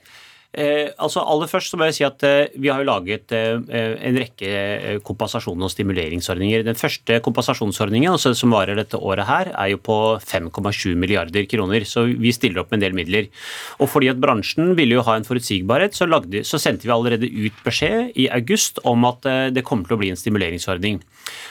Eh, 0.52 0.90
altså 1.00 1.22
Aller 1.24 1.48
først 1.48 1.72
så 1.72 1.78
må 1.80 1.88
jeg 1.88 1.96
si 1.96 2.04
at 2.04 2.24
eh, 2.28 2.52
vi 2.60 2.68
har 2.68 2.82
jo 2.82 2.88
laget 2.90 3.32
eh, 3.32 3.56
en 4.04 4.18
rekke 4.20 4.50
eh, 4.52 4.98
kompensasjon- 5.00 5.64
og 5.64 5.72
stimuleringsordninger. 5.72 6.66
Den 6.68 6.80
første 6.80 7.22
kompensasjonsordningen 7.24 8.12
altså, 8.12 8.34
som 8.36 8.52
varer 8.52 8.76
dette 8.76 9.00
året 9.00 9.30
her, 9.30 9.54
er 9.56 9.72
jo 9.72 9.80
på 9.80 9.98
5,7 10.20 10.98
milliarder 11.00 11.48
kroner. 11.48 11.86
Så 11.88 12.04
vi 12.12 12.34
stiller 12.36 12.64
opp 12.64 12.74
med 12.74 12.82
en 12.82 12.86
del 12.88 12.98
midler. 13.00 13.30
Og 13.80 13.88
fordi 13.94 14.12
at 14.12 14.20
bransjen 14.20 14.74
ville 14.76 14.98
jo 14.98 15.06
ha 15.08 15.16
en 15.16 15.28
forutsigbarhet, 15.28 15.96
så, 15.96 16.10
lagde, 16.10 16.44
så 16.48 16.60
sendte 16.60 16.90
vi 16.90 16.96
allerede 16.96 17.32
ut 17.32 17.64
beskjed 17.64 18.12
i 18.20 18.28
august 18.36 18.84
om 18.84 19.08
at 19.08 19.28
eh, 19.30 19.48
det 19.56 19.64
kommer 19.68 19.88
til 19.88 19.96
å 19.96 20.02
bli 20.04 20.12
en 20.12 20.20
stimuleringsordning. 20.20 21.00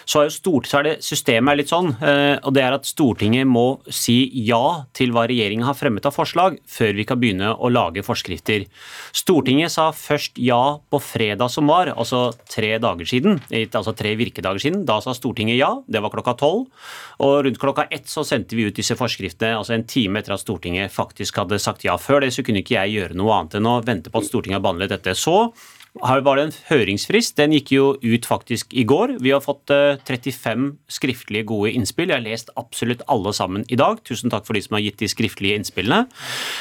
Så 0.04 0.20
er 0.20 0.28
jo 0.28 0.36
stort, 0.36 0.68
så 0.68 0.80
er 0.80 0.88
det 0.90 0.94
systemet 1.06 1.54
er 1.54 1.62
litt 1.62 1.72
sånn, 1.72 1.94
eh, 2.04 2.36
og 2.44 2.52
det 2.56 2.66
er 2.66 2.76
at 2.76 2.88
Stortinget 2.88 3.48
må 3.48 3.80
si 3.88 4.18
ja 4.44 4.84
til 4.96 5.14
hva 5.14 5.24
regjeringen 5.30 5.64
har 5.64 5.78
fremmet 5.78 6.04
av 6.04 6.16
forslag, 6.16 6.60
før 6.68 6.96
vi 6.98 7.08
kan 7.08 7.20
begynne 7.20 7.54
å 7.56 7.72
lage 7.72 8.04
forskrifter. 8.04 8.66
Stortinget 9.16 9.72
sa 9.74 9.88
først 9.94 10.38
ja 10.40 10.78
på 10.90 11.00
fredag 11.02 11.50
som 11.52 11.70
var, 11.70 11.92
altså 11.94 12.30
tre 12.50 12.76
dager 12.82 13.08
siden, 13.08 13.40
altså 13.50 13.94
tre 13.96 14.14
virkedager 14.20 14.62
siden. 14.62 14.84
Da 14.88 15.00
sa 15.04 15.14
Stortinget 15.16 15.58
ja, 15.58 15.72
det 15.86 16.02
var 16.02 16.12
klokka 16.14 16.36
tolv. 16.40 16.68
Og 17.20 17.34
rundt 17.46 17.60
klokka 17.62 17.86
ett 17.90 18.08
så 18.10 18.24
sendte 18.26 18.58
vi 18.58 18.68
ut 18.68 18.76
disse 18.76 18.96
forskriftene, 18.98 19.56
altså 19.58 19.76
en 19.76 19.86
time 19.88 20.20
etter 20.20 20.36
at 20.36 20.44
Stortinget 20.44 20.94
faktisk 20.94 21.42
hadde 21.42 21.60
sagt 21.62 21.84
ja. 21.86 21.98
Før 22.00 22.24
det 22.24 22.32
så 22.34 22.44
kunne 22.46 22.64
ikke 22.64 22.78
jeg 22.78 22.96
gjøre 22.96 23.18
noe 23.18 23.36
annet 23.36 23.58
enn 23.58 23.68
å 23.70 23.80
vente 23.84 24.12
på 24.12 24.22
at 24.22 24.30
Stortinget 24.30 24.60
har 24.60 24.66
behandlet 24.66 24.94
dette. 24.94 25.16
Så 25.18 25.50
her 25.98 26.20
var 26.22 26.38
det 26.38 26.44
en 26.46 26.52
høringsfrist. 26.68 27.34
Den 27.40 27.54
gikk 27.56 27.72
jo 27.74 27.86
ut 27.98 28.26
faktisk 28.28 28.70
i 28.78 28.84
går. 28.86 29.16
Vi 29.24 29.32
har 29.34 29.42
fått 29.42 29.72
35 30.06 30.62
eh, 30.68 30.76
skriftlige 30.86 31.48
gode 31.48 31.72
innspill. 31.74 32.12
Jeg 32.12 32.20
har 32.20 32.26
lest 32.26 32.52
absolutt 32.60 33.02
alle 33.10 33.32
sammen 33.34 33.64
i 33.68 33.78
dag. 33.80 33.98
Tusen 34.06 34.30
takk 34.30 34.46
for 34.46 34.54
de 34.54 34.62
som 34.62 34.78
har 34.78 34.84
gitt 34.84 35.00
de 35.02 35.10
skriftlige 35.10 35.58
innspillene. 35.58 36.06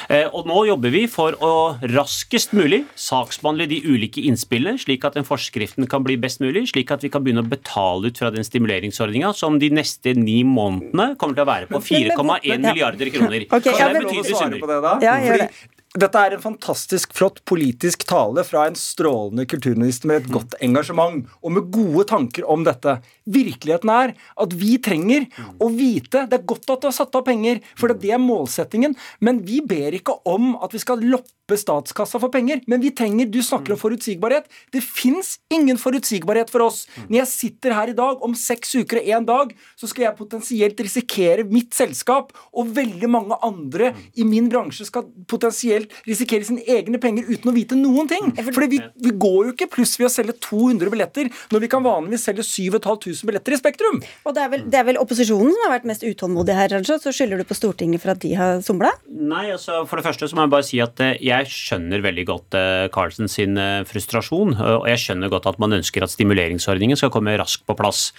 Eh, 0.10 0.26
og 0.34 0.50
nå 0.50 0.66
jobber 0.72 0.94
vi 0.96 1.06
for 1.12 1.38
å 1.46 1.54
raskest 1.94 2.56
mulig 2.58 2.84
saksbehandle 2.98 3.70
de 3.70 3.82
ulike 3.86 4.26
innspillene, 4.26 4.82
slik 4.82 5.06
at 5.06 5.20
den 5.20 5.28
forskriften 5.28 5.86
kan 5.90 6.06
bli 6.06 6.18
best 6.20 6.42
mulig, 6.42 6.66
slik 6.74 6.90
at 6.96 7.06
vi 7.06 7.14
kan 7.14 7.26
begynne 7.26 7.46
å 7.46 7.50
betale 7.50 8.10
ut 8.10 8.20
fra 8.20 8.34
den 8.34 8.48
stimuleringsordninga 8.48 9.36
som 9.38 9.62
de 9.62 9.70
neste 9.74 10.16
ni 10.18 10.42
månedene 10.42 11.14
kommer 11.22 11.38
til 11.38 11.46
å 11.46 11.52
være 11.54 11.70
på 11.70 11.84
4,1 11.86 12.66
milliarder 12.66 13.14
kroner. 13.14 13.46
Okay, 13.46 13.76
kan 13.78 13.94
jeg 13.94 14.08
betydelige 14.08 14.40
summer. 14.42 14.98
Ja, 15.06 15.20
det. 15.22 15.78
Dette 15.98 16.22
er 16.22 16.36
en 16.36 16.42
fantastisk 16.44 17.16
flott 17.18 17.40
politisk 17.50 18.04
tale 18.06 18.44
fra 18.46 18.68
en 18.70 18.76
strålende 18.78 19.48
kulturminister 19.50 20.12
med 20.12 20.20
et 20.20 20.28
godt 20.36 20.54
engasjement 20.62 21.24
og 21.42 21.56
med 21.56 21.72
gode 21.74 22.06
tanker 22.12 22.46
om 22.46 22.62
dette. 22.68 23.00
Virkeligheten 23.26 23.90
er 23.90 24.14
at 24.14 24.54
vi 24.54 24.76
trenger 24.78 25.26
å 25.58 25.72
vite 25.74 26.28
Det 26.30 26.38
er 26.38 26.46
godt 26.46 26.70
at 26.70 26.84
du 26.84 26.88
har 26.92 26.94
satt 26.94 27.18
av 27.18 27.26
penger, 27.26 27.64
for 27.74 27.90
det 27.90 28.14
er 28.14 28.22
målsettingen, 28.22 28.94
men 29.18 29.42
vi 29.50 29.64
ber 29.66 29.98
ikke 29.98 30.20
om 30.30 30.52
at 30.62 30.78
vi 30.78 30.84
skal 30.86 31.02
loppe 31.02 31.39
statskassa 31.58 32.20
for 32.22 32.30
penger. 32.30 32.62
Men 32.68 32.82
vi 32.84 32.92
trenger 32.92 33.30
Du 33.30 33.42
snakker 33.44 33.74
om 33.74 33.80
forutsigbarhet. 33.80 34.46
Det 34.72 34.84
fins 34.84 35.40
ingen 35.50 35.78
forutsigbarhet 35.78 36.50
for 36.50 36.68
oss. 36.68 36.86
Når 37.08 37.22
jeg 37.24 37.32
sitter 37.32 37.74
her 37.74 37.90
i 37.90 37.98
dag, 37.98 38.22
om 38.22 38.36
seks 38.38 38.76
uker 38.76 39.02
og 39.02 39.10
én 39.10 39.26
dag, 39.26 39.54
så 39.80 39.90
skal 39.90 40.06
jeg 40.06 40.18
potensielt 40.20 40.80
risikere 40.80 41.46
mitt 41.48 41.74
selskap, 41.74 42.34
og 42.54 42.74
veldig 42.76 43.10
mange 43.10 43.38
andre 43.46 43.94
i 44.20 44.26
min 44.28 44.50
bransje 44.52 44.86
skal 44.90 45.08
potensielt 45.30 45.94
risikere 46.08 46.46
sine 46.46 46.66
egne 46.70 47.00
penger 47.02 47.30
uten 47.30 47.52
å 47.52 47.56
vite 47.56 47.78
noen 47.80 48.10
ting. 48.10 48.32
Fordi 48.36 48.70
vi, 48.76 48.82
vi 49.04 49.16
går 49.16 49.50
jo 49.50 49.56
ikke 49.56 49.70
pluss 49.72 49.96
ved 50.00 50.10
å 50.10 50.14
selge 50.14 50.38
200 50.50 50.92
billetter 50.92 51.30
når 51.54 51.66
vi 51.66 51.72
kan 51.72 51.86
vanligvis 51.86 52.28
selge 52.30 52.46
7500 52.46 53.26
billetter 53.30 53.56
i 53.56 53.60
Spektrum. 53.60 54.02
Og 54.26 54.36
det 54.36 54.44
er, 54.44 54.52
vel, 54.54 54.66
det 54.70 54.82
er 54.82 54.88
vel 54.90 55.00
opposisjonen 55.02 55.54
som 55.54 55.66
har 55.66 55.78
vært 55.78 55.88
mest 55.90 56.06
utålmodig 56.06 56.58
her, 56.58 56.74
Raja. 56.74 57.00
Så 57.00 57.14
skylder 57.16 57.42
du 57.42 57.48
på 57.48 57.58
Stortinget 57.58 58.04
for 58.04 58.14
at 58.14 58.22
de 58.24 58.34
har 58.38 58.60
somla? 58.66 58.92
Nei, 59.08 59.48
altså 59.54 59.84
for 59.90 60.00
det 60.00 60.08
første 60.08 60.30
så 60.30 60.38
må 60.38 60.46
jeg 60.46 60.54
bare 60.56 60.68
si 60.68 60.82
at 60.84 61.00
eh, 61.04 61.16
jeg 61.24 61.39
jeg 61.40 61.52
skjønner 61.54 62.04
veldig 62.04 62.26
godt 62.30 62.58
Carlsen 62.94 63.30
sin 63.32 63.58
frustrasjon. 63.88 64.56
Og 64.60 64.88
jeg 64.90 65.02
skjønner 65.04 65.32
godt 65.32 65.48
at 65.50 65.60
man 65.62 65.76
ønsker 65.80 66.04
at 66.06 66.14
stimuleringsordningen 66.14 67.00
skal 67.00 67.12
komme 67.14 67.36
raskt 67.40 67.66
på 67.68 67.76
plass. 67.80 68.10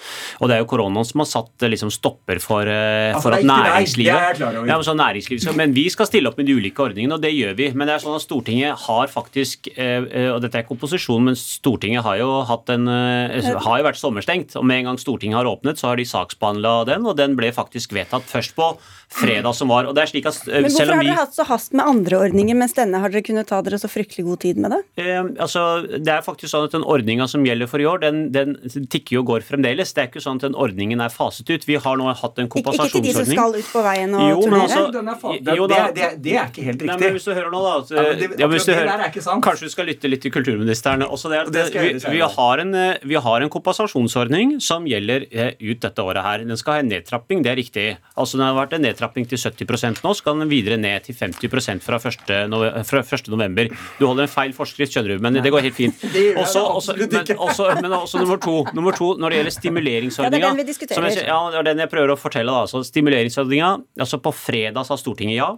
Og 0.40 0.50
det 0.50 0.56
er 0.56 0.62
jo 0.64 0.68
koronaen 0.70 1.06
som 1.06 1.22
har 1.22 1.30
satt 1.30 1.66
liksom, 1.66 1.92
stopper 1.94 2.40
for, 2.42 2.68
altså, 2.68 3.22
for 3.24 3.36
at 3.36 3.46
næringslivet 3.46 4.40
ja, 4.40 4.52
men, 4.64 5.00
næringslivet 5.00 5.56
men 5.56 5.74
vi 5.76 5.86
skal 5.92 6.08
stille 6.08 6.30
opp 6.30 6.38
med 6.40 6.48
de 6.48 6.56
ulike 6.56 6.82
ordningene, 6.82 7.16
og 7.16 7.24
det 7.24 7.32
gjør 7.34 7.56
vi. 7.58 7.70
Men 7.74 7.88
det 7.88 7.96
er 7.96 8.04
sånn 8.04 8.16
at 8.18 8.24
Stortinget 8.24 8.86
har 8.86 9.10
faktisk 9.12 9.70
Og 9.70 10.40
dette 10.42 10.56
er 10.56 10.64
ikke 10.64 10.76
opposisjon, 10.76 11.24
men 11.30 11.38
Stortinget 11.38 12.04
har 12.06 12.20
jo, 12.20 12.30
hatt 12.48 12.72
en, 12.72 12.88
har 12.90 13.80
jo 13.80 13.86
vært 13.86 14.00
sommerstengt. 14.00 14.56
Og 14.60 14.66
med 14.66 14.82
en 14.82 14.90
gang 14.90 15.00
Stortinget 15.00 15.40
har 15.40 15.50
åpnet, 15.50 15.80
så 15.80 15.90
har 15.90 16.00
de 16.00 16.08
saksbehandla 16.08 16.74
den, 16.88 17.06
og 17.08 17.18
den 17.18 17.36
ble 17.38 17.52
faktisk 17.54 17.94
vedtatt 17.96 18.26
først 18.30 18.56
på 18.58 18.72
fredag 19.10 19.54
som 19.58 19.70
var. 19.70 19.88
og 19.90 19.94
det 19.96 20.04
er 20.04 20.10
slik 20.12 20.26
at 20.30 20.38
Men 20.46 20.68
Hvorfor 20.70 20.94
har 20.94 21.02
dere 21.02 21.18
hatt 21.18 21.34
så 21.34 21.44
hast 21.48 21.74
med 21.74 21.82
andre 21.82 22.20
ordninger, 22.26 22.56
mens 22.58 22.76
denne 22.76 23.00
har 23.02 23.10
dere 23.10 23.24
kunnet 23.26 23.48
ta 23.50 23.58
dere 23.66 23.78
så 23.80 23.90
fryktelig 23.90 24.24
god 24.26 24.40
tid 24.44 24.60
med 24.62 24.74
det? 24.74 24.80
Eh, 25.02 25.18
altså, 25.42 25.82
Det 25.90 26.12
er 26.14 26.22
faktisk 26.22 26.52
sånn 26.52 26.68
at 26.68 26.76
den 26.76 26.86
ordninga 26.86 27.26
som 27.30 27.44
gjelder 27.46 27.70
for 27.70 27.82
i 27.82 27.88
år, 27.90 28.02
den, 28.04 28.20
den, 28.34 28.54
tikker 28.90 29.18
jo 29.18 29.24
og 29.24 29.32
går 29.32 29.46
fremdeles. 29.48 29.92
Det 29.96 30.04
er 30.04 30.10
ikke 30.10 30.22
sånn 30.22 30.38
at 30.40 30.46
den 30.46 30.54
ordningen 30.54 31.02
er 31.02 31.10
faset 31.12 31.50
ut. 31.50 31.66
Vi 31.66 31.78
har 31.82 31.98
nå 31.98 32.06
hatt 32.06 32.38
en 32.38 32.50
kompensasjonsordning. 32.52 33.10
Ikke 33.10 33.18
til 33.18 33.26
de 33.26 33.26
som 33.26 33.34
skal 33.34 33.58
ut 33.58 33.72
på 33.74 33.84
veien 33.84 34.14
og 34.14 34.24
jo, 34.28 34.38
turnere? 34.46 34.62
Altså, 34.62 34.86
det, 34.90 35.56
det, 35.58 35.80
det, 35.98 36.08
det, 36.22 36.36
er 36.36 36.46
ikke 36.46 36.66
helt 36.68 36.86
riktig. 36.86 36.92
Nei, 36.92 36.98
men 37.02 37.18
hvis 37.18 37.26
du 37.26 37.32
hører 37.34 37.50
nå, 37.50 37.64
da 37.66 37.74
at, 37.80 37.92
ja, 37.92 38.06
det, 38.22 38.30
ja, 38.40 38.50
hvis 38.54 38.68
du 38.68 38.74
hører, 38.76 39.06
Kanskje 39.40 39.66
du 39.66 39.72
skal 39.72 39.88
lytte 39.90 40.10
litt 40.10 40.22
til 40.22 40.32
kulturministeren. 40.34 41.02
Også 41.06 41.30
det, 41.32 41.42
det, 41.54 41.66
vi, 41.74 41.92
vi, 41.98 42.22
har 42.22 42.62
en, 42.62 42.74
eh, 42.78 43.02
vi 43.06 43.18
har 43.18 43.42
en 43.42 43.52
kompensasjonsordning 43.52 44.58
som 44.64 44.86
gjelder 44.88 45.26
eh, 45.30 45.52
ut 45.58 45.82
dette 45.82 46.04
året 46.04 46.24
her. 46.24 46.46
Den 46.46 46.60
skal 46.60 46.78
ha 46.78 46.84
en 46.84 46.90
nedtrapping, 46.92 47.42
det 47.44 47.52
er 47.52 47.58
riktig. 47.58 47.86
Altså 48.14 48.38
Den 48.38 48.46
har 48.46 48.58
vært 48.58 48.76
en 48.76 48.84
nedtrapping 48.86 48.99
til 49.30 49.40
70% 49.40 50.02
nå, 50.04 50.14
skal 50.16 50.40
den 50.40 50.50
videre 50.50 50.76
ned 50.80 51.06
til 51.06 51.16
50% 51.16 51.84
fra 51.84 51.98
1. 52.00 53.30
november. 53.30 53.70
Du 53.98 54.06
holder 54.06 54.26
en 54.26 54.32
feil 54.32 54.52
forskrift, 54.56 54.94
skjønner 54.94 55.16
du, 55.16 55.24
men 55.24 55.40
det 55.40 55.52
går 55.52 55.66
helt 55.68 55.76
fint. 55.76 56.04
Også, 56.40 56.60
også, 56.62 56.94
men, 56.96 57.36
også, 57.46 57.66
men 57.82 57.92
også 57.92 58.20
nummer 58.20 58.38
to, 58.40 58.54
nummer 58.76 58.94
to, 58.96 59.12
når 59.20 59.32
det 59.32 59.40
gjelder 59.40 59.54
stimuleringsordninga 59.54 60.30
Ja, 60.30 60.40
det 60.40 60.44
er 60.44 60.48
den 60.48 60.60
vi 60.60 60.68
diskuterer. 60.68 61.08
Ja, 61.26 61.40
det 61.52 61.58
er 61.60 61.68
den 61.70 61.82
jeg 61.84 61.90
prøver 61.92 62.14
å 62.14 62.18
fortelle. 62.20 62.52
da, 62.52 62.64
altså 62.66 62.82
Stimuleringsordninga, 62.86 63.72
altså 64.00 64.20
På 64.22 64.32
fredag 64.36 64.86
sa 64.88 64.98
Stortinget 65.00 65.38
ja. 65.38 65.50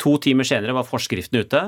To 0.00 0.16
timer 0.22 0.46
senere 0.48 0.72
var 0.76 0.86
forskriften 0.88 1.42
ute. 1.42 1.60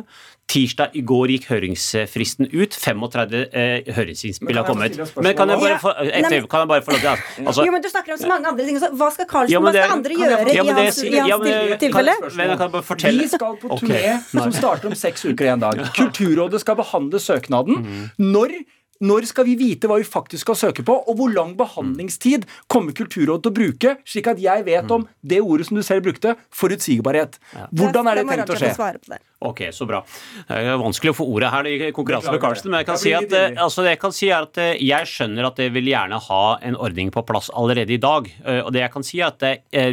Tirsdag 0.53 0.97
i 0.97 1.03
går 1.07 1.33
gikk 1.35 1.49
høringsfristen 1.51 2.49
ut. 2.53 2.77
35 2.77 3.35
eh, 3.53 3.91
høringsinnspill 3.97 4.59
har 4.59 4.67
kommet. 4.69 4.97
Men 5.21 5.37
kan 5.37 5.53
jeg 5.53 5.61
bare 5.61 5.79
få, 5.83 5.93
etter, 6.09 6.49
kan 6.51 6.65
jeg 6.65 6.71
bare 6.73 6.85
få 6.87 6.97
lov 6.97 7.03
til 7.05 7.47
altså, 7.53 7.67
Jo, 7.69 7.75
men 7.77 7.85
Du 7.85 7.89
snakker 7.93 8.17
om 8.17 8.21
så 8.23 8.33
mange 8.33 8.53
andre 8.53 8.69
ting. 8.69 8.81
Hva 8.81 9.11
skal 9.15 9.29
Karlsen, 9.31 9.55
ja, 9.55 9.63
hva 9.63 9.75
skal 9.77 9.97
andre 9.99 10.19
gjøre 10.19 10.57
ja, 10.57 10.65
i 10.65 10.77
hans, 10.81 11.01
i 11.05 11.15
hans 11.17 11.49
ja, 11.49 11.79
tilfelle? 11.81 12.19
Kan, 12.25 12.55
kan 12.65 12.77
bare 12.77 12.87
fortelle? 12.87 13.27
Vi 13.27 13.33
skal 13.33 13.59
på 13.61 13.73
turné 13.81 14.01
okay. 14.01 14.21
som 14.33 14.55
starter 14.57 14.93
om 14.93 14.97
seks 14.99 15.27
uker 15.29 15.49
i 15.49 15.53
en 15.53 15.65
dag. 15.65 15.85
Kulturrådet 15.99 16.63
skal 16.65 16.81
behandle 16.81 17.21
søknaden. 17.23 17.85
Mm. 17.85 18.07
Når 18.33 18.57
når 19.03 19.27
skal 19.31 19.49
vi 19.49 19.57
vite 19.59 19.91
hva 19.91 19.99
vi 20.01 20.07
faktisk 20.07 20.47
skal 20.47 20.59
søke 20.59 20.85
på, 20.87 20.95
og 20.95 21.19
hvor 21.19 21.33
lang 21.33 21.57
behandlingstid 21.59 22.47
kommer 22.71 22.95
Kulturrådet 22.97 23.43
til 23.43 23.53
å 23.53 23.57
bruke, 23.57 23.97
slik 24.09 24.31
at 24.31 24.41
jeg 24.43 24.67
vet 24.69 24.95
om 24.95 25.07
det 25.21 25.43
ordet 25.43 25.69
som 25.69 25.79
du 25.79 25.83
selv 25.87 26.07
brukte, 26.07 26.37
forutsigbarhet. 26.55 27.39
Hvordan 27.75 28.11
er 28.13 28.21
det 28.23 28.27
tenkt 28.31 28.55
å 28.55 28.59
skje? 28.63 29.21
Ok, 29.43 29.63
så 29.75 29.87
bra. 29.89 30.01
Det 30.49 30.59
er 30.59 30.79
vanskelig 30.79 31.13
å 31.13 31.17
få 31.17 31.27
ordet 31.27 31.51
her 31.53 31.69
i 31.69 31.91
konkurranse 31.95 32.31
med 32.33 32.43
Carlsen, 32.43 32.71
men 32.71 32.83
jeg 32.83 32.89
kan, 32.89 33.01
si 33.01 33.13
at, 33.17 33.35
eh, 33.35 33.57
altså 33.59 33.85
jeg 33.87 33.99
kan 34.03 34.15
si 34.15 34.29
at 34.35 34.61
eh, 34.63 34.75
jeg 34.79 35.09
skjønner 35.11 35.49
at 35.49 35.59
jeg 35.59 35.73
vil 35.75 35.91
gjerne 35.91 36.21
ha 36.29 36.43
en 36.63 36.79
ordning 36.79 37.11
på 37.15 37.25
plass 37.27 37.51
allerede 37.59 37.97
i 37.97 38.01
dag. 38.03 38.29
Eh, 38.47 38.61
og 38.63 38.71
det 38.75 38.85
jeg 38.85 38.93
kan 38.95 39.07
si 39.07 39.21
er 39.21 39.33
at 39.33 39.43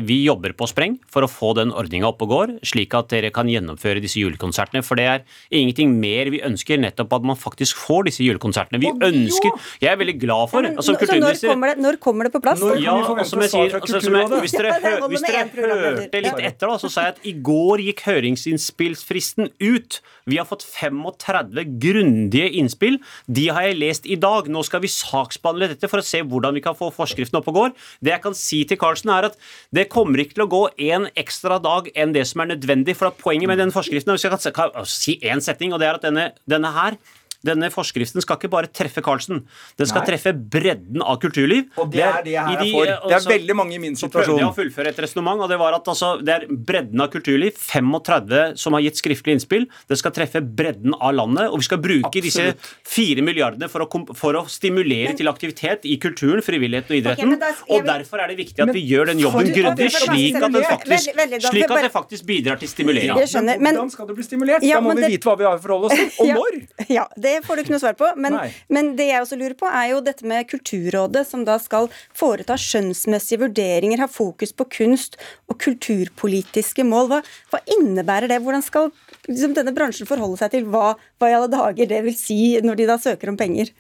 vi 0.06 0.20
jobber 0.26 0.54
på 0.58 0.68
spreng 0.70 0.98
for 1.10 1.26
å 1.26 1.30
få 1.30 1.52
den 1.58 1.72
ordninga 1.76 2.10
opp 2.10 2.22
og 2.26 2.32
går, 2.34 2.54
slik 2.68 2.94
at 2.98 3.10
dere 3.14 3.32
kan 3.34 3.50
gjennomføre 3.50 4.02
disse 4.04 4.22
julekonsertene. 4.22 4.84
For 4.86 5.00
det 5.00 5.08
er 5.10 5.24
ingenting 5.56 5.96
mer 6.02 6.30
vi 6.34 6.42
ønsker, 6.46 6.80
nettopp 6.82 7.18
at 7.18 7.28
man 7.32 7.40
faktisk 7.40 7.80
får 7.80 8.10
disse 8.10 8.26
julekonsertene. 8.26 8.82
Vi 8.82 8.92
ønsker 8.94 9.50
Jeg 9.82 9.92
er 9.92 10.00
veldig 10.00 10.18
glad 10.22 10.52
for 10.52 10.66
altså, 10.66 10.94
Så 10.94 11.18
når 11.20 11.40
kommer, 11.42 11.74
det, 11.74 11.84
når 11.84 12.00
kommer, 12.02 12.28
det, 12.28 12.34
på 12.36 12.42
plass? 12.44 12.62
Når 12.62 12.82
ja, 12.84 12.96
som 13.26 13.44
jeg 13.44 13.52
sier, 13.54 13.76
altså, 13.80 14.02
som 14.04 14.18
jeg, 14.20 14.30
hvis 14.46 14.56
dere, 14.58 14.76
hvis 15.10 15.26
dere 15.26 15.46
hørte 15.70 16.24
litt 16.26 16.44
etter, 16.50 16.66
da, 16.68 16.78
så 16.82 16.92
sa 16.92 17.08
jeg 17.08 17.18
at 17.18 17.30
i 17.30 17.34
går 17.50 17.86
gikk 17.90 18.04
høringsinnspillsfristen 18.08 19.39
ut. 19.48 20.00
Vi 20.30 20.38
har 20.38 20.48
fått 20.50 20.66
35 20.68 21.80
grundige 21.80 22.50
innspill. 22.60 23.00
De 23.26 23.48
har 23.48 23.70
jeg 23.70 23.80
lest 23.80 24.10
i 24.10 24.18
dag. 24.20 24.50
Nå 24.52 24.64
skal 24.68 24.84
vi 24.84 24.92
saksbehandle 24.92 25.72
dette 25.72 25.90
for 25.92 26.02
å 26.02 26.06
se 26.06 26.22
hvordan 26.26 26.58
vi 26.58 26.64
kan 26.66 26.78
få 26.78 26.92
forskriften 26.96 27.40
opp 27.40 27.48
og 27.52 27.60
går. 27.60 27.78
Det 28.04 28.14
jeg 28.14 28.26
kan 28.26 28.38
si 28.38 28.64
til 28.68 28.80
Karlsen, 28.82 29.14
er 29.14 29.30
at 29.30 29.40
det 29.76 29.88
kommer 29.94 30.20
ikke 30.22 30.40
til 30.40 30.48
å 30.48 30.52
gå 30.52 30.64
en 30.92 31.08
ekstra 31.20 31.62
dag 31.64 31.88
enn 31.96 32.14
det 32.16 32.26
som 32.30 32.44
er 32.44 32.52
nødvendig. 32.54 32.98
For 33.00 33.16
poenget 33.16 33.52
med 33.52 33.62
den 33.62 33.74
forskriften 33.76 34.14
hvis 34.16 34.28
jeg 34.28 34.36
kan 34.58 34.86
si 34.90 35.20
én 35.24 35.44
setning, 35.44 35.74
og 35.74 35.82
det 35.82 35.90
er 35.90 36.02
at 36.02 36.06
denne, 36.10 36.30
denne 36.50 36.74
her 36.76 37.00
denne 37.46 37.70
forskriften 37.72 38.24
skal 38.24 38.40
ikke 38.40 38.52
bare 38.52 38.70
treffe 38.72 39.04
Karlsen, 39.04 39.44
den 39.80 39.90
skal 39.90 40.04
Nei. 40.04 40.10
treffe 40.12 40.34
bredden 40.36 41.04
av 41.04 41.22
kulturliv. 41.24 41.70
Og 41.80 41.92
det 41.94 42.04
er 42.04 42.20
det 42.26 42.34
jeg 42.36 42.58
er 42.58 42.64
for. 42.74 42.92
Det 43.10 43.16
er 43.16 43.28
veldig 43.32 43.56
mange 43.56 43.78
i 43.78 43.82
min 43.82 43.96
situasjon. 43.96 44.12
Så 44.12 44.16
prøvde 44.18 44.44
jeg 44.44 44.50
å 44.50 44.56
fullføre 44.58 44.92
et 44.92 45.00
resonnement, 45.06 45.44
og 45.46 45.52
det 45.52 45.60
var 45.62 45.78
at 45.78 45.88
altså, 45.88 46.12
det 46.20 46.36
er 46.36 46.48
bredden 46.50 47.04
av 47.04 47.12
kulturliv. 47.14 47.56
35 47.60 48.60
som 48.60 48.76
har 48.76 48.84
gitt 48.84 49.00
skriftlig 49.00 49.38
innspill. 49.38 49.68
Det 49.88 50.00
skal 50.00 50.14
treffe 50.16 50.42
bredden 50.44 50.96
av 50.98 51.16
landet, 51.16 51.48
og 51.48 51.64
vi 51.64 51.70
skal 51.70 51.82
bruke 51.84 52.12
Absolutt. 52.12 52.28
disse 52.28 52.92
fire 52.96 53.24
milliardene 53.26 53.70
for 53.72 53.86
å, 53.86 54.04
for 54.18 54.40
å 54.40 54.44
stimulere 54.52 55.14
men, 55.14 55.20
til 55.20 55.32
aktivitet 55.32 55.88
i 55.88 55.96
kulturen, 56.02 56.44
frivilligheten 56.44 56.96
og 56.96 57.00
idretten. 57.00 57.36
Okay, 57.38 57.42
da, 57.46 57.54
og 57.78 57.88
derfor 57.88 58.24
er 58.24 58.34
det 58.34 58.40
viktig 58.42 58.66
at 58.66 58.74
vi 58.76 58.84
gjør 58.90 59.14
den 59.14 59.24
jobben 59.24 59.52
grundig, 59.56 59.90
slik 59.96 60.40
at 60.40 60.52
den 60.52 60.68
faktisk, 60.68 61.16
slik 61.48 61.72
at 61.72 61.88
det 61.88 61.94
faktisk 61.96 62.28
bidrar 62.28 62.60
til 62.60 62.72
stimulering. 62.72 63.16
Hvordan 63.16 63.92
skal 63.94 64.12
det 64.12 64.20
bli 64.20 64.28
stimulert? 64.28 64.66
Da 64.66 64.84
må 64.84 64.96
vi 65.00 65.14
vite 65.16 65.30
hva 65.30 65.38
vi 65.40 65.48
har 65.48 65.56
å 65.56 65.64
forholde 65.64 65.90
oss 65.90 65.98
til, 65.98 66.12
og 66.26 66.36
når. 66.40 66.60
Ja, 66.90 67.06
det 67.16 67.29
det 67.30 67.38
får 67.46 67.56
du 67.56 67.64
ikke 67.64 67.76
noe 67.76 67.84
svar 67.84 67.98
på. 68.00 68.10
Men, 68.18 68.38
men, 68.74 68.94
det 69.00 69.10
jeg 69.12 69.24
også 69.24 69.40
lurer 69.40 69.56
på, 69.60 69.70
er 69.70 69.94
jo 69.94 70.02
dette 70.06 70.28
med 70.28 70.50
Kulturrådet, 70.50 71.26
som 71.30 71.46
da 71.48 71.60
skal 71.62 71.90
foreta 72.18 72.58
skjønnsmessige 72.60 73.44
vurderinger, 73.46 74.02
ha 74.04 74.10
fokus 74.10 74.56
på 74.56 74.68
kunst 74.80 75.20
og 75.50 75.60
kulturpolitiske 75.62 76.86
mål. 76.88 77.14
Hva, 77.14 77.24
hva 77.54 77.64
innebærer 77.78 78.32
det? 78.32 78.42
Hvordan 78.44 78.66
skal 78.66 78.92
liksom, 79.30 79.54
denne 79.58 79.74
bransjen 79.76 80.10
forholde 80.10 80.40
seg 80.42 80.54
til 80.54 80.68
hva, 80.70 80.94
hva, 81.22 81.30
i 81.30 81.36
alle 81.38 81.50
dager 81.52 81.90
det 81.90 82.02
vil 82.06 82.16
si 82.18 82.40
når 82.66 82.80
de 82.80 82.88
da 82.90 82.98
søker 83.02 83.32
om 83.32 83.38
penger? 83.40 83.72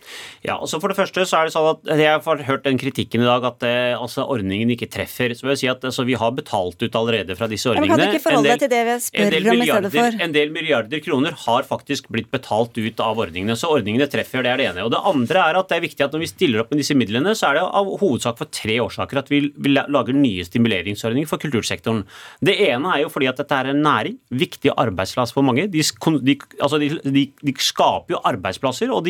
Ja, 0.45 0.57
altså 0.59 0.79
For 0.81 0.91
det 0.91 0.99
første 0.99 1.25
så 1.27 1.39
er 1.39 1.49
det 1.49 1.55
sånn 1.55 1.69
at 1.73 1.91
jeg 1.99 2.21
har 2.25 2.43
hørt 2.47 2.65
den 2.67 2.79
kritikken 2.81 3.25
i 3.25 3.27
dag 3.27 3.47
at 3.49 3.65
eh, 3.67 3.95
altså, 3.97 4.25
ordningen 4.29 4.71
ikke 4.75 4.89
treffer. 4.91 5.33
Så 5.35 5.45
vil 5.45 5.55
jeg 5.55 5.61
si 5.63 5.71
at 5.71 5.85
altså, 5.85 6.05
Vi 6.07 6.17
har 6.19 6.33
betalt 6.37 6.81
ut 6.81 6.99
allerede 6.99 7.37
fra 7.39 7.49
disse 7.51 7.69
ordningene. 7.71 7.89
Ja, 7.89 7.97
men 7.97 8.05
kan 8.05 8.13
du 8.13 8.19
ikke 8.19 8.27
forholde 8.27 8.53
deg 8.53 8.63
til 8.63 8.73
det 8.73 8.83
vi 8.87 8.97
spør 9.05 9.37
om 9.39 9.63
i 9.63 9.69
stedet 9.69 9.93
for? 9.95 10.19
En 10.27 10.35
del 10.35 10.53
milliarder 10.55 11.03
kroner 11.03 11.37
har 11.45 11.67
faktisk 11.67 12.09
blitt 12.13 12.29
betalt 12.33 12.77
ut 12.77 13.03
av 13.03 13.19
ordningene. 13.25 13.57
Så 13.59 13.71
ordningene 13.73 14.09
treffer, 14.11 14.45
det 14.45 14.53
er 14.53 14.61
det 14.61 14.69
ene. 14.71 14.85
Og 14.87 14.93
det 14.93 15.01
andre 15.11 15.45
er 15.49 15.59
at 15.59 15.71
det 15.71 15.79
er 15.79 15.85
viktig 15.87 16.05
at 16.05 16.15
når 16.15 16.23
vi 16.25 16.31
stiller 16.31 16.63
opp 16.63 16.73
med 16.73 16.83
disse 16.83 16.97
midlene, 16.97 17.35
så 17.37 17.49
er 17.49 17.59
det 17.59 17.65
av 17.65 17.91
hovedsak 18.01 18.39
for 18.39 18.51
tre 18.53 18.79
årsaker 18.83 19.23
at 19.23 19.31
vi, 19.31 19.41
vi 19.55 19.73
lager 19.75 20.15
nye 20.15 20.45
stimuleringsordninger 20.47 21.29
for 21.29 21.41
kultursektoren. 21.41 22.05
Det 22.45 22.55
ene 22.69 22.95
er 22.95 23.03
jo 23.05 23.11
fordi 23.13 23.29
at 23.31 23.39
dette 23.41 23.59
er 23.59 23.71
en 23.71 23.83
næring, 23.83 24.17
viktig 24.29 24.73
arbeidsplass 24.75 25.33
for 25.39 25.47
mange. 25.47 25.67
De, 25.71 25.83
de, 25.83 26.37
altså 26.59 26.79
de, 26.81 27.25
de 27.41 27.55
skaper 27.59 28.15
jo 28.15 28.23
arbeidsplasser, 28.29 28.93
og, 28.93 29.09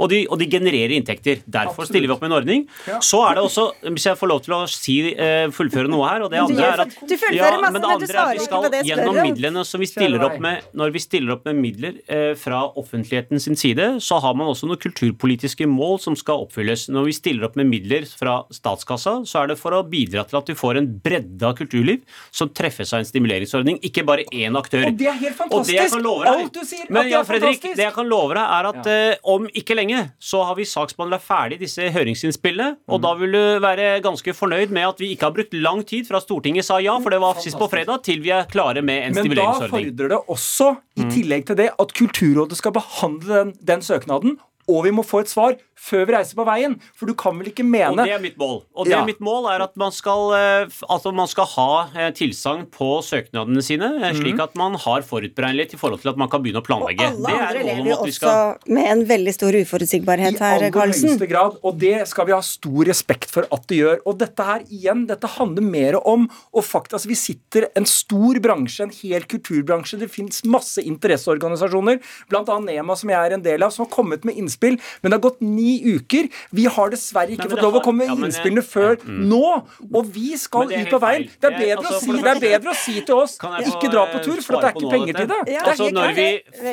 og, 0.00 0.16
og 0.16 0.40
de, 0.40 0.50
genererer 0.50 0.96
inntekter. 0.96 1.42
Derfor 1.44 1.72
Absolutt. 1.72 1.92
stiller 1.92 2.10
vi 2.10 2.16
opp 2.16 2.24
med 2.24 2.32
en 2.32 2.38
ordning. 2.40 2.66
Ja. 2.88 3.00
Så 3.04 3.22
er 3.28 3.38
det 3.38 3.46
også, 3.46 3.68
hvis 3.88 4.08
jeg 4.10 4.20
får 4.20 4.32
lov 4.32 4.44
til 4.44 4.56
å 4.56 4.62
si, 4.70 4.98
uh, 5.16 5.46
fullføre 5.54 5.90
noe 5.92 6.10
her, 6.10 6.26
og 6.26 6.32
det 6.32 6.42
andre 6.42 6.70
er 6.72 6.84
at 6.86 6.96
ja, 7.36 7.50
men 7.70 7.86
men 7.86 8.00
du 8.00 8.06
svarer 8.08 8.38
ikke 8.38 8.50
på 8.50 8.60
vi 8.62 8.80
skal 8.80 8.88
gjennom 8.88 9.18
midlene 9.20 9.64
som 9.66 9.82
vi 9.82 9.88
stiller 9.90 10.24
opp 10.26 10.38
med, 10.42 10.66
når 10.76 10.94
vi 10.94 11.02
stiller 11.02 11.36
opp 11.36 11.46
med 11.48 11.58
midler 11.60 11.98
eh, 12.12 12.32
fra 12.38 12.62
offentligheten 12.78 13.42
sin 13.42 13.58
side, 13.58 13.88
så 14.04 14.20
har 14.22 14.36
man 14.38 14.50
også 14.50 14.68
noen 14.68 14.80
kulturpolitiske 14.82 15.68
mål 15.70 16.00
som 16.02 16.16
skal 16.18 16.46
oppfylles. 16.46 16.88
Når 16.92 17.08
vi 17.10 17.16
stiller 17.16 17.48
opp 17.48 17.58
med 17.58 17.70
midler 17.70 18.06
fra 18.08 18.38
statskassa, 18.54 19.18
så 19.28 19.42
er 19.42 19.52
det 19.52 19.58
for 19.60 19.76
å 19.76 19.82
bidra 19.86 20.26
til 20.28 20.40
at 20.40 20.50
vi 20.50 20.58
får 20.58 20.80
en 20.80 20.90
bredde 21.02 21.46
av 21.46 21.56
kulturliv 21.58 22.02
som 22.34 22.50
treffes 22.52 22.94
av 22.94 23.02
en 23.02 23.08
stimuleringsordning, 23.08 23.80
ikke 23.86 24.06
bare 24.06 24.26
én 24.32 24.56
aktør. 24.58 24.88
Og 24.90 24.98
det 24.98 25.10
er 25.10 25.18
helt 25.20 25.38
fantastisk! 25.38 25.65
Deg, 25.66 25.96
Alt 26.30 26.54
du 26.54 26.62
sier, 26.66 26.86
men, 26.92 27.08
ja, 27.10 27.22
Fredrik, 27.26 27.58
fantastisk. 27.58 27.76
Det 27.78 27.84
jeg 27.84 27.94
kan 27.96 28.08
love 28.10 28.36
deg, 28.36 28.44
er 28.58 28.68
at 28.70 28.88
ja. 28.90 28.96
uh, 29.16 29.34
om 29.36 29.46
ikke 29.60 29.76
lenge 29.78 30.02
så 30.22 30.42
har 30.48 30.58
vi 30.58 30.66
saksbehandla 30.68 31.20
ferdig 31.22 31.60
disse 31.62 31.90
høringsinnspillene, 31.94 32.78
og 32.88 32.98
mm. 32.98 33.04
da 33.06 33.12
vil 33.20 33.36
du 33.36 33.44
være 33.64 33.88
ganske 34.04 34.36
fornøyd 34.36 34.74
med 34.74 34.88
at 34.90 35.02
vi 35.02 35.12
ikke 35.14 35.30
har 35.30 35.36
brukt 35.36 35.56
lang 35.56 35.84
tid 35.88 36.08
fra 36.08 36.22
Stortinget 36.22 36.66
sa 36.66 36.80
ja, 36.82 36.96
for 37.02 37.14
det 37.14 37.22
var 37.22 37.38
sist 37.42 37.58
på 37.60 37.70
fredag, 37.72 38.02
til 38.06 38.22
vi 38.24 38.34
er 38.34 38.48
klare 38.50 38.84
med 38.84 39.08
en 39.08 39.16
men 39.16 39.26
stimuleringsordning. 39.26 39.70
Men 39.70 39.96
da 39.96 40.06
fordrer 40.06 40.14
det 40.14 40.36
også, 40.36 40.72
i 40.96 41.06
mm. 41.06 41.14
tillegg 41.14 41.48
til 41.50 41.60
det, 41.62 41.70
at 41.84 41.96
Kulturrådet 41.96 42.58
skal 42.58 42.76
behandle 42.76 43.40
den, 43.40 43.56
den 43.72 43.84
søknaden 43.84 44.38
og 44.68 44.84
vi 44.84 44.90
må 44.90 45.04
få 45.06 45.20
et 45.22 45.28
svar 45.30 45.56
før 45.76 46.06
vi 46.08 46.12
reiser 46.14 46.34
på 46.38 46.44
veien. 46.48 46.74
For 46.96 47.06
du 47.06 47.12
kan 47.14 47.36
vel 47.38 47.50
ikke 47.50 47.64
mene 47.66 47.92
Og 47.92 47.98
det 48.06 48.12
er 48.14 48.18
mitt 48.22 48.38
mål. 48.40 48.62
Og 48.74 48.86
det 48.86 48.92
Ja. 48.94 49.02
er 49.02 49.06
mitt 49.06 49.20
mål 49.20 49.44
er 49.52 49.62
at 49.62 49.76
man 49.76 49.92
skal, 49.92 50.32
eh, 50.32 50.66
altså 50.88 51.12
man 51.14 51.28
skal 51.28 51.44
ha 51.44 51.88
eh, 51.94 52.10
tilsagn 52.12 52.66
på 52.72 53.02
søknadene 53.04 53.62
sine, 53.62 53.84
eh, 54.02 54.12
Mhm. 54.12 54.20
slik 54.22 54.40
at 54.40 54.54
man 54.56 54.74
har 54.74 55.02
forutberegnelighet 55.02 55.74
i 55.74 55.76
forhold 55.76 56.00
til 56.00 56.08
at 56.10 56.16
man 56.16 56.28
kan 56.28 56.42
begynne 56.42 56.62
å 56.62 56.66
planlegge. 56.66 57.00
Og 57.00 57.12
alle 57.12 57.26
Det 57.26 57.34
er 57.36 57.46
andre 57.46 57.64
lever 57.64 57.76
jo 57.76 57.84
vi 57.84 58.10
også 58.10 58.14
skal 58.14 58.56
med 58.66 58.86
en 58.86 59.04
veldig 59.06 59.34
stor 59.34 59.52
uforutsigbarhet 59.52 60.34
I 60.34 60.38
her, 60.38 60.56
aller 60.56 60.70
Karlsen. 60.70 61.08
høyeste 61.10 61.28
grad, 61.28 61.58
og 61.62 61.78
det 61.78 62.08
skal 62.08 62.26
vi 62.26 62.32
ha 62.32 62.40
stor 62.40 62.84
respekt 62.84 63.26
for 63.30 63.42
at 63.52 63.66
det 63.66 63.78
gjør. 63.78 63.98
Og 64.06 64.18
dette 64.18 64.42
her, 64.44 64.60
igjen, 64.72 65.06
dette 65.06 65.28
handler 65.28 65.62
mer 65.62 66.00
om 66.06 66.28
og 66.54 66.64
faktisk 66.64 66.94
altså 66.96 67.06
Vi 67.06 67.14
sitter 67.14 67.68
en 67.76 67.84
stor 67.84 68.34
bransje, 68.40 68.80
en 68.80 68.90
hel 68.90 69.22
kulturbransje. 69.22 69.98
Det 69.98 70.10
fins 70.10 70.42
masse 70.44 70.78
interesseorganisasjoner, 70.82 72.00
bl.a. 72.30 72.58
NEMA, 72.60 72.96
som 72.96 73.10
jeg 73.10 73.18
er 73.30 73.34
en 73.34 73.42
del 73.42 73.62
av, 73.62 73.70
som 73.72 73.84
har 73.86 73.92
kommet 73.94 74.24
med 74.24 74.34
innspill. 74.36 74.55
Men 74.62 75.10
det 75.10 75.12
har 75.12 75.24
gått 75.30 75.40
ni 75.40 75.76
uker. 75.96 76.28
Vi 76.52 76.64
har 76.64 76.90
dessverre 76.90 77.30
ikke 77.36 77.44
Nei, 77.46 77.52
fått 77.52 77.62
lov 77.62 77.66
lov 77.66 77.74
å 77.74 77.80
har- 77.80 77.84
komme 77.84 78.04
ja, 78.06 78.14
med 78.14 78.20
men- 78.20 78.30
innspillene 78.30 78.62
før 78.64 78.96
nå. 79.06 79.66
Og 79.94 80.06
vi 80.12 80.36
skal 80.36 80.70
ut 80.72 80.88
på 80.90 81.00
veien. 81.00 81.28
Det 81.40 81.52
er 81.52 81.58
bedre, 81.58 81.76
altså, 81.84 81.96
å, 81.96 82.00
si, 82.00 82.22
det 82.22 82.30
er 82.36 82.40
bedre 82.40 82.70
å 82.70 82.74
si 82.76 83.00
til 83.00 83.14
oss 83.14 83.36
få, 83.38 83.50
ikke 83.66 83.90
dra 83.90 84.06
på 84.06 84.22
tur, 84.24 84.40
for 84.42 84.60
det 84.60 84.64
er 84.64 84.72
ikke 84.76 84.90
penger 84.90 85.14
til 85.20 85.26
det. 85.26 85.40
Ja, 85.52 85.62
altså, 85.66 85.90
når 85.92 86.14
vi, 86.14 86.28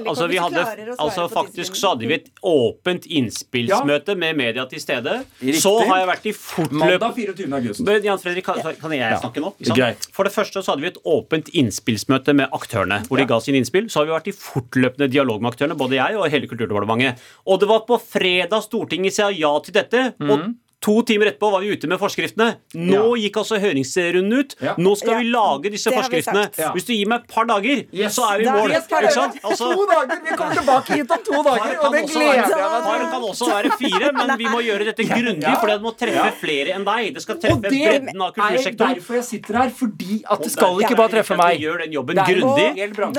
altså, 0.06 0.28
vi 0.28 0.38
hadde, 0.38 0.96
altså 1.00 1.30
Faktisk 1.34 1.76
så 1.76 1.94
hadde 1.94 2.08
vi 2.08 2.14
et 2.14 2.30
åpent 2.44 3.06
innspillsmøte 3.10 4.16
med 4.18 4.38
media 4.38 4.66
til 4.70 4.80
stede. 4.80 5.24
Så 5.60 5.74
har 5.88 6.00
jeg 6.04 6.08
vært 6.08 6.26
i 6.30 6.34
fortløp... 6.34 7.00
Mandag 7.02 7.16
24. 7.16 8.04
Jan 8.04 8.20
Fredrik, 8.22 8.46
kan, 8.46 8.60
kan 8.80 8.92
jeg 8.96 9.18
snakke 9.22 9.42
nå? 9.44 9.54
Greit. 9.74 10.08
For 10.14 10.28
det 10.28 10.34
første 10.36 10.62
så 10.64 10.74
hadde 10.74 10.82
vi 10.86 10.92
et 10.92 11.00
åpent 11.06 11.50
innspillsmøte 11.54 12.36
med 12.38 12.50
aktørene, 12.54 13.02
hvor 13.08 13.18
de 13.18 13.26
ga 13.30 13.40
sine 13.44 13.58
innspill. 13.62 13.90
Så 13.90 14.02
har 14.02 14.10
vi 14.10 14.16
vært 14.16 14.30
i 14.30 14.36
fortløpende 14.38 15.10
dialog 15.12 15.42
med 15.42 15.54
aktørene, 15.54 15.78
både 15.80 15.98
jeg 15.98 16.18
og 16.20 16.30
hele 16.30 16.48
Kulturdepartementet. 16.52 17.20
Og 17.48 17.60
det 17.60 17.68
var 17.70 17.73
på 17.80 17.98
fredag 17.98 18.64
Stortinget 18.66 19.16
sa 19.16 19.32
ja 19.32 19.52
til 19.64 19.74
dette. 19.74 20.14
mm. 20.20 20.30
og 20.30 20.46
To 20.84 20.98
timer 21.08 21.30
etterpå 21.32 21.48
var 21.54 21.62
vi 21.64 21.70
ute 21.72 21.88
med 21.88 22.00
forskriftene. 22.02 22.58
Nå 22.76 23.04
gikk 23.22 23.38
altså 23.40 23.56
høringsrunden 23.64 24.34
ut. 24.36 24.56
Ja. 24.60 24.74
Nå 24.84 24.96
skal 25.00 25.22
vi 25.22 25.30
lage 25.32 25.70
disse 25.72 25.92
det 25.94 25.96
forskriftene. 25.96 26.42
Ja. 26.60 26.72
Hvis 26.76 26.84
du 26.90 26.92
gir 26.92 27.08
meg 27.08 27.24
et 27.24 27.30
par 27.32 27.48
dager, 27.48 27.86
Yes. 27.94 28.18
så 28.18 28.26
er 28.28 28.42
vi 28.42 28.48
i 28.48 28.52
mål. 28.52 28.74
Ikke 28.76 29.12
sant? 29.16 29.38
Altså, 29.48 29.70
to 29.72 29.86
dager! 29.88 30.20
Vi 30.26 30.36
kommer 30.36 30.58
tilbake 30.60 30.98
hit 31.00 31.14
om 31.16 31.22
to 31.24 31.44
dager, 31.48 31.78
og 31.80 31.96
det 31.96 32.02
gleder 32.12 32.36
jeg 32.36 32.50
meg 32.50 32.84
til. 32.84 33.08
kan 33.14 33.28
også 33.30 33.48
være 33.54 33.72
fire, 33.80 34.12
men 34.18 34.34
vi 34.42 34.50
må 34.52 34.60
gjøre 34.66 34.90
dette 34.90 35.08
grundig, 35.08 35.54
for 35.62 35.72
det 35.72 35.80
må 35.86 35.94
treffe 36.04 36.34
flere 36.42 36.76
enn 36.76 36.84
deg. 36.90 37.14
Det 37.16 37.24
skal 37.24 37.40
treffe 37.40 37.62
det 37.64 37.72
bredden 37.72 38.22
av 38.28 38.34
kultursektoren. 38.36 39.00
derfor 39.00 39.20
jeg 39.22 39.28
sitter 39.30 39.60
her, 39.62 39.70
fordi 39.80 40.20
at 40.28 40.44
det 40.44 40.52
skal 40.52 40.84
ikke 40.84 41.00
bare 41.00 41.14
treffe 41.16 41.38
meg. 41.40 41.62
gjør 41.64 41.78
den 41.86 41.92
jobben 41.96 42.16
Det 42.20 42.28
grundig. 42.28 42.68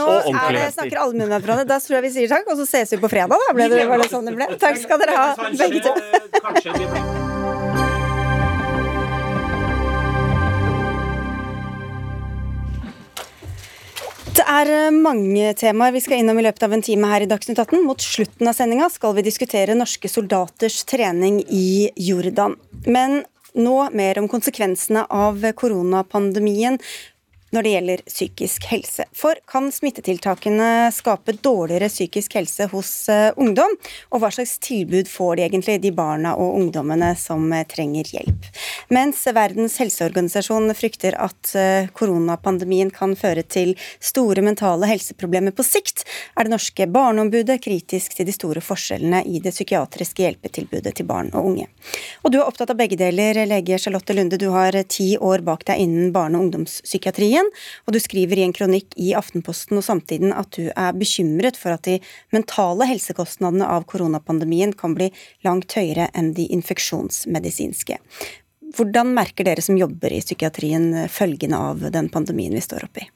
Og 0.04 0.28
ordentlig. 0.28 0.60
Nå 0.60 0.70
snakker 0.76 0.98
allmuen 1.00 1.28
med 1.32 1.40
hverandre. 1.42 1.66
Da 1.66 1.78
tror 1.80 1.96
jeg 1.96 2.02
vi 2.10 2.12
sier 2.18 2.28
takk, 2.28 2.44
og 2.50 2.58
så 2.60 2.66
ses 2.68 2.92
vi 2.92 3.00
på 3.00 3.08
fredag, 3.08 3.40
da. 3.40 3.54
Ble 3.56 3.68
det, 3.72 3.88
var 3.88 3.98
det 4.04 4.10
sånn 4.12 4.28
det 4.28 4.36
ble? 4.36 4.52
Takk 4.58 4.76
skal 4.84 4.98
dere 5.00 5.16
ha, 5.16 5.34
begge 5.56 5.80
to. 5.88 7.53
Det 14.34 14.44
er 14.50 14.70
eh, 14.72 14.94
mange 14.94 15.52
temaer 15.58 15.94
vi 15.94 16.00
skal 16.02 16.18
innom 16.18 16.38
i 16.40 16.44
løpet 16.46 16.64
av 16.66 16.72
en 16.74 16.82
time 16.82 17.06
her 17.10 17.22
i 17.22 17.28
Dagsnytt 17.30 17.60
18. 17.60 17.84
Mot 17.86 18.02
slutten 18.02 18.48
av 18.50 18.56
sendinga 18.56 18.88
skal 18.90 19.14
vi 19.14 19.22
diskutere 19.26 19.76
norske 19.78 20.10
soldaters 20.10 20.80
trening 20.90 21.38
i 21.54 21.90
Jordan. 22.02 22.56
Men 22.86 23.22
nå 23.54 23.76
mer 23.94 24.18
om 24.18 24.26
konsekvensene 24.30 25.04
av 25.06 25.44
koronapandemien 25.54 26.80
når 27.54 27.62
det 27.66 27.72
gjelder 27.74 28.02
psykisk 28.08 28.66
helse. 28.72 29.06
For 29.14 29.38
kan 29.50 29.70
smittetiltakene 29.72 30.90
skape 30.94 31.36
dårligere 31.44 31.88
psykisk 31.92 32.34
helse 32.38 32.66
hos 32.72 32.92
eh, 33.12 33.30
ungdom? 33.40 33.76
Og 34.10 34.22
hva 34.22 34.30
slags 34.34 34.56
tilbud 34.64 35.08
får 35.10 35.38
de 35.38 35.46
egentlig, 35.46 35.78
de 35.84 35.92
barna 35.94 36.34
og 36.40 36.58
ungdommene 36.58 37.12
som 37.18 37.46
eh, 37.52 37.66
trenger 37.70 38.10
hjelp? 38.16 38.48
Mens 38.94 39.22
Verdens 39.34 39.78
helseorganisasjon 39.80 40.74
frykter 40.76 41.16
at 41.22 41.54
eh, 41.58 41.90
koronapandemien 41.94 42.90
kan 42.94 43.14
føre 43.18 43.44
til 43.46 43.74
store 44.02 44.42
mentale 44.44 44.88
helseproblemer 44.90 45.54
på 45.54 45.66
sikt, 45.66 46.04
er 46.34 46.46
det 46.46 46.54
norske 46.54 46.88
Barneombudet 46.94 47.60
kritisk 47.64 48.16
til 48.18 48.28
de 48.28 48.34
store 48.34 48.62
forskjellene 48.64 49.22
i 49.30 49.40
det 49.42 49.54
psykiatriske 49.54 50.26
hjelpetilbudet 50.26 50.94
til 50.98 51.08
barn 51.08 51.30
og 51.34 51.52
unge. 51.52 51.68
Og 52.22 52.32
du 52.32 52.40
er 52.40 52.46
opptatt 52.46 52.72
av 52.74 52.78
begge 52.78 52.98
deler, 53.00 53.44
lege 53.48 53.78
Charlotte 53.80 54.14
Lunde. 54.16 54.38
Du 54.40 54.50
har 54.54 54.76
ti 54.88 55.14
år 55.18 55.44
bak 55.46 55.64
deg 55.68 55.82
innen 55.84 56.12
barne- 56.14 56.38
og 56.38 56.48
ungdomspsykiatrien, 56.48 57.43
og 57.86 57.96
du 57.96 58.00
skriver 58.02 58.40
i 58.40 58.46
en 58.46 58.54
kronikk 58.56 58.94
i 59.00 59.12
Aftenposten 59.16 59.80
og 59.80 59.86
Samtiden 59.86 60.34
at 60.36 60.52
du 60.56 60.70
er 60.70 60.96
bekymret 60.98 61.58
for 61.60 61.76
at 61.76 61.86
de 61.88 61.98
mentale 62.34 62.88
helsekostnadene 62.90 63.68
av 63.68 63.86
koronapandemien 63.90 64.74
kan 64.78 64.96
bli 64.98 65.10
langt 65.46 65.76
høyere 65.78 66.10
enn 66.14 66.32
de 66.36 66.48
infeksjonsmedisinske. 66.56 68.00
Hvordan 68.74 69.12
merker 69.14 69.46
dere 69.46 69.62
som 69.62 69.78
jobber 69.78 70.12
i 70.14 70.22
psykiatrien 70.24 71.06
følgene 71.12 71.60
av 71.70 71.84
den 71.94 72.10
pandemien 72.10 72.56
vi 72.56 72.64
står 72.64 72.88
oppi? 72.88 73.06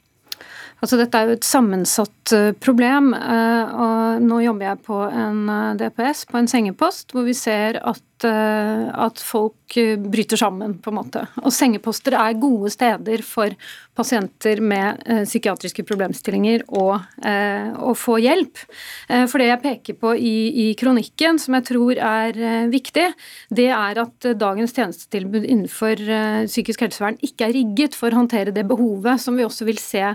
Altså, 0.78 0.98
dette 1.00 1.18
er 1.18 1.26
jo 1.26 1.34
et 1.34 1.46
sammensatt 1.46 2.34
eh, 2.36 2.50
problem. 2.62 3.10
eh, 3.16 3.78
og 3.82 4.22
Nå 4.22 4.42
jobber 4.44 4.70
jeg 4.70 4.82
på 4.86 5.00
en 5.08 5.40
eh, 5.50 5.72
DPS, 5.80 6.26
på 6.30 6.38
en 6.38 6.50
sengepost, 6.50 7.10
hvor 7.14 7.26
vi 7.26 7.34
ser 7.34 7.80
at, 7.82 8.04
at 8.18 9.20
folk 9.22 9.76
bryter 10.10 10.38
sammen, 10.40 10.72
på 10.82 10.90
en 10.90 10.96
måte. 10.96 11.20
Og 11.44 11.52
sengeposter 11.54 12.16
er 12.18 12.38
gode 12.40 12.72
steder 12.74 13.22
for 13.22 13.54
pasienter 13.98 14.58
med 14.58 15.04
psykiatriske 15.26 15.84
problemstillinger 15.86 16.64
å, 16.66 16.96
å 16.98 17.92
få 17.94 18.16
hjelp. 18.24 18.58
For 19.06 19.38
det 19.38 19.46
jeg 19.52 19.62
peker 19.62 19.98
på 20.02 20.16
i, 20.18 20.34
i 20.64 20.66
kronikken, 20.78 21.38
som 21.38 21.54
jeg 21.60 21.68
tror 21.70 22.02
er 22.08 22.42
viktig, 22.74 23.06
det 23.54 23.68
er 23.70 24.02
at 24.02 24.30
dagens 24.42 24.74
tjenestetilbud 24.74 25.46
innenfor 25.46 26.02
psykisk 26.50 26.88
helsevern 26.88 27.22
ikke 27.22 27.46
er 27.46 27.54
rigget 27.60 27.94
for 27.98 28.10
å 28.10 28.24
håndtere 28.24 28.54
det 28.56 28.66
behovet 28.66 29.22
som 29.22 29.38
vi 29.38 29.46
også 29.46 29.70
vil 29.70 29.78
se 29.78 30.08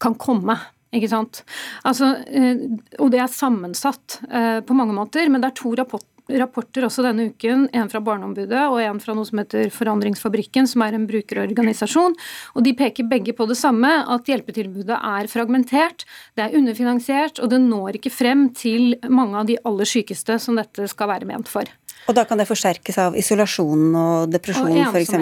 kan 0.00 0.16
komme. 0.20 0.58
Ikke 0.90 1.10
sant? 1.10 1.44
Altså, 1.86 2.16
eh, 2.26 2.64
og 2.98 3.12
det 3.12 3.20
er 3.22 3.30
sammensatt 3.30 4.20
eh, 4.26 4.58
på 4.66 4.74
mange 4.74 4.96
måter, 4.96 5.28
men 5.30 5.42
det 5.42 5.52
er 5.52 5.60
to 5.60 5.74
rapporter 5.78 6.08
rapporter 6.38 6.84
også 6.86 7.04
denne 7.04 7.30
uken. 7.32 7.64
En 7.76 7.88
fra 7.90 8.00
Barneombudet 8.04 8.60
og 8.68 8.80
en 8.82 9.00
fra 9.02 9.14
noe 9.16 9.26
som 9.26 9.40
heter 9.40 9.70
Forandringsfabrikken, 9.74 10.68
som 10.70 10.84
er 10.84 10.96
en 10.96 11.06
brukerorganisasjon. 11.08 12.16
Og 12.54 12.66
De 12.66 12.74
peker 12.78 13.08
begge 13.10 13.34
på 13.36 13.48
det 13.50 13.58
samme, 13.58 13.90
at 14.06 14.30
hjelpetilbudet 14.30 14.94
er 14.96 15.30
fragmentert, 15.32 16.06
det 16.38 16.46
er 16.46 16.56
underfinansiert, 16.58 17.40
og 17.42 17.50
det 17.50 17.60
når 17.64 17.98
ikke 17.98 18.14
frem 18.14 18.48
til 18.54 18.94
mange 19.08 19.40
av 19.40 19.50
de 19.50 19.58
aller 19.66 19.88
sykeste 19.88 20.38
som 20.42 20.58
dette 20.60 20.86
skal 20.90 21.10
være 21.10 21.28
ment 21.30 21.50
for. 21.50 21.66
Og 22.10 22.16
da 22.18 22.24
kan 22.26 22.40
det 22.40 22.48
forsterkes 22.48 22.98
av 22.98 23.16
isolasjon 23.18 23.94
og 23.94 24.32
depresjon, 24.32 24.70
Og 24.74 24.96
f.eks. 24.96 25.14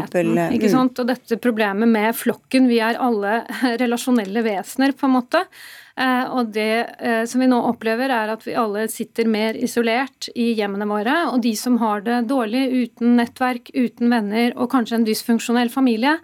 Ikke 0.57 0.71
sant? 0.73 1.03
Og 1.03 1.11
dette 1.11 1.37
problemet 1.43 1.91
med 1.91 2.17
flokken. 2.17 2.69
Vi 2.71 2.81
er 2.85 2.97
alle 3.03 3.43
relasjonelle 3.83 4.45
vesener, 4.47 4.97
på 4.97 5.09
en 5.09 5.17
måte. 5.19 5.45
Eh, 5.99 6.25
Og 6.33 6.53
det 6.55 6.71
eh, 6.99 7.23
som 7.29 7.45
vi 7.45 7.51
nå 7.51 7.61
opplever, 7.69 8.09
er 8.15 8.33
at 8.33 8.45
vi 8.47 8.57
alle 8.59 8.87
sitter 8.93 9.29
mer 9.29 9.59
isolert 9.59 10.31
i 10.35 10.55
hjemmene 10.59 10.89
våre. 10.89 11.17
Og 11.35 11.43
de 11.45 11.55
som 11.59 11.77
har 11.83 12.05
det 12.07 12.23
dårlig, 12.31 12.65
uten 12.89 13.19
nettverk, 13.21 13.73
uten 13.77 14.09
venner 14.13 14.57
og 14.57 14.71
kanskje 14.73 15.01
en 15.03 15.09
dysfunksjonell 15.09 15.73
familie, 15.75 16.17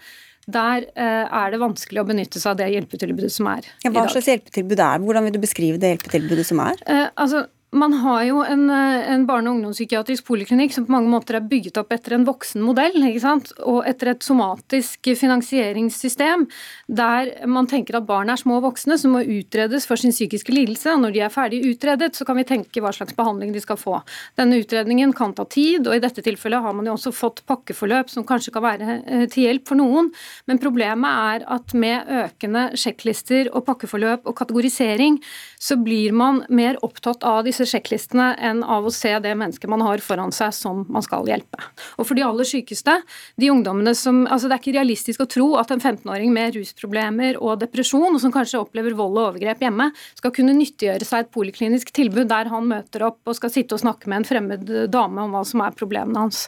der 0.51 0.85
eh, 0.93 1.25
er 1.25 1.53
det 1.55 1.61
vanskelig 1.63 2.03
å 2.03 2.07
benytte 2.09 2.41
seg 2.41 2.53
av 2.53 2.59
det 2.61 2.71
hjelpetilbudet 2.75 3.33
som 3.33 3.49
er 3.49 3.65
Ja, 3.85 3.89
i 3.89 3.95
hva 3.95 4.05
slags 4.13 4.29
hjelpetilbud 4.29 4.77
er 4.77 4.99
det? 4.99 5.07
Hvordan 5.07 5.29
vil 5.29 5.37
du 5.37 5.41
beskrive 5.41 5.81
det 5.81 5.95
hjelpetilbudet 5.95 6.45
som 6.49 6.61
er? 6.65 6.81
Eh, 6.85 7.07
altså, 7.17 7.47
man 7.75 7.93
har 7.93 8.23
jo 8.25 8.43
en, 8.43 8.71
eh, 8.71 9.11
en 9.13 9.27
barne- 9.27 9.51
og 9.51 9.57
ungdomspsykiatrisk 9.57 10.25
poliklinikk 10.25 10.73
som 10.73 10.87
på 10.87 10.95
mange 10.95 11.11
måter 11.11 11.37
er 11.37 11.49
bygget 11.49 11.77
opp 11.79 11.93
etter 11.93 12.15
en 12.15 12.25
voksen 12.25 12.63
modell, 12.63 12.95
ikke 12.95 13.21
sant? 13.21 13.53
og 13.65 13.85
etter 13.87 14.09
et 14.13 14.21
somatisk 14.21 15.11
finansieringssystem, 15.19 16.47
der 16.89 17.47
man 17.47 17.67
tenker 17.67 17.97
at 17.97 18.07
barn 18.07 18.31
er 18.31 18.37
små 18.37 18.61
voksne 18.63 18.99
som 18.99 19.13
må 19.13 19.25
utredes 19.25 19.87
for 19.87 19.97
sin 19.97 20.13
psykiske 20.13 20.53
lidelse, 20.55 20.87
og 20.93 21.03
når 21.03 21.13
de 21.13 21.21
er 21.21 21.35
ferdig 21.35 21.63
utredet, 21.65 22.15
så 22.15 22.25
kan 22.25 22.37
vi 22.37 22.45
tenke 22.45 22.81
hva 22.81 22.93
slags 22.95 23.15
behandling 23.15 23.53
de 23.53 23.61
skal 23.61 23.77
få. 23.77 24.03
Denne 24.37 24.61
utredningen 24.63 25.15
kan 25.15 25.35
ta 25.35 25.45
tid, 25.45 25.87
og 25.87 25.97
i 25.97 26.03
dette 26.03 26.23
tilfellet 26.23 26.63
har 26.63 26.73
man 26.73 26.87
jo 26.87 26.95
også 26.95 27.13
fått 27.13 27.43
pakkeforløp 27.47 28.09
som 28.11 28.25
kanskje 28.25 28.53
kan 28.53 28.63
være 28.63 29.03
eh, 29.07 29.27
til 29.27 29.49
hjelp 29.49 29.67
for 29.69 29.77
noen, 29.77 30.13
men 30.47 30.59
problemet 30.63 31.11
er 31.11 31.45
at 31.49 31.75
med 31.75 32.07
økende 32.07 32.71
sjekklister 32.79 33.51
og 33.53 33.67
pakkeforløp 33.67 34.27
og 34.27 34.37
kategorisering, 34.37 35.19
så 35.59 35.77
blir 35.81 36.13
man 36.13 36.45
mer 36.49 36.79
opptatt 36.85 37.25
av 37.25 37.45
disse 37.45 37.64
sjekklistene 37.69 38.33
enn 38.43 38.63
av 38.63 38.87
å 38.87 38.93
se 38.95 39.13
det 39.23 39.35
mennesket 39.39 39.71
man 39.71 39.85
har 39.85 40.03
foran 40.05 40.33
seg 40.35 40.53
som 40.57 40.85
man 40.93 41.05
skal 41.05 41.27
hjelpe. 41.29 41.61
Og 41.99 42.09
for 42.09 42.19
de 42.19 42.25
aller 42.27 42.49
sykeste, 42.49 42.97
de 43.41 43.51
ungdommene 43.53 43.95
som 43.99 44.23
Altså 44.35 44.49
det 44.49 44.57
er 44.57 44.63
ikke 44.63 44.75
realistisk 44.77 45.23
å 45.23 45.29
tro 45.31 45.47
at 45.61 45.71
en 45.71 45.83
15-åring 45.83 46.33
med 46.35 46.57
rusproblemer 46.57 47.37
og 47.39 47.61
depresjon, 47.61 48.15
og 48.15 48.21
som 48.23 48.33
kanskje 48.35 48.61
opplever 48.63 48.97
vold 48.97 49.19
og 49.19 49.29
overgrep 49.29 49.63
hjemme, 49.63 49.91
skal 50.19 50.33
kunne 50.35 50.57
nyttiggjøre 50.57 51.07
seg 51.07 51.25
et 51.25 51.33
poliklinisk 51.35 51.93
tilbud 51.95 52.29
der 52.31 52.51
han 52.53 52.67
møter 52.71 53.07
opp 53.11 53.21
og 53.29 53.39
skal 53.39 53.53
sitte 53.55 53.77
og 53.77 53.85
snakke 53.85 54.11
med 54.11 54.23
en 54.23 54.29
fremmed 54.29 54.75
dame 54.93 55.27
om 55.27 55.37
hva 55.37 55.45
som 55.47 55.63
er 55.65 55.77
problemene 55.77 56.27
hans. 56.27 56.47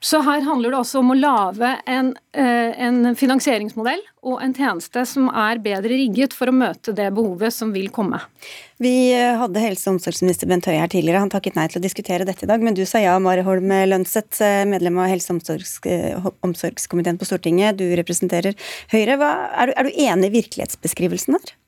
Så 0.00 0.20
her 0.22 0.44
handler 0.46 0.70
det 0.70 0.78
også 0.78 1.00
om 1.00 1.10
å 1.10 1.16
lage 1.18 1.68
en, 1.90 2.12
eh, 2.30 2.70
en, 2.86 3.16
finansieringsmodell 3.18 3.98
og 4.30 4.38
en 4.44 4.54
tjeneste 4.54 5.02
som 5.10 5.26
er 5.26 5.58
bedre 5.58 5.90
rigget 5.90 6.36
for 6.38 6.50
å 6.50 6.54
møte 6.54 6.94
det 6.94 7.08
behovet 7.16 7.50
som 7.54 7.72
vil 7.74 7.88
komme. 7.90 8.20
Vi 8.78 9.10
eh, 9.10 9.34
hadde 9.40 9.64
helse- 9.64 9.90
og 9.90 9.96
omsorgsminister 9.96 10.46
Bent 10.46 10.70
Høie 10.70 10.78
her 10.78 10.92
tidligere. 10.92 11.24
Han 11.24 11.34
takket 11.34 11.58
nei 11.58 11.66
til 11.66 11.80
å 11.80 11.86
diskutere 11.86 12.28
dette 12.28 12.46
i 12.46 12.50
dag, 12.50 12.62
men 12.62 12.78
du 12.78 12.84
sa 12.86 13.02
ja, 13.02 13.18
Mari 13.18 13.42
Holm 13.42 13.74
Lønseth, 13.90 14.38
eh, 14.38 14.62
medlem 14.70 15.02
av 15.02 15.10
helse- 15.10 15.34
og 15.34 16.34
omsorgskomiteen 16.46 17.18
på 17.18 17.26
Stortinget. 17.26 17.82
Du 17.82 17.88
representerer 17.98 18.54
Høyre. 18.94 19.18
Hva, 19.18 19.32
er, 19.50 19.72
du, 19.72 19.78
er 19.82 19.90
du 19.90 19.98
enig 20.06 20.30
i 20.30 20.36
virkelighetsbeskrivelsen 20.38 21.40
her? 21.40 21.58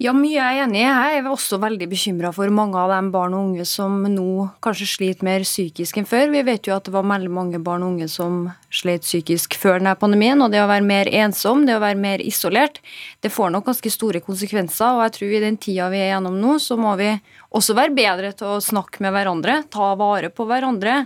Ja, 0.00 0.14
mye 0.16 0.40
er 0.40 0.54
jeg 0.56 0.64
enig 0.64 0.78
i. 0.80 0.84
Jeg 0.86 1.16
er 1.18 1.26
også 1.28 1.58
veldig 1.60 1.84
bekymra 1.90 2.30
for 2.32 2.48
mange 2.56 2.78
av 2.80 2.88
de 2.88 3.10
barn 3.12 3.34
og 3.36 3.50
unge 3.50 3.66
som 3.68 3.98
nå 4.08 4.46
kanskje 4.64 4.86
sliter 4.88 5.26
mer 5.26 5.42
psykisk 5.44 5.98
enn 6.00 6.06
før. 6.08 6.30
Vi 6.32 6.40
vet 6.46 6.64
jo 6.64 6.72
at 6.72 6.86
det 6.86 6.94
var 6.94 7.04
veldig 7.04 7.28
mange 7.36 7.58
barn 7.60 7.82
og 7.84 7.90
unge 7.92 8.06
som 8.08 8.46
slet 8.72 9.04
psykisk 9.04 9.58
før 9.60 9.76
denne 9.76 9.92
pandemien. 10.00 10.40
Og 10.40 10.54
det 10.54 10.62
å 10.62 10.70
være 10.70 10.86
mer 10.88 11.10
ensom, 11.20 11.66
det 11.68 11.74
å 11.76 11.82
være 11.82 12.00
mer 12.00 12.24
isolert, 12.24 12.80
det 13.20 13.28
får 13.34 13.52
nok 13.52 13.66
ganske 13.68 13.92
store 13.92 14.22
konsekvenser. 14.24 14.96
Og 14.96 15.02
jeg 15.04 15.14
tror 15.18 15.34
i 15.36 15.42
den 15.44 15.58
tida 15.60 15.90
vi 15.92 16.00
er 16.00 16.14
gjennom 16.14 16.38
nå, 16.40 16.54
så 16.64 16.78
må 16.80 16.94
vi 16.96 17.10
også 17.52 17.76
være 17.76 17.92
bedre 17.98 18.30
til 18.38 18.54
å 18.54 18.62
snakke 18.64 19.04
med 19.04 19.12
hverandre, 19.18 19.58
ta 19.68 19.90
vare 20.00 20.32
på 20.32 20.48
hverandre, 20.48 21.02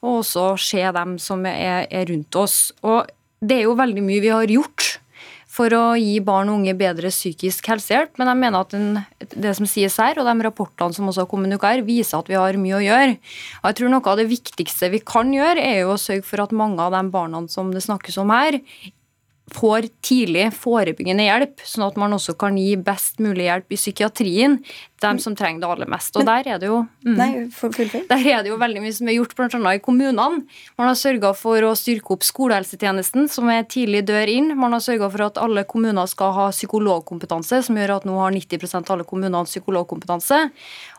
og 0.00 0.22
også 0.22 0.54
se 0.70 0.86
dem 0.96 1.18
som 1.20 1.44
er, 1.52 1.84
rundt 2.08 2.40
oss. 2.40 2.56
Og 2.80 3.12
det 3.44 3.60
er 3.60 3.68
jo 3.68 3.76
veldig 3.76 4.08
mye 4.08 4.24
vi 4.24 4.32
har 4.32 4.56
gjort 4.56 4.94
for 5.58 5.74
å 5.74 5.84
gi 5.98 6.18
barn 6.22 6.52
og 6.52 6.60
unge 6.60 6.74
bedre 6.78 7.10
psykisk 7.10 7.66
helsehjelp. 7.72 8.14
Men 8.20 8.30
jeg 8.30 8.40
mener 8.44 8.62
at 8.62 8.74
den, 8.74 9.00
det 9.34 9.54
som 9.58 9.66
sies 9.66 9.98
her, 9.98 10.20
og 10.20 10.28
de 10.28 10.46
rapportene 10.46 10.94
som 10.94 11.10
også 11.10 11.24
har 11.24 11.30
kommet 11.30 11.54
ut 11.54 11.66
her, 11.66 11.82
viser 11.86 12.20
at 12.20 12.30
vi 12.30 12.38
har 12.38 12.60
mye 12.60 12.78
å 12.78 12.84
gjøre. 12.84 13.16
Og 13.62 13.66
jeg 13.70 13.80
tror 13.80 13.92
Noe 13.92 14.12
av 14.12 14.20
det 14.20 14.28
viktigste 14.30 14.92
vi 14.92 15.02
kan 15.02 15.32
gjøre, 15.34 15.64
er 15.64 15.82
jo 15.82 15.96
å 15.96 16.00
sørge 16.00 16.26
for 16.28 16.44
at 16.44 16.54
mange 16.54 16.84
av 16.84 16.94
de 16.94 17.02
barna 17.10 17.42
som 17.50 17.72
det 17.74 17.82
snakkes 17.86 18.20
om 18.22 18.30
her, 18.34 18.60
får 19.48 19.88
tidlig 20.04 20.50
forebyggende 20.56 21.24
hjelp, 21.24 21.62
sånn 21.64 21.86
at 21.86 21.98
man 22.00 22.12
også 22.16 22.34
kan 22.38 22.58
gi 22.60 22.74
best 22.76 23.16
mulig 23.22 23.46
hjelp 23.48 23.72
i 23.72 23.78
psykiatrien 23.80 24.58
dem 25.02 25.18
som 25.22 25.34
trenger 25.38 25.62
det 25.62 25.68
aller 25.68 25.90
mest. 25.90 26.16
Og 26.16 26.24
Men, 26.24 26.28
der 26.30 26.48
er 26.54 26.60
det 26.62 26.68
jo 26.70 26.78
mm, 27.06 27.14
Nei, 27.18 27.28
Der 28.10 28.24
er 28.32 28.42
det 28.42 28.50
jo 28.50 28.58
veldig 28.60 28.82
mye 28.82 28.94
som 28.96 29.10
er 29.10 29.18
gjort, 29.18 29.34
bl.a. 29.38 29.72
i 29.74 29.82
kommunene. 29.82 30.42
Man 30.78 30.88
har 30.90 30.98
sørga 30.98 31.32
for 31.38 31.64
å 31.66 31.74
styrke 31.78 32.16
opp 32.16 32.26
skolehelsetjenesten, 32.26 33.28
som 33.30 33.50
er 33.52 33.66
tidlig 33.70 34.04
dør 34.08 34.32
inn. 34.32 34.52
Man 34.58 34.74
har 34.76 34.82
sørga 34.84 35.10
for 35.12 35.26
at 35.28 35.40
alle 35.40 35.64
kommuner 35.68 36.10
skal 36.10 36.34
ha 36.36 36.48
psykologkompetanse, 36.54 37.62
som 37.68 37.78
gjør 37.78 37.96
at 37.98 38.08
nå 38.08 38.18
har 38.18 38.34
90% 38.34 38.90
av 38.90 38.96
alle 38.96 39.08
kommunene 39.08 39.44
psykologkompetanse. 39.48 40.42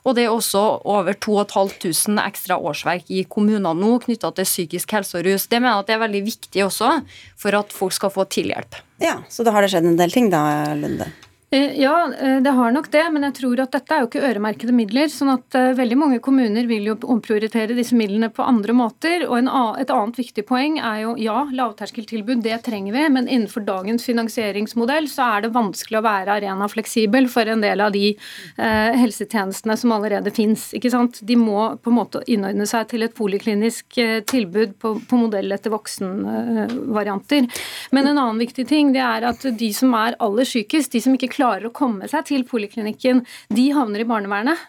Og 0.08 0.16
det 0.16 0.26
er 0.26 0.34
også 0.34 0.64
over 0.88 1.18
2500 1.20 2.24
ekstra 2.24 2.60
årsverk 2.60 3.10
i 3.12 3.26
kommunene 3.30 3.74
nå 3.78 3.98
knytta 4.06 4.32
til 4.36 4.48
psykisk 4.48 4.96
helse 4.96 5.20
og 5.20 5.28
rus. 5.28 5.50
Det 5.52 5.60
mener 5.60 5.76
jeg 5.76 5.86
at 5.86 5.90
det 5.90 5.98
er 5.98 6.06
veldig 6.08 6.24
viktig 6.28 6.66
også 6.66 6.94
for 7.40 7.60
at 7.60 7.76
folk 7.76 7.96
skal 7.96 8.14
få 8.14 8.28
tilhjelp. 8.32 8.80
Ja, 9.00 9.22
Så 9.30 9.46
da 9.48 9.52
har 9.56 9.64
det 9.64 9.72
skjedd 9.72 9.88
en 9.88 10.00
del 10.00 10.12
ting 10.12 10.30
da, 10.32 10.42
Lunde? 10.76 11.08
Eh, 11.52 11.82
ja, 11.82 12.14
eh, 12.20 12.42
det 12.42 12.50
har 12.50 12.72
nok 12.72 12.92
det, 12.92 13.02
men 13.10 13.24
jeg 13.26 13.34
tror 13.40 13.60
at 13.64 13.72
dette 13.74 13.96
er 13.96 14.04
jo 14.04 14.08
ikke 14.10 14.22
øremerkede 14.28 14.74
midler. 14.76 15.08
sånn 15.10 15.32
at 15.34 15.56
uh, 15.58 15.72
veldig 15.74 15.96
mange 15.98 16.20
kommuner 16.22 16.68
vil 16.70 16.86
jo 16.86 16.94
omprioritere 17.10 17.74
disse 17.74 17.96
midlene 17.98 18.30
på 18.30 18.46
andre 18.46 18.76
måter. 18.78 19.26
Og 19.26 19.50
et 19.82 19.90
annet 19.90 20.20
viktig 20.20 20.44
poeng 20.46 20.78
er 20.78 21.00
jo 21.08 21.16
ja, 21.18 21.48
lavterskeltilbud, 21.50 22.44
det 22.46 22.60
trenger 22.68 22.94
vi, 22.94 23.06
men 23.10 23.26
innenfor 23.26 23.66
dagens 23.66 24.06
finansieringsmodell 24.06 25.10
så 25.10 25.26
er 25.40 25.48
det 25.48 25.56
vanskelig 25.56 25.98
å 25.98 26.06
være 26.06 26.36
arena 26.38 26.68
fleksibel 26.70 27.26
for 27.34 27.50
en 27.50 27.66
del 27.66 27.82
av 27.82 27.96
de 27.96 28.12
helsetjenestene 28.58 29.78
som 29.80 29.94
allerede 29.96 30.32
fins. 30.36 30.70
De 30.76 31.38
må 31.40 31.66
på 31.82 31.90
en 31.90 31.98
måte 31.98 32.22
innordne 32.30 32.68
seg 32.70 32.90
til 32.92 33.06
et 33.06 33.16
poliklinisk 33.16 33.98
tilbud 34.30 34.76
på, 34.82 34.94
på, 35.10 35.20
modell 35.20 35.52
etter 35.56 35.74
voksenvarianter. 35.74 37.50
men 37.92 38.08
en 38.08 38.18
annen 38.18 38.42
viktig 38.42 38.68
ting 38.70 38.94
det 38.94 39.02
er 39.04 39.26
at 39.32 39.46
de 39.58 39.72
som 39.74 39.94
er 39.98 40.18
aller 40.20 40.48
sykest, 40.48 40.92
de 40.94 41.02
som 41.04 41.16
ikke 41.16 41.32
klarer 41.32 41.39
å 41.46 41.72
komme 41.76 42.08
seg 42.12 42.28
til 42.30 42.46
poliklinikken, 42.48 43.24
de 43.50 43.66
havner 43.76 44.04
i 44.04 44.08
barnevernet. 44.10 44.60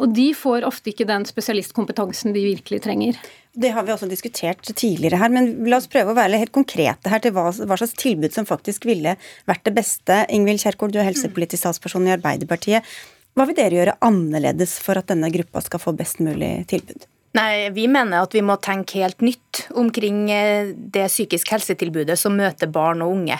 Og 0.00 0.14
de 0.16 0.30
får 0.36 0.66
ofte 0.68 0.92
ikke 0.92 1.08
den 1.08 1.26
spesialistkompetansen 1.28 2.34
de 2.36 2.44
virkelig 2.52 2.82
trenger. 2.86 3.20
Det 3.52 3.72
har 3.74 3.82
vi 3.82 3.92
også 3.92 4.06
diskutert 4.06 4.62
tidligere 4.62 5.18
her, 5.18 5.32
men 5.34 5.52
la 5.66 5.80
oss 5.80 5.90
prøve 5.90 6.12
å 6.12 6.18
være 6.18 6.38
helt 6.38 6.54
konkrete 6.54 7.10
her 7.10 7.22
til 7.22 7.34
hva, 7.34 7.48
hva 7.50 7.78
slags 7.80 7.96
tilbud 7.98 8.34
som 8.34 8.46
faktisk 8.46 8.86
ville 8.86 9.16
vært 9.50 9.64
det 9.66 9.74
beste. 9.74 10.24
Ingvild 10.30 10.62
Kjerkol, 10.62 10.92
du 10.94 11.00
er 11.02 11.08
helsepolitisk 11.10 11.64
statsperson 11.64 12.06
i 12.06 12.14
Arbeiderpartiet. 12.14 12.86
Hva 13.34 13.46
vil 13.46 13.58
dere 13.58 13.78
gjøre 13.78 13.98
annerledes 14.06 14.78
for 14.82 14.98
at 14.98 15.10
denne 15.10 15.30
gruppa 15.34 15.62
skal 15.66 15.82
få 15.82 15.94
best 15.98 16.22
mulig 16.22 16.60
tilbud? 16.70 17.10
Nei, 17.30 17.70
Vi 17.70 17.84
mener 17.86 18.24
at 18.24 18.32
vi 18.34 18.40
må 18.42 18.56
tenke 18.58 18.98
helt 19.04 19.20
nytt 19.22 19.60
omkring 19.78 20.24
eh, 20.34 20.72
det 20.74 21.04
psykisk 21.12 21.52
helsetilbudet 21.54 22.16
som 22.18 22.34
møter 22.34 22.66
barn 22.66 23.04
og 23.04 23.12
unge. 23.14 23.36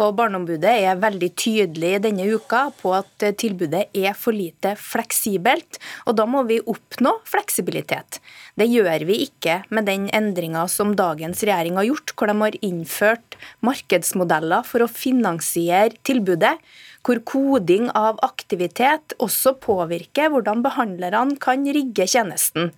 Og 0.00 0.14
Barneombudet 0.16 0.72
er 0.72 1.02
veldig 1.02 1.28
tydelig 1.36 1.98
denne 2.06 2.24
uka 2.32 2.70
på 2.80 2.94
at 2.96 3.26
eh, 3.26 3.34
tilbudet 3.36 3.90
er 3.92 4.16
for 4.16 4.32
lite 4.32 4.72
fleksibelt. 4.80 5.76
Og 6.08 6.16
da 6.16 6.24
må 6.24 6.46
vi 6.48 6.62
oppnå 6.64 7.12
fleksibilitet. 7.28 8.22
Det 8.56 8.70
gjør 8.72 9.04
vi 9.04 9.20
ikke 9.26 9.58
med 9.68 9.84
den 9.90 10.08
endringa 10.16 10.64
som 10.72 10.96
dagens 10.96 11.44
regjering 11.44 11.76
har 11.76 11.90
gjort, 11.90 12.16
hvor 12.16 12.32
de 12.32 12.40
har 12.40 12.60
innført 12.64 13.36
markedsmodeller 13.60 14.64
for 14.64 14.86
å 14.86 14.88
finansiere 14.88 15.92
tilbudet 16.08 16.56
hvor 17.06 17.20
koding 17.28 17.86
av 17.94 18.18
aktivitet 18.26 19.14
også 19.22 19.54
påvirker 19.62 20.32
hvordan 20.32 20.62
behandlerne 20.64 21.38
kan 21.42 21.62
rigge 21.62 22.06
tjenesten. 22.10 22.72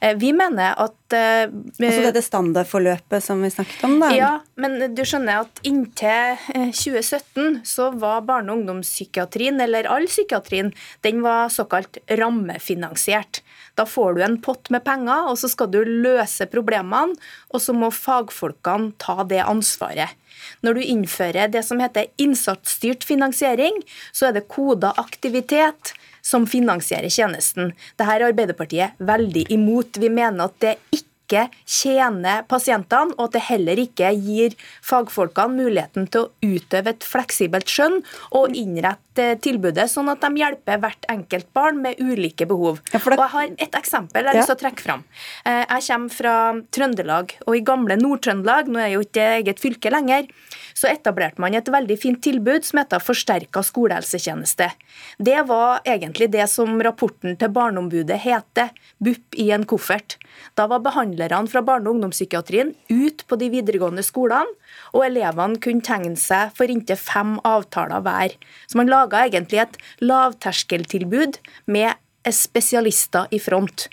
Eh, 0.00 0.16
vi 0.20 0.34
mener 0.36 0.76
at 0.76 1.16
eh, 1.16 1.48
Altså 1.48 2.04
dette 2.04 2.22
standardforløpet 2.24 3.24
som 3.24 3.40
vi 3.44 3.52
snakket 3.52 3.86
om, 3.88 3.96
da? 4.02 4.10
Ja, 4.16 4.32
men 4.60 4.78
du 4.96 5.02
skjønner 5.06 5.46
at 5.46 5.62
inntil 5.66 6.36
2017 6.52 7.40
eh, 7.40 7.60
så 7.64 7.90
var 7.96 8.26
barne- 8.28 8.52
og 8.52 8.60
ungdomspsykiatrien, 8.60 9.60
eller 9.64 9.88
all 9.88 10.08
psykiatrien, 10.10 10.74
den 11.06 11.24
var 11.24 11.48
såkalt 11.52 12.02
rammefinansiert. 12.20 13.42
Da 13.80 13.86
får 13.88 14.14
du 14.14 14.24
en 14.26 14.36
pott 14.44 14.68
med 14.68 14.84
penger, 14.84 15.30
og 15.30 15.38
så 15.40 15.48
skal 15.48 15.70
du 15.72 15.80
løse 15.80 16.44
problemene, 16.52 17.16
og 17.48 17.62
så 17.64 17.72
må 17.72 17.88
fagfolkene 17.94 18.92
ta 19.00 19.22
det 19.24 19.40
ansvaret. 19.40 20.12
Når 20.60 20.76
du 20.76 20.82
innfører 20.84 21.48
det 21.52 21.62
som 21.64 21.80
heter 21.80 22.10
innsatsstyrt 22.20 23.06
finansiering, 23.08 23.80
så 24.12 24.28
er 24.28 24.36
det 24.36 24.50
koda 24.52 24.92
aktivitet 25.00 25.94
som 26.20 26.44
finansierer 26.44 27.08
tjenesten. 27.08 27.72
Dette 27.96 28.12
er 28.12 28.26
Arbeiderpartiet 28.28 29.00
veldig 29.00 29.46
imot. 29.56 29.96
Vi 29.96 30.12
mener 30.12 30.50
at 30.50 30.58
det 30.60 30.76
ikke 30.92 31.09
ikke 31.30 31.46
tjener 31.68 32.42
pasientene, 32.50 33.14
og 33.16 33.28
at 33.28 33.38
det 33.38 33.44
heller 33.46 33.78
ikke 33.78 34.10
gir 34.18 34.56
fagfolkene 34.82 35.54
muligheten 35.60 36.08
til 36.10 36.26
å 36.26 36.30
utøve 36.42 36.94
et 36.94 37.06
fleksibelt 37.06 37.70
skjønn 37.70 38.00
og 38.34 38.56
innrette 38.58 39.36
tilbudet 39.44 39.86
sånn 39.90 40.10
at 40.10 40.22
de 40.22 40.40
hjelper 40.40 40.80
hvert 40.82 41.06
enkelt 41.12 41.48
barn 41.54 41.80
med 41.84 42.00
ulike 42.02 42.46
behov. 42.50 42.80
Ja, 42.90 42.98
det... 42.98 43.14
Og 43.14 43.24
Jeg 43.24 43.32
har 43.34 43.50
et 43.66 43.78
eksempel 43.78 44.24
jeg 44.24 44.32
har 44.32 44.40
lyst 44.40 44.50
til 44.50 44.58
å 44.58 44.62
trekke 44.64 44.84
fram. 44.84 45.04
Eh, 45.44 45.64
jeg 45.64 45.86
kommer 45.86 46.14
fra 46.14 46.36
Trøndelag, 46.74 47.34
og 47.46 47.58
i 47.58 47.64
gamle 47.66 47.98
Nord-Trøndelag, 48.00 48.70
nå 48.70 48.82
er 48.82 48.94
jo 48.94 49.04
ikke 49.04 49.26
eget 49.40 49.62
fylke 49.62 49.92
lenger, 49.92 50.30
så 50.74 50.88
etablerte 50.90 51.42
man 51.42 51.54
et 51.54 51.68
veldig 51.70 51.96
fint 52.00 52.20
tilbud 52.24 52.64
som 52.66 52.80
heter 52.80 53.02
Forsterka 53.02 53.62
skolehelsetjeneste. 53.66 54.70
Det 55.18 55.38
var 55.48 55.82
egentlig 55.84 56.30
det 56.32 56.46
som 56.52 56.78
rapporten 56.82 57.36
til 57.40 57.52
Barneombudet 57.52 58.20
heter, 58.22 58.70
BUP 59.02 59.36
i 59.40 59.50
en 59.54 59.66
koffert. 59.68 60.16
Da 60.58 60.66
var 60.70 60.82
behandlerne 61.20 61.50
fra 61.50 61.62
barne- 61.62 61.88
og 61.88 61.96
ungdomspsykiatrien 61.96 62.74
ut 62.90 63.24
på 63.28 63.36
de 63.36 63.50
videregående 63.50 64.02
skolene, 64.02 64.48
og 64.94 65.04
elevene 65.04 65.60
kunne 65.60 65.82
tegne 65.82 66.16
seg 66.16 66.52
for 66.56 66.70
inntil 66.70 66.96
fem 66.96 67.38
avtaler 67.44 68.00
hver. 68.00 68.36
Så 68.66 68.76
man 68.76 68.88
laga 68.88 69.26
egentlig 69.26 69.60
et 69.60 69.76
lavterskeltilbud 70.00 71.38
med 71.66 71.94
spesialister 72.30 73.28
i 73.32 73.38
front. 73.38 73.88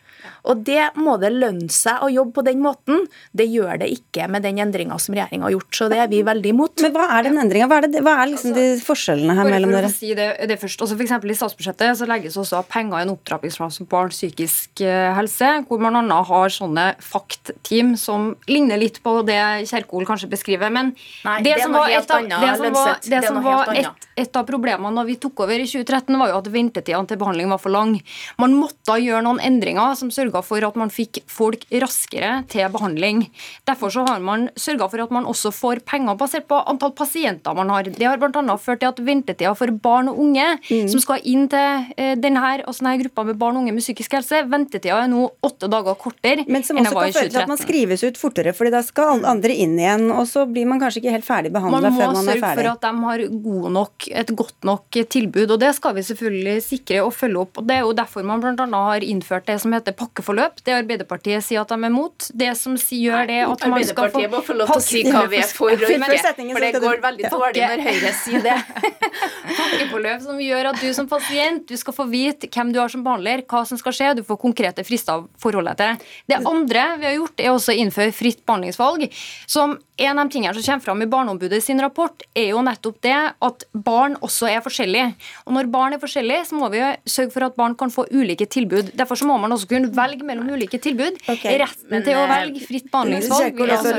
Og 0.47 0.63
det 0.67 0.91
må 0.99 1.17
det 1.21 1.31
lønne 1.35 1.69
seg 1.73 2.03
å 2.03 2.09
jobbe 2.11 2.37
på 2.39 2.45
den 2.47 2.61
måten. 2.63 3.05
Det 3.35 3.47
gjør 3.49 3.81
det 3.83 3.89
ikke 3.93 4.27
med 4.31 4.45
den 4.45 4.61
endringa 4.63 4.97
som 5.01 5.15
regjeringa 5.15 5.47
har 5.47 5.55
gjort, 5.57 5.71
så 5.79 5.89
det 5.91 6.01
er 6.03 6.11
vi 6.11 6.23
veldig 6.27 6.53
imot. 6.53 6.83
Men 6.85 6.95
hva 6.95 7.07
er 7.17 7.27
den 7.27 7.39
endringa? 7.41 7.69
Hva, 7.71 7.81
hva, 8.01 8.15
er 8.21 8.31
liksom 8.31 8.55
de 8.55 8.65
forskjellene 8.83 9.35
her 9.37 9.51
mellom 9.51 9.75
dere? 9.75 9.91
Si 9.93 10.13
det, 10.17 10.29
det 10.49 10.59
først. 10.61 10.83
Altså 10.83 10.97
for 10.97 11.33
I 11.33 11.37
statsbudsjettet 11.37 11.99
så 11.99 12.07
legges 12.09 12.37
også 12.39 12.63
penger 12.69 13.01
i 13.01 13.07
en 13.07 13.13
opptrappingsplan 13.15 13.73
for 13.77 13.89
barns 13.91 14.17
psykisk 14.17 14.81
eh, 14.85 15.11
helse, 15.17 15.51
hvor 15.67 15.81
man 15.83 15.97
bl.a. 16.07 16.21
har 16.27 16.53
sånne 16.53 16.87
FACT-team 17.03 17.95
som 17.99 18.31
ligner 18.49 18.79
litt 18.81 19.01
på 19.03 19.19
det 19.27 19.39
Kjerkol 19.69 20.07
kanskje 20.07 20.29
beskriver. 20.31 20.71
Men 20.73 20.93
Nei, 21.25 21.37
det, 21.45 21.57
det, 21.57 21.63
som 21.65 21.75
var, 21.75 21.91
et 21.91 22.13
av, 22.13 22.27
det 22.27 22.53
som 22.57 22.77
var, 22.77 22.93
det 23.03 23.21
som 23.25 23.39
var 23.45 23.73
et, 23.75 24.07
et, 24.17 24.39
av 24.39 24.47
problemene 24.47 24.93
når 24.95 25.09
vi 25.11 25.17
tok 25.21 25.43
over 25.45 25.61
i 25.61 25.67
2013, 25.67 26.17
var 26.19 26.33
jo 26.33 26.39
at 26.41 26.51
ventetidene 26.53 27.09
til 27.09 27.21
behandling 27.21 27.51
var 27.53 27.61
for 27.61 27.73
lang. 27.73 27.97
Man 28.41 28.55
måtte 28.57 28.97
gjøre 29.01 29.23
noen 29.25 29.41
endringer 29.43 29.97
som 29.99 30.06
sørga 30.13 30.41
for 30.45 30.63
at 30.63 30.77
man 30.79 30.91
fikk 30.93 31.21
folk 31.31 31.65
raskere 31.83 32.41
til 32.51 32.67
behandling. 32.73 33.25
Derfor 33.67 33.93
så 33.93 34.05
har 34.07 34.23
man 34.23 34.47
sørga 34.59 34.89
for 34.91 35.03
at 35.03 35.13
man 35.13 35.27
også 35.29 35.51
får 35.55 35.83
penger 35.87 36.17
basert 36.19 36.47
på 36.49 36.59
antall 36.69 36.93
pasienter 36.97 37.55
man 37.57 37.71
har. 37.73 37.89
Det 37.89 38.07
har 38.07 38.19
bl.a. 38.21 38.57
ført 38.61 38.81
til 38.83 38.91
at 38.91 39.01
ventetida 39.03 39.53
for 39.57 39.71
barn 39.83 40.11
og 40.11 40.19
unge 40.23 40.45
mm. 40.67 40.87
som 40.91 41.03
skal 41.03 41.23
inn 41.27 41.47
til 41.51 41.91
eh, 41.97 42.15
denne 42.19 42.43
og 42.67 42.75
sånne 42.75 42.95
gruppa 43.01 43.25
med 43.27 43.37
barn 43.39 43.57
og 43.57 43.65
unge 43.65 43.73
med 43.75 43.83
psykisk 43.83 44.13
helse, 44.17 44.43
ventetida 44.47 45.01
er 45.03 45.09
nå 45.11 45.25
åtte 45.43 45.67
dager 45.71 45.97
kortere 45.99 46.45
Men 46.47 46.63
som 46.63 46.79
også 46.79 46.93
kan 46.93 47.15
føre 47.15 47.31
til 47.33 47.41
at 47.41 47.51
man 47.51 47.59
skrives 47.59 48.03
ut 48.05 48.19
fortere, 48.19 48.53
fordi 48.55 48.71
da 48.73 48.83
skal 48.85 49.25
andre 49.27 49.55
inn 49.65 49.75
igjen, 49.79 50.07
og 50.13 50.23
så 50.29 50.45
blir 50.49 50.67
man 50.69 50.81
kanskje 50.81 51.01
ikke 51.01 51.15
helt 51.17 51.27
ferdig 51.27 51.51
behandla 51.55 51.91
før 51.91 52.13
man 52.15 52.21
er 52.21 52.21
ferdig. 52.21 52.21
Man 52.21 52.29
må 52.29 52.33
sørge 52.37 52.53
for 52.61 52.71
at 52.71 52.85
de 52.85 52.93
har 53.07 53.25
god 53.47 53.67
nok, 53.77 54.07
et 54.23 54.33
godt 54.43 54.69
nok 54.69 54.99
tilbud, 55.17 55.55
og 55.55 55.61
det 55.63 55.73
skal 55.77 55.97
vi 55.97 56.05
selvfølgelig 56.07 56.55
sikre 56.65 57.03
og 57.05 57.13
følge 57.15 57.43
opp. 57.43 57.59
og 57.59 57.67
Det 57.67 57.77
er 57.77 57.85
jo 57.85 57.95
derfor 57.97 58.27
man 58.27 58.43
bl.a. 58.43 58.83
har 58.91 59.05
innført 59.05 59.47
det 59.49 59.59
som 59.63 59.75
heter 59.75 59.96
pakkeforløp. 59.97 60.61
Det 60.65 60.75
Arbeiderpartiet 60.77 61.45
sier 61.45 61.63
at 61.63 61.71
de 61.73 61.77
er 61.87 61.93
mot. 61.93 62.29
Det 62.37 62.51
som 62.59 62.77
gjør 62.77 63.27
det 63.29 63.39
at 63.45 63.65
man 63.67 63.85
skal 63.85 64.11
få 64.13 64.21
Arbeiderpartiet 64.21 64.33
må 64.33 64.41
få 64.45 64.57
lov 64.57 64.71
til 64.71 64.81
å 64.81 64.85
si 64.85 65.03
hva 65.07 65.23
vi 65.31 65.41
er 65.41 65.49
for 65.57 65.73
og 65.73 65.83
ikke, 65.87 66.53
for 66.53 66.65
det 66.65 66.83
går 66.83 67.01
veldig 67.07 67.31
dårlig 67.33 67.65
når 67.71 67.83
Høyre 67.87 68.13
sier 68.21 68.45
det. 68.45 68.57
pakkeforløp 69.57 70.23
som 70.25 70.41
gjør 70.41 70.71
at 70.71 70.81
du 70.81 70.87
som 70.95 71.09
pasient 71.09 71.65
du 71.67 71.75
skal 71.79 71.95
få 71.95 72.07
vite 72.11 72.49
hvem 72.53 72.71
du 72.73 72.79
har 72.81 72.91
som 72.93 73.03
behandler, 73.05 73.43
hva 73.49 73.63
som 73.67 73.79
skal 73.79 73.95
skje, 73.95 74.13
du 74.19 74.23
får 74.27 74.39
konkrete 74.41 74.85
frister 74.87 75.23
å 75.23 75.27
forholde 75.41 75.73
deg 75.73 75.81
til. 75.81 76.15
Det 76.31 76.41
andre 76.53 76.85
vi 77.01 77.09
har 77.09 77.17
gjort, 77.17 77.43
er 77.43 77.53
også 77.53 77.73
å 77.73 77.79
innføre 77.83 78.15
fritt 78.15 78.45
behandlingsvalg. 78.45 79.07
som 79.47 79.77
en 79.97 80.19
av 80.19 80.27
de 80.27 80.33
tingene 80.33 80.53
som 80.53 80.63
kommer 80.63 80.85
fram 80.85 81.01
i 81.01 81.09
Barneombudet 81.09 81.63
sin 81.63 81.81
rapport, 81.81 82.21
er 82.37 82.51
jo 82.51 82.61
nettopp 82.61 82.99
det 83.01 83.15
at 83.41 83.63
barn 83.73 84.17
også 84.21 84.49
er 84.51 84.61
forskjellige. 84.61 85.07
Og 85.47 85.55
når 85.55 85.71
barn 85.73 85.95
er 85.95 86.01
forskjellige, 86.01 86.45
så 86.49 86.59
må 86.59 86.69
vi 86.73 86.83
sørge 87.09 87.33
for 87.33 87.47
at 87.47 87.57
barn 87.57 87.73
kan 87.77 87.89
få 87.93 88.05
ulike 88.11 88.45
tilbud. 88.45 88.91
Derfor 88.97 89.17
så 89.17 89.25
må 89.25 89.39
man 89.41 89.55
også 89.55 89.69
kunne 89.71 89.86
velge 89.95 90.25
mellom 90.27 90.49
ulike 90.53 90.79
tilbud. 90.81 91.17
Okay. 91.27 91.57
Retten 91.61 91.91
men, 91.91 92.03
til 92.05 92.17
å 92.19 92.25
velge 92.29 92.63
fritt 92.65 92.89
behandlingsvalg 92.93 93.57
vil 93.57 93.73
altså, 93.75 93.93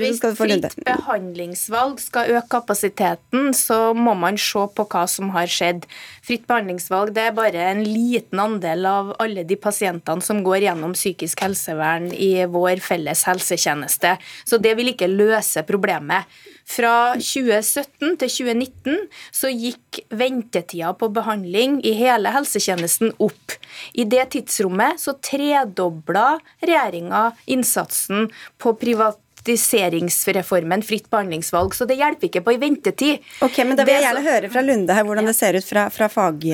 Hvis 0.00 0.22
fritt 0.24 0.78
behandlingsvalg 0.86 2.02
skal 2.02 2.32
øke 2.36 2.46
kapasiteten, 2.56 3.52
så 3.56 3.80
må 3.96 4.16
man 4.18 4.40
se 4.40 4.64
på 4.76 4.86
hva 4.92 5.04
som 5.10 5.32
har 5.36 5.50
skjedd. 5.50 5.86
Fritt 6.26 6.46
behandlingsvalg 6.48 7.14
det 7.16 7.28
er 7.28 7.36
bare 7.36 7.68
en 7.70 7.84
liten 7.84 8.42
andel 8.42 8.88
av 8.90 9.14
alle 9.22 9.46
de 9.46 9.58
pasientene 9.60 10.24
som 10.24 10.42
går 10.46 10.68
gjennom 10.68 10.96
psykisk 10.96 11.44
helsevern 11.44 12.10
i 12.12 12.32
vår 12.50 12.82
felles 12.84 13.26
helsetjeneste. 13.28 14.16
Så 14.44 14.60
det 14.62 14.76
vil 14.78 14.94
ikke 14.94 15.10
løse 15.10 15.64
problemet. 15.66 16.26
Fra 16.66 17.14
2017 17.14 18.16
til 18.18 18.30
2019 18.32 18.96
så 19.34 19.50
gikk 19.52 20.00
ventetida 20.10 20.90
på 20.98 21.08
behandling 21.14 21.78
i 21.86 21.94
hele 21.98 22.32
helsetjenesten 22.34 23.14
opp. 23.22 23.54
I 23.94 24.04
det 24.10 24.24
tidsrommet 24.34 24.98
så 25.00 25.14
tredobla 25.22 26.40
regjeringa 26.64 27.28
innsatsen 27.54 28.26
på 28.58 28.74
privat 28.80 29.20
privatiseringsreformen 29.46 30.82
fritt 30.82 31.10
behandlingsvalg. 31.10 31.74
Så 31.74 31.86
det 31.86 31.96
hjelper 32.00 32.28
ikke 32.28 32.42
på 32.44 32.54
i 32.54 32.58
ventetid. 32.60 33.22
Ok, 33.42 33.58
men 33.64 33.76
Da 33.76 33.84
vil 33.86 33.96
jeg 33.96 34.04
gjerne 34.06 34.24
høre 34.24 34.50
fra 34.50 34.62
Lunde 34.64 34.96
her 34.96 35.06
hvordan 35.06 35.28
det 35.28 35.36
ser 35.36 35.58
ut 35.58 35.66
fra, 35.66 35.86
fra 35.90 36.08
fag... 36.10 36.46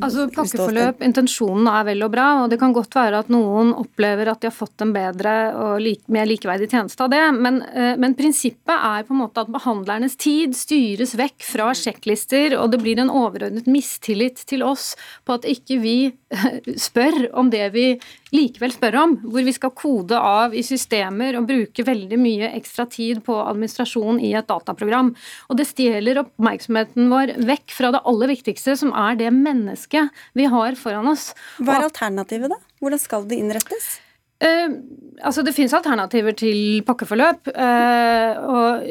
Altså 0.00 0.26
Pakkeforløp, 0.34 1.02
intensjonen 1.04 1.68
er 1.70 1.86
vel 1.88 2.04
og 2.04 2.12
bra, 2.12 2.28
og 2.42 2.52
det 2.52 2.60
kan 2.60 2.74
godt 2.76 2.94
være 2.96 3.22
at 3.24 3.32
noen 3.32 3.72
opplever 3.76 4.30
at 4.32 4.42
de 4.42 4.50
har 4.50 4.56
fått 4.56 4.84
en 4.84 4.92
bedre 4.94 5.34
og 5.56 5.80
like, 5.82 6.04
mer 6.12 6.28
likeverdig 6.28 6.70
tjeneste 6.70 7.04
av 7.04 7.12
det, 7.12 7.22
men, 7.36 7.62
eh, 7.72 7.94
men, 8.00 8.16
prinsippet 8.18 8.74
er 8.74 9.06
på 9.06 9.14
en 9.14 9.22
måte 9.22 9.44
at 9.44 9.52
behandlernes 9.52 10.16
tid 10.20 10.56
styres 10.58 11.14
vekk 11.18 11.44
fra 11.46 11.70
sjekklister, 11.76 12.56
og 12.58 12.72
det 12.74 12.82
blir 12.82 13.00
en 13.00 13.12
overordnet 13.12 13.68
mistillit 13.70 14.42
til 14.50 14.64
oss 14.66 14.92
på 15.24 15.38
at 15.38 15.48
ikke 15.48 15.80
vi 15.80 15.96
spør 16.88 17.30
om 17.38 17.50
det 17.52 17.70
vi 17.74 17.86
likevel 18.34 18.74
spør 18.74 18.98
om, 19.02 19.16
hvor 19.24 19.46
vi 19.46 19.54
skal 19.54 19.74
kode 19.76 20.18
av 20.18 20.54
i 20.56 20.62
systemer 20.66 21.38
og 21.38 21.48
bruke 21.50 21.84
veldig 21.86 22.18
mye 22.20 22.52
ekstra 22.58 22.86
tid 22.90 23.22
på 23.26 23.36
administrasjon 23.42 24.20
i 24.22 24.32
et 24.38 24.48
dataprogram. 24.50 25.12
Og 25.48 25.60
det 25.60 25.68
stjeler 25.70 26.22
oppmerksomheten 26.24 27.10
vår 27.12 27.36
vekk 27.50 27.74
fra 27.76 27.94
det 27.96 28.04
aller 28.08 28.34
viktigste, 28.34 28.76
som 28.78 28.94
er 28.96 29.18
det 29.20 29.32
mennesket 29.34 30.22
vi 30.38 30.50
har 30.50 30.78
foran 30.78 31.10
oss. 31.10 31.30
Hva 31.58 31.78
er 31.78 31.90
alternativet, 31.90 32.52
da? 32.52 32.60
Hvordan 32.80 33.02
skal 33.02 33.26
det 33.30 33.40
innrettes? 33.42 33.98
Uh, 34.40 34.80
altså 35.26 35.42
Det 35.44 35.52
finnes 35.52 35.74
alternativer 35.76 36.34
til 36.38 36.80
pakkeforløp. 36.86 37.50
Uh, 37.52 38.32
og 38.50 38.86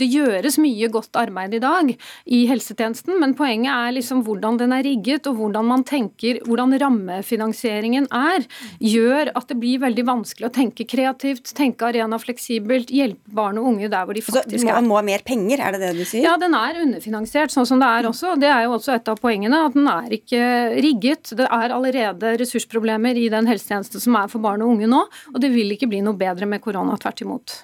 Det 0.00 0.08
gjøres 0.08 0.58
mye 0.62 0.88
godt 0.92 1.16
arbeid 1.20 1.56
i 1.58 1.62
dag 1.62 1.92
i 2.26 2.44
helsetjenesten, 2.48 3.18
men 3.20 3.34
poenget 3.36 3.72
er 3.72 3.94
liksom 3.98 4.22
hvordan 4.26 4.58
den 4.60 4.72
er 4.76 4.84
rigget 4.86 5.28
og 5.30 5.38
hvordan 5.40 5.68
man 5.68 5.84
tenker, 5.86 6.40
hvordan 6.48 6.74
rammefinansieringen 6.80 8.08
er, 8.14 8.46
gjør 8.80 9.32
at 9.36 9.50
det 9.50 9.58
blir 9.60 9.82
veldig 9.84 10.06
vanskelig 10.08 10.48
å 10.48 10.54
tenke 10.54 10.86
kreativt, 10.88 11.52
tenke 11.56 11.88
arena 11.88 12.18
fleksibelt, 12.20 12.92
hjelpe 12.94 13.34
barn 13.34 13.60
og 13.60 13.68
unge 13.74 13.90
der 13.92 14.06
hvor 14.06 14.16
de 14.16 14.24
faktisk 14.24 14.64
er. 14.64 14.78
Så 14.80 14.84
må 14.84 14.98
ha 14.98 15.04
mer 15.06 15.24
penger, 15.26 15.60
er 15.60 15.76
det 15.76 15.82
det 15.84 15.92
du 15.98 16.04
sier? 16.04 16.24
Ja, 16.24 16.36
den 16.40 16.56
er 16.56 16.80
underfinansiert 16.82 17.52
sånn 17.54 17.68
som 17.68 17.82
det 17.82 17.90
er 17.90 18.08
også. 18.08 18.34
Det 18.40 18.50
er 18.50 18.64
jo 18.66 18.76
også 18.78 18.96
et 18.96 19.12
av 19.12 19.20
poengene, 19.20 19.64
at 19.68 19.76
den 19.76 19.88
er 19.90 20.16
ikke 20.16 20.42
rigget. 20.84 21.34
Det 21.36 21.46
er 21.48 21.74
allerede 21.74 22.34
ressursproblemer 22.40 23.18
i 23.18 23.28
den 23.32 23.48
helsetjenesten 23.50 24.02
som 24.02 24.18
er 24.18 24.30
for 24.32 24.42
barn 24.44 24.53
barn 24.54 24.64
og 24.64 24.74
unge 24.76 24.90
nå, 24.90 25.04
og 25.34 25.38
det 25.42 25.52
vil 25.54 25.74
ikke 25.74 25.90
bli 25.90 26.02
noe 26.04 26.18
bedre 26.18 26.48
med 26.48 26.62
korona, 26.64 26.96
tvert 27.00 27.24
imot. 27.26 27.60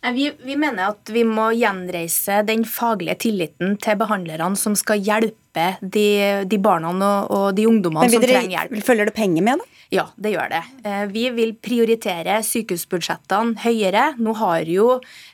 Vi, 0.00 0.30
vi, 0.40 0.54
mener 0.56 0.94
at 0.94 1.10
vi 1.12 1.26
må 1.28 1.50
gjenreise 1.52 2.38
den 2.48 2.62
faglige 2.64 3.18
tilliten 3.26 3.74
til 3.84 3.98
behandlerne 4.00 4.56
som 4.56 4.72
skal 4.78 5.02
hjelpe 5.04 5.66
de, 5.82 6.06
de 6.48 6.58
barna 6.62 6.94
og, 6.94 7.28
og, 7.28 7.44
de 7.58 7.66
ungdommene 7.68 8.08
som 8.08 8.24
trenger 8.24 8.54
hjelp. 8.54 8.80
Følger 8.86 9.10
det 9.10 9.14
penger 9.18 9.44
med, 9.44 9.60
da? 9.60 9.84
Ja, 9.90 10.06
det 10.16 10.32
gjør 10.32 10.54
det. 10.54 10.62
Eh, 10.86 11.04
vi 11.10 11.26
vil 11.34 11.52
prioritere 11.58 12.38
sykehusbudsjettene 12.46 13.60
høyere. 13.60 14.06
Nå 14.22 14.32
har 14.40 14.70
jo 14.70 14.86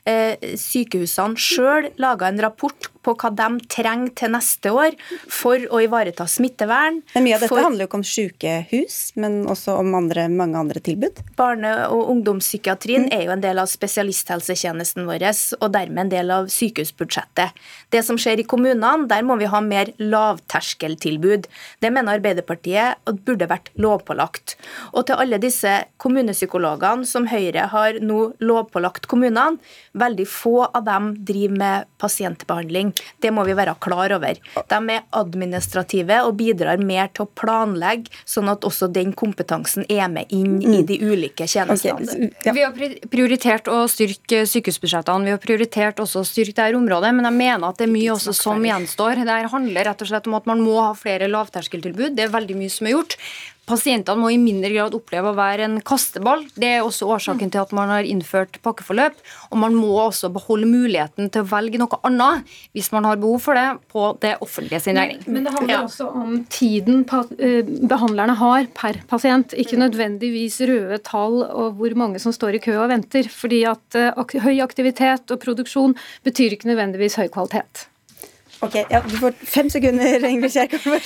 eh, 0.03 0.35
sykehusene 0.59 1.39
sjøl 1.39 1.91
laga 2.01 2.27
en 2.27 2.41
rapport 2.43 2.89
på 3.07 3.15
hva 3.17 3.31
de 3.33 3.49
trenger 3.71 4.13
til 4.19 4.33
neste 4.35 4.73
år 4.75 4.97
for 5.31 5.63
å 5.71 5.81
ivareta 5.83 6.27
smittevern. 6.29 7.01
Men 7.15 7.25
Mye 7.25 7.37
av 7.37 7.45
dette 7.45 7.53
for... 7.53 7.63
handler 7.63 7.85
jo 7.85 7.89
ikke 7.89 8.01
om 8.01 8.07
sykehus, 8.11 8.97
men 9.19 9.39
også 9.49 9.77
om 9.81 9.95
andre, 9.97 10.27
mange 10.31 10.59
andre 10.59 10.83
tilbud? 10.83 11.23
Barne- 11.39 11.87
og 11.93 12.11
ungdomspsykiatrien 12.13 13.07
mm. 13.07 13.13
er 13.15 13.25
jo 13.27 13.35
en 13.35 13.43
del 13.43 13.61
av 13.63 13.71
spesialisthelsetjenesten 13.71 15.07
vår, 15.07 15.27
og 15.61 15.71
dermed 15.73 16.05
en 16.05 16.13
del 16.13 16.33
av 16.33 16.51
sykehusbudsjettet. 16.51 17.57
Det 17.93 18.03
som 18.05 18.19
skjer 18.19 18.43
i 18.43 18.47
kommunene, 18.47 19.07
der 19.09 19.25
må 19.25 19.37
vi 19.39 19.49
ha 19.49 19.61
mer 19.63 19.93
lavterskeltilbud. 20.01 21.47
Det 21.83 21.91
mener 21.93 22.17
Arbeiderpartiet 22.17 22.99
at 23.07 23.23
burde 23.27 23.47
vært 23.49 23.71
lovpålagt. 23.79 24.55
Og 24.93 25.07
til 25.07 25.19
alle 25.21 25.39
disse 25.41 25.73
kommunepsykologene 26.01 27.07
som 27.07 27.27
Høyre 27.31 27.67
har 27.71 27.99
nå 28.03 28.19
lovpålagt 28.43 29.07
kommunene, 29.11 29.61
veldig 29.97 30.27
få 30.29 30.57
av 30.67 30.85
dem 30.87 31.13
driver 31.27 31.57
med 31.57 31.87
pasientbehandling. 32.01 32.93
Det 33.23 33.31
må 33.33 33.45
vi 33.47 33.55
være 33.57 33.75
klar 33.83 34.13
over. 34.15 34.39
De 34.71 34.79
er 34.93 35.05
administrative 35.17 36.19
og 36.27 36.35
bidrar 36.39 36.81
mer 36.81 37.11
til 37.13 37.25
å 37.25 37.31
planlegge, 37.39 38.11
sånn 38.27 38.51
at 38.51 38.65
også 38.67 38.89
den 38.93 39.13
kompetansen 39.17 39.87
er 39.89 40.07
med 40.11 40.31
inn 40.33 40.59
i 40.61 40.83
de 40.87 40.99
ulike 41.03 41.47
tjenestene. 41.49 42.05
Okay. 42.05 42.31
Ja. 42.45 42.55
Vi 42.57 42.65
har 42.65 42.95
prioritert 43.11 43.69
å 43.71 43.83
styrke 43.91 44.43
sykehusbudsjettene, 44.49 45.27
vi 45.27 45.35
har 45.35 45.41
prioritert 45.43 46.01
også 46.03 46.23
å 46.23 46.27
styrke 46.27 46.55
dette 46.57 46.77
området, 46.77 47.11
men 47.15 47.27
jeg 47.27 47.37
mener 47.37 47.67
at 47.67 47.79
det 47.79 47.87
er 47.87 47.93
mye 47.93 48.13
også 48.15 48.33
som 48.35 48.63
gjenstår. 48.65 49.23
Det 49.27 49.37
handler 49.51 49.89
rett 49.89 50.01
og 50.03 50.09
slett 50.09 50.29
om 50.29 50.37
at 50.39 50.49
man 50.49 50.63
må 50.63 50.79
ha 50.79 50.93
flere 50.97 51.29
lavterskeltilbud. 51.31 52.15
Det 52.17 52.27
er 52.27 52.33
veldig 52.33 52.57
mye 52.57 52.73
som 52.73 52.89
er 52.89 52.97
gjort. 52.97 53.17
Pasientene 53.67 54.21
må 54.21 54.29
i 54.31 54.37
mindre 54.39 54.69
grad 54.71 54.93
oppleve 54.95 55.33
å 55.33 55.35
være 55.35 55.65
en 55.67 55.79
kasteball. 55.83 56.45
Det 56.55 56.69
er 56.77 56.85
også 56.85 57.09
årsaken 57.11 57.49
til 57.51 57.59
at 57.65 57.73
man 57.75 57.91
har 57.91 58.07
innført 58.07 58.61
pakkeforløp. 58.63 59.17
Og 59.51 59.59
man 59.59 59.75
må 59.75 59.89
også 60.05 60.29
beholde 60.31 60.69
muligheten 60.69 61.27
til 61.33 61.43
å 61.43 61.49
velge 61.49 61.81
noe 61.81 61.99
annet 62.07 62.47
hvis 62.77 62.93
man 62.95 63.07
har 63.09 63.19
behov 63.19 63.43
for 63.43 63.59
det, 63.59 63.65
på 63.91 64.05
det 64.23 64.37
offentlige 64.45 64.79
sin 64.85 64.99
regning. 64.99 65.19
Men 65.27 65.49
det 65.49 65.55
handler 65.57 65.75
ja. 65.75 65.81
også 65.83 66.07
om 66.15 66.39
tiden 66.53 67.03
eh, 67.03 67.73
behandlerne 67.91 68.37
har 68.39 68.71
per 68.77 69.01
pasient, 69.11 69.57
ikke 69.59 69.81
nødvendigvis 69.83 70.61
røde 70.69 71.01
tall 71.03 71.41
og 71.43 71.75
hvor 71.81 71.99
mange 71.99 72.23
som 72.23 72.35
står 72.35 72.55
i 72.55 72.63
kø 72.63 72.77
og 72.79 72.87
venter. 72.93 73.27
Fordi 73.27 73.65
at 73.67 73.99
eh, 73.99 74.39
høy 74.47 74.63
aktivitet 74.63 75.35
og 75.35 75.43
produksjon 75.43 75.99
betyr 76.23 76.55
ikke 76.55 76.71
nødvendigvis 76.71 77.19
høy 77.19 77.27
kvalitet. 77.27 77.89
Ok, 78.59 78.75
ja, 78.89 79.01
Du 79.05 79.17
får 79.17 79.31
fem 79.45 79.69
sekunder, 79.69 80.23
Ingrid 80.25 80.53
Kjerkol. 80.53 80.97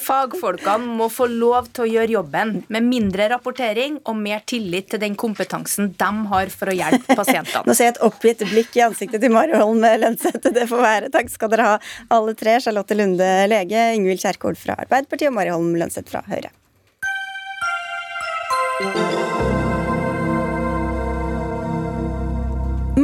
Fagfolkene 0.00 0.96
må 0.98 1.10
få 1.12 1.26
lov 1.28 1.68
til 1.74 1.84
å 1.84 1.88
gjøre 1.90 2.14
jobben 2.14 2.54
med 2.72 2.86
mindre 2.88 3.28
rapportering 3.34 3.98
og 4.08 4.16
mer 4.16 4.40
tillit 4.48 4.88
til 4.92 5.02
den 5.02 5.16
kompetansen 5.20 5.92
de 6.00 6.10
har 6.32 6.52
for 6.54 6.72
å 6.72 6.76
hjelpe 6.76 7.18
pasientene. 7.18 7.64
Nå 7.68 7.76
ser 7.76 7.90
jeg 7.90 7.96
et 7.96 8.02
oppgitt 8.08 8.46
blikk 8.48 8.80
i 8.80 8.86
ansiktet 8.86 9.20
til 9.24 9.34
Mari 9.34 9.56
Holm 9.60 9.84
Lønseth. 9.84 10.48
Det 10.54 10.66
får 10.70 10.84
være. 10.86 11.12
Takk 11.12 11.32
skal 11.32 11.52
dere 11.52 11.70
ha, 11.74 11.78
alle 12.14 12.36
tre. 12.38 12.56
Charlotte 12.64 12.96
Lunde, 12.96 13.30
lege, 13.50 13.88
Ingvild 13.98 14.24
Kjerkol 14.24 14.56
fra 14.56 14.78
Arbeiderpartiet 14.86 15.28
og 15.28 15.36
Mari 15.36 15.52
Holm 15.52 15.74
Lønseth 15.76 16.08
fra 16.08 16.24
Høyre. 16.30 16.54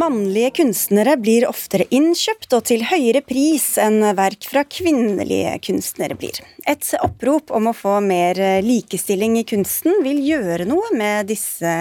Mannlige 0.00 0.50
kunstnere 0.56 1.16
blir 1.20 1.44
oftere 1.48 1.84
innkjøpt 1.92 2.54
og 2.56 2.62
til 2.70 2.84
høyere 2.88 3.20
pris 3.26 3.74
enn 3.82 3.98
verk 4.16 4.46
fra 4.48 4.62
kvinnelige 4.64 5.50
kunstnere 5.66 6.16
blir. 6.16 6.38
Et 6.70 6.86
opprop 7.02 7.52
om 7.56 7.68
å 7.68 7.74
få 7.76 7.98
mer 8.04 8.38
likestilling 8.64 9.36
i 9.40 9.44
kunsten 9.50 9.98
vil 10.06 10.22
gjøre 10.24 10.64
noe 10.70 10.88
med 10.96 11.28
disse 11.28 11.74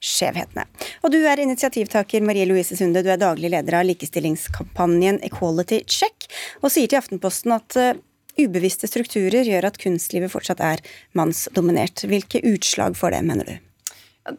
skjevhetene. 0.00 0.64
Og 1.04 1.12
du 1.12 1.18
er 1.26 1.42
initiativtaker 1.42 2.24
Marie 2.24 2.48
Louise 2.48 2.78
Sunde, 2.78 3.04
du 3.04 3.12
er 3.12 3.20
daglig 3.20 3.52
leder 3.52 3.80
av 3.82 3.88
likestillingskampanjen 3.90 5.20
Equality 5.26 5.82
Check, 5.84 6.30
og 6.62 6.72
sier 6.72 6.88
til 6.88 7.02
Aftenposten 7.02 7.58
at 7.58 7.76
uh, 7.76 7.92
ubevisste 8.40 8.88
strukturer 8.88 9.44
gjør 9.44 9.68
at 9.68 9.80
kunstlivet 9.82 10.32
fortsatt 10.32 10.64
er 10.64 10.84
mannsdominert. 11.18 12.06
Hvilke 12.08 12.40
utslag 12.54 12.96
får 12.96 13.18
det, 13.18 13.24
mener 13.28 13.52
du? 13.52 13.56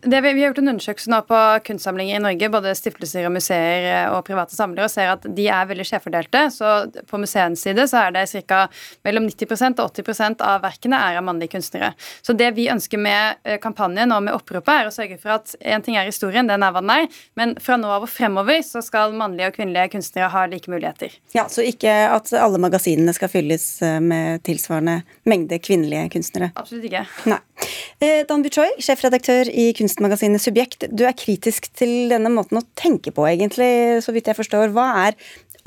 Det, 0.01 0.21
vi, 0.21 0.33
vi, 0.33 0.41
har 0.41 0.49
gjort 0.49 0.57
en 0.57 0.69
undersøkelse 0.73 1.11
nå 1.11 1.19
på 1.29 1.37
kunstsamlinger 1.67 2.17
i 2.17 2.21
Norge, 2.23 2.49
både 2.51 2.73
stiftelser 2.75 3.27
og 3.27 3.33
museer 3.37 3.85
eh, 3.87 4.09
og 4.11 4.25
private 4.27 4.55
samlere, 4.55 4.87
og 4.87 4.91
ser 4.91 5.13
at 5.13 5.27
de 5.37 5.45
er 5.47 5.69
veldig 5.69 5.85
skjevfordelte. 5.87 6.41
Så 6.51 6.71
på 7.07 7.19
museens 7.21 7.63
side 7.63 7.85
så 7.87 8.01
er 8.01 8.15
det 8.17 8.25
ca. 8.49 8.65
mellom 9.07 9.29
90% 9.29 9.79
og 9.83 9.93
80% 9.95 10.43
av 10.43 10.65
verkene 10.65 10.99
er 10.99 11.19
av 11.21 11.27
mannlige 11.27 11.55
kunstnere. 11.55 11.93
Så 12.25 12.35
det 12.35 12.49
vi 12.57 12.67
ønsker 12.73 12.99
med 12.99 13.39
eh, 13.47 13.59
kampanjen 13.63 14.11
og 14.15 14.25
med 14.25 14.35
oppropet, 14.35 14.73
er 14.73 14.89
å 14.89 14.95
sørge 14.95 15.19
for 15.21 15.37
at 15.37 15.55
en 15.61 15.85
ting 15.85 15.95
er 15.99 16.09
historien, 16.09 16.49
den 16.49 16.65
er 16.65 16.75
hva 16.75 16.83
den 16.83 16.93
er, 16.93 17.07
men 17.39 17.55
fra 17.63 17.79
nå 17.79 17.91
av 17.93 18.07
og 18.07 18.11
fremover 18.11 18.59
så 18.67 18.83
skal 18.83 19.15
mannlige 19.15 19.53
og 19.53 19.59
kvinnelige 19.59 19.93
kunstnere 19.95 20.31
ha 20.33 20.45
like 20.51 20.71
muligheter. 20.71 21.15
Ja, 21.37 21.47
Så 21.47 21.63
ikke 21.63 21.93
at 22.11 22.33
alle 22.35 22.59
magasinene 22.59 23.15
skal 23.15 23.31
fylles 23.31 23.69
eh, 23.85 24.01
med 24.03 24.43
tilsvarende 24.47 24.99
mengde 25.23 25.61
kvinnelige 25.63 26.09
kunstnere? 26.17 26.51
Absolutt 26.59 26.89
ikke. 26.91 27.07
Nei. 27.31 27.39
Dan 28.29 28.43
Buchoy, 28.45 28.75
sjefredaktør 28.83 29.49
i 29.49 29.71
kunstmagasinet 29.77 30.43
Subjekt. 30.43 30.87
Du 30.91 31.05
er 31.07 31.15
kritisk 31.17 31.69
til 31.77 32.11
denne 32.11 32.31
måten 32.33 32.59
å 32.59 32.65
tenke 32.77 33.13
på, 33.15 33.25
egentlig, 33.29 34.01
så 34.05 34.13
vidt 34.15 34.29
jeg 34.29 34.39
forstår. 34.39 34.73
Hva 34.75 34.87
er 35.05 35.17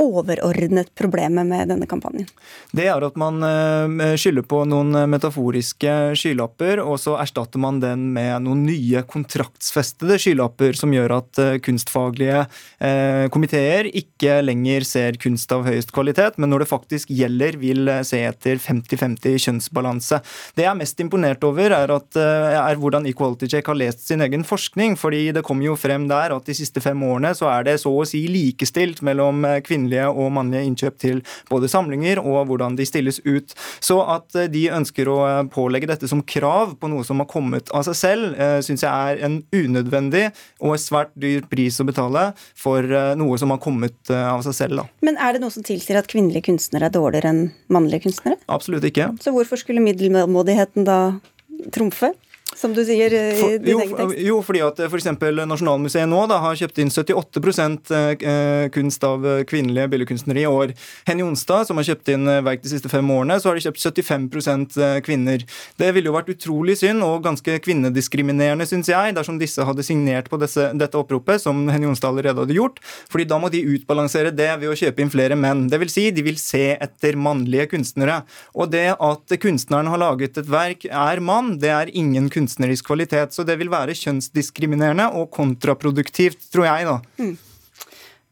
overordnet 0.01 0.91
problemet 0.99 1.47
med 1.47 1.69
denne 1.71 1.87
kampanjen? 1.89 2.29
Det 2.73 2.87
er 2.89 3.05
at 3.05 3.17
man 3.21 3.43
eh, 3.45 4.15
skylder 4.21 4.47
på 4.49 4.63
noen 4.69 4.97
metaforiske 5.11 6.15
skylapper, 6.19 6.81
og 6.83 6.97
så 7.03 7.17
erstatter 7.21 7.61
man 7.63 7.81
den 7.83 8.09
med 8.15 8.47
noen 8.47 8.65
nye 8.69 9.03
kontraktsfestede 9.09 10.19
skylapper 10.21 10.79
som 10.79 10.95
gjør 10.95 11.17
at 11.19 11.41
eh, 11.43 11.59
kunstfaglige 11.65 12.45
eh, 12.79 13.27
komiteer 13.35 13.91
ikke 13.91 14.39
lenger 14.47 14.87
ser 14.89 15.21
kunst 15.21 15.53
av 15.53 15.67
høyest 15.69 15.93
kvalitet, 15.97 16.41
men 16.41 16.53
når 16.53 16.65
det 16.65 16.71
faktisk 16.73 17.13
gjelder, 17.13 17.59
vil 17.61 17.91
se 18.07 18.23
etter 18.25 18.61
50-50 18.63 19.37
kjønnsbalanse. 19.45 20.21
Det 20.57 20.65
jeg 20.65 20.71
er 20.73 20.79
mest 20.79 21.03
imponert 21.03 21.45
over, 21.47 21.75
er, 21.77 21.93
at, 21.93 22.17
er 22.17 22.81
hvordan 22.81 23.09
Equality 23.11 23.51
Check 23.51 23.69
har 23.69 23.79
lest 23.79 24.07
sin 24.07 24.23
egen 24.25 24.47
forskning, 24.47 24.97
fordi 25.01 25.27
det 25.37 25.45
kom 25.47 25.61
jo 25.65 25.77
frem 25.79 26.07
der 26.11 26.33
at 26.35 26.49
de 26.49 26.57
siste 26.57 26.83
fem 26.85 27.03
årene 27.05 27.35
så 27.37 27.51
er 27.53 27.67
det 27.67 27.79
så 27.83 27.93
å 27.93 28.07
si 28.09 28.23
likestilt 28.31 29.03
mellom 29.07 29.45
kvinner 29.67 29.90
kvinnelige 29.91 30.09
og 30.11 30.33
mannlige 30.33 30.67
innkjøp 30.69 30.99
til 31.01 31.23
både 31.51 31.69
samlinger 31.69 32.21
og 32.21 32.47
hvordan 32.49 32.77
de 32.77 32.87
stilles 32.87 33.21
ut. 33.25 33.55
Så 33.81 34.01
at 34.01 34.35
eh, 34.37 34.49
de 34.51 34.71
ønsker 34.71 35.09
å 35.09 35.19
eh, 35.27 35.43
pålegge 35.51 35.89
dette 35.91 36.09
som 36.09 36.23
krav 36.23 36.77
på 36.81 36.89
noe 36.89 37.05
som 37.05 37.21
har 37.21 37.29
kommet 37.29 37.71
av 37.73 37.85
seg 37.85 37.97
selv, 37.97 38.35
eh, 38.39 38.61
syns 38.63 38.85
jeg 38.85 38.91
er 38.91 39.25
en 39.25 39.43
unødvendig 39.53 40.31
og 40.61 40.79
svært 40.79 41.13
dyr 41.15 41.43
pris 41.51 41.81
å 41.81 41.87
betale 41.87 42.33
for 42.55 42.85
noe 43.17 43.39
som 43.39 43.51
har 43.51 43.61
kommet 43.63 44.11
av 44.11 44.43
seg 44.45 44.55
selv. 44.55 44.81
Da. 44.81 44.85
Men 45.05 45.19
er 45.19 45.35
det 45.35 45.43
noe 45.43 45.53
som 45.53 45.65
tilsier 45.67 45.99
at 45.99 46.09
kvinnelige 46.11 46.47
kunstnere 46.51 46.89
er 46.89 46.95
dårligere 46.95 47.33
enn 47.33 47.43
mannlige 47.73 48.07
kunstnere? 48.07 48.39
Absolutt 48.53 48.87
ikke. 48.87 49.11
Så 49.23 49.33
hvorfor 49.35 49.61
skulle 49.61 49.83
middelmådigheten 49.85 50.87
da 50.89 51.01
trumfe? 51.75 52.13
Som 52.57 52.73
du 52.75 52.81
sier 52.83 53.13
i 53.15 53.21
for, 53.39 53.53
din 53.63 53.71
jo, 53.71 53.79
egen 53.85 53.95
tekst? 53.95 54.21
Jo, 54.27 54.39
fordi 54.43 54.63
at 54.67 54.81
f.eks. 54.83 55.07
For 55.21 55.41
Nasjonalmuseet 55.51 56.09
nå 56.11 56.25
da, 56.31 56.41
har 56.43 56.57
kjøpt 56.59 56.81
inn 56.83 56.91
78 56.91 57.95
eh, 57.95 58.67
kunst 58.75 59.05
av 59.07 59.27
eh, 59.27 59.43
kvinnelige 59.47 59.87
billedkunstnere 59.93 60.43
i 60.43 60.49
år. 60.51 60.73
Henny 61.07 61.23
Jonstad, 61.23 61.69
som 61.69 61.79
har 61.79 61.87
kjøpt 61.87 62.11
inn 62.11 62.27
eh, 62.27 62.41
verk 62.47 62.65
de 62.65 62.73
siste 62.73 62.91
fem 62.91 63.07
årene, 63.15 63.39
så 63.39 63.51
har 63.51 63.59
de 63.59 63.63
kjøpt 63.69 63.85
75% 63.85 64.79
kvinner. 65.07 65.45
Det 65.79 65.93
ville 65.95 66.11
jo 66.11 66.17
vært 66.17 66.33
utrolig 66.35 66.77
synd 66.81 67.05
og 67.07 67.23
ganske 67.29 67.61
kvinnediskriminerende, 67.63 68.67
syns 68.67 68.91
jeg, 68.91 69.15
dersom 69.15 69.39
disse 69.41 69.65
hadde 69.67 69.87
signert 69.87 70.31
på 70.33 70.41
disse, 70.43 70.73
dette 70.75 70.99
oppropet, 70.99 71.43
som 71.45 71.63
Henny 71.71 71.87
Jonstad 71.87 72.11
allerede 72.11 72.43
hadde 72.43 72.59
gjort. 72.59 72.83
fordi 73.11 73.29
da 73.31 73.39
må 73.39 73.51
de 73.53 73.63
utbalansere 73.77 74.35
det 74.35 74.51
ved 74.59 74.73
å 74.73 74.79
kjøpe 74.79 75.05
inn 75.05 75.13
flere 75.13 75.39
menn. 75.39 75.69
Det 75.71 75.79
vil 75.85 75.93
si, 75.93 76.09
de 76.11 76.27
vil 76.27 76.39
se 76.41 76.75
etter 76.75 77.15
mannlige 77.15 77.71
kunstnere. 77.77 78.23
Og 78.59 78.75
det 78.75 78.89
at 78.99 79.39
kunstneren 79.39 79.91
har 79.93 80.03
laget 80.03 80.41
et 80.41 80.51
verk, 80.51 80.87
er 80.91 81.23
mann, 81.23 81.55
det 81.63 81.71
er 81.71 81.95
ingen 81.95 82.27
kunstner 82.27 82.40
kunstnerisk 82.41 82.89
kvalitet. 82.89 83.37
Så 83.37 83.45
det 83.47 83.59
vil 83.61 83.71
være 83.73 83.97
kjønnsdiskriminerende 83.99 85.11
og 85.13 85.31
kontraproduktivt, 85.35 86.51
tror 86.53 86.69
jeg, 86.71 86.89
da. 86.89 86.99
Mm. 87.21 87.37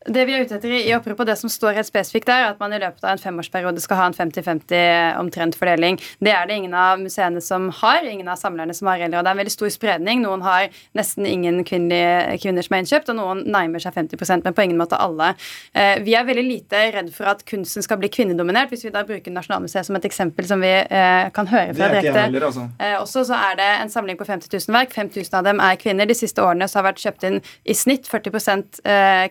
Det 0.09 0.25
vi 0.29 0.35
er 0.37 0.45
ute 0.47 0.57
etter 0.59 0.73
i 0.73 0.95
oppropet, 0.97 1.29
det 1.29 1.37
som 1.41 1.53
står 1.53 1.77
helt 1.79 1.89
spesifikt 1.89 2.29
der, 2.31 2.45
er 2.47 2.55
at 2.55 2.61
man 2.63 2.73
i 2.73 2.81
løpet 2.81 3.05
av 3.05 3.15
en 3.15 3.21
femårsperiode 3.23 3.83
skal 3.85 4.01
ha 4.01 4.09
en 4.09 4.17
50-50 4.17 5.19
omtrent 5.21 5.59
fordeling. 5.59 5.99
Det 6.25 6.33
er 6.33 6.49
det 6.49 6.57
ingen 6.61 6.75
av 6.75 7.01
museene 7.01 7.43
som 7.45 7.69
har, 7.83 8.07
ingen 8.09 8.29
av 8.29 8.41
samlerne 8.41 8.75
som 8.77 8.89
har 8.91 9.03
heller. 9.03 9.21
Og 9.21 9.27
det 9.27 9.33
er 9.33 9.37
en 9.37 9.43
veldig 9.43 9.55
stor 9.55 9.73
spredning. 9.75 10.23
Noen 10.25 10.45
har 10.47 10.69
nesten 10.97 11.29
ingen 11.29 11.61
kvinner 11.69 12.63
som 12.65 12.77
er 12.77 12.85
innkjøpt, 12.85 13.13
og 13.13 13.19
noen 13.19 13.45
nærmer 13.53 13.83
seg 13.83 13.97
50% 13.97 14.49
men 14.49 14.57
på 14.57 14.65
ingen 14.65 14.81
måte 14.81 14.99
alle. 14.99 15.35
Eh, 15.75 15.99
vi 16.05 16.15
er 16.17 16.27
veldig 16.27 16.45
lite 16.47 16.83
redd 16.95 17.11
for 17.15 17.29
at 17.33 17.45
kunsten 17.49 17.85
skal 17.85 18.01
bli 18.01 18.11
kvinnedominert. 18.13 18.73
Hvis 18.73 18.87
vi 18.87 18.95
da 18.95 19.05
bruker 19.09 19.35
Nasjonalmuseet 19.35 19.89
som 19.89 19.99
et 19.99 20.09
eksempel 20.09 20.49
som 20.49 20.63
vi 20.65 20.73
eh, 20.73 21.29
kan 21.35 21.51
høre 21.51 21.75
fra 21.75 21.91
direkte. 21.93 22.25
Heller, 22.29 22.49
altså. 22.49 22.69
Eh, 22.81 22.97
også 23.01 23.27
så 23.29 23.39
er 23.51 23.59
det 23.61 23.69
en 23.83 23.93
samling 23.93 24.19
på 24.19 24.27
50 24.29 24.49
000 24.55 24.79
verk. 24.79 24.95
5000 24.97 25.39
av 25.41 25.49
dem 25.51 25.63
er 25.65 25.79
kvinner. 25.81 26.09
De 26.09 26.17
siste 26.17 26.43
årene 26.45 26.69
så 26.71 26.81
har 26.81 26.89
vært 26.89 27.03
kjøpt 27.05 27.29
inn 27.29 27.41
i 27.69 27.77
snitt 27.77 28.09
40% 28.09 28.83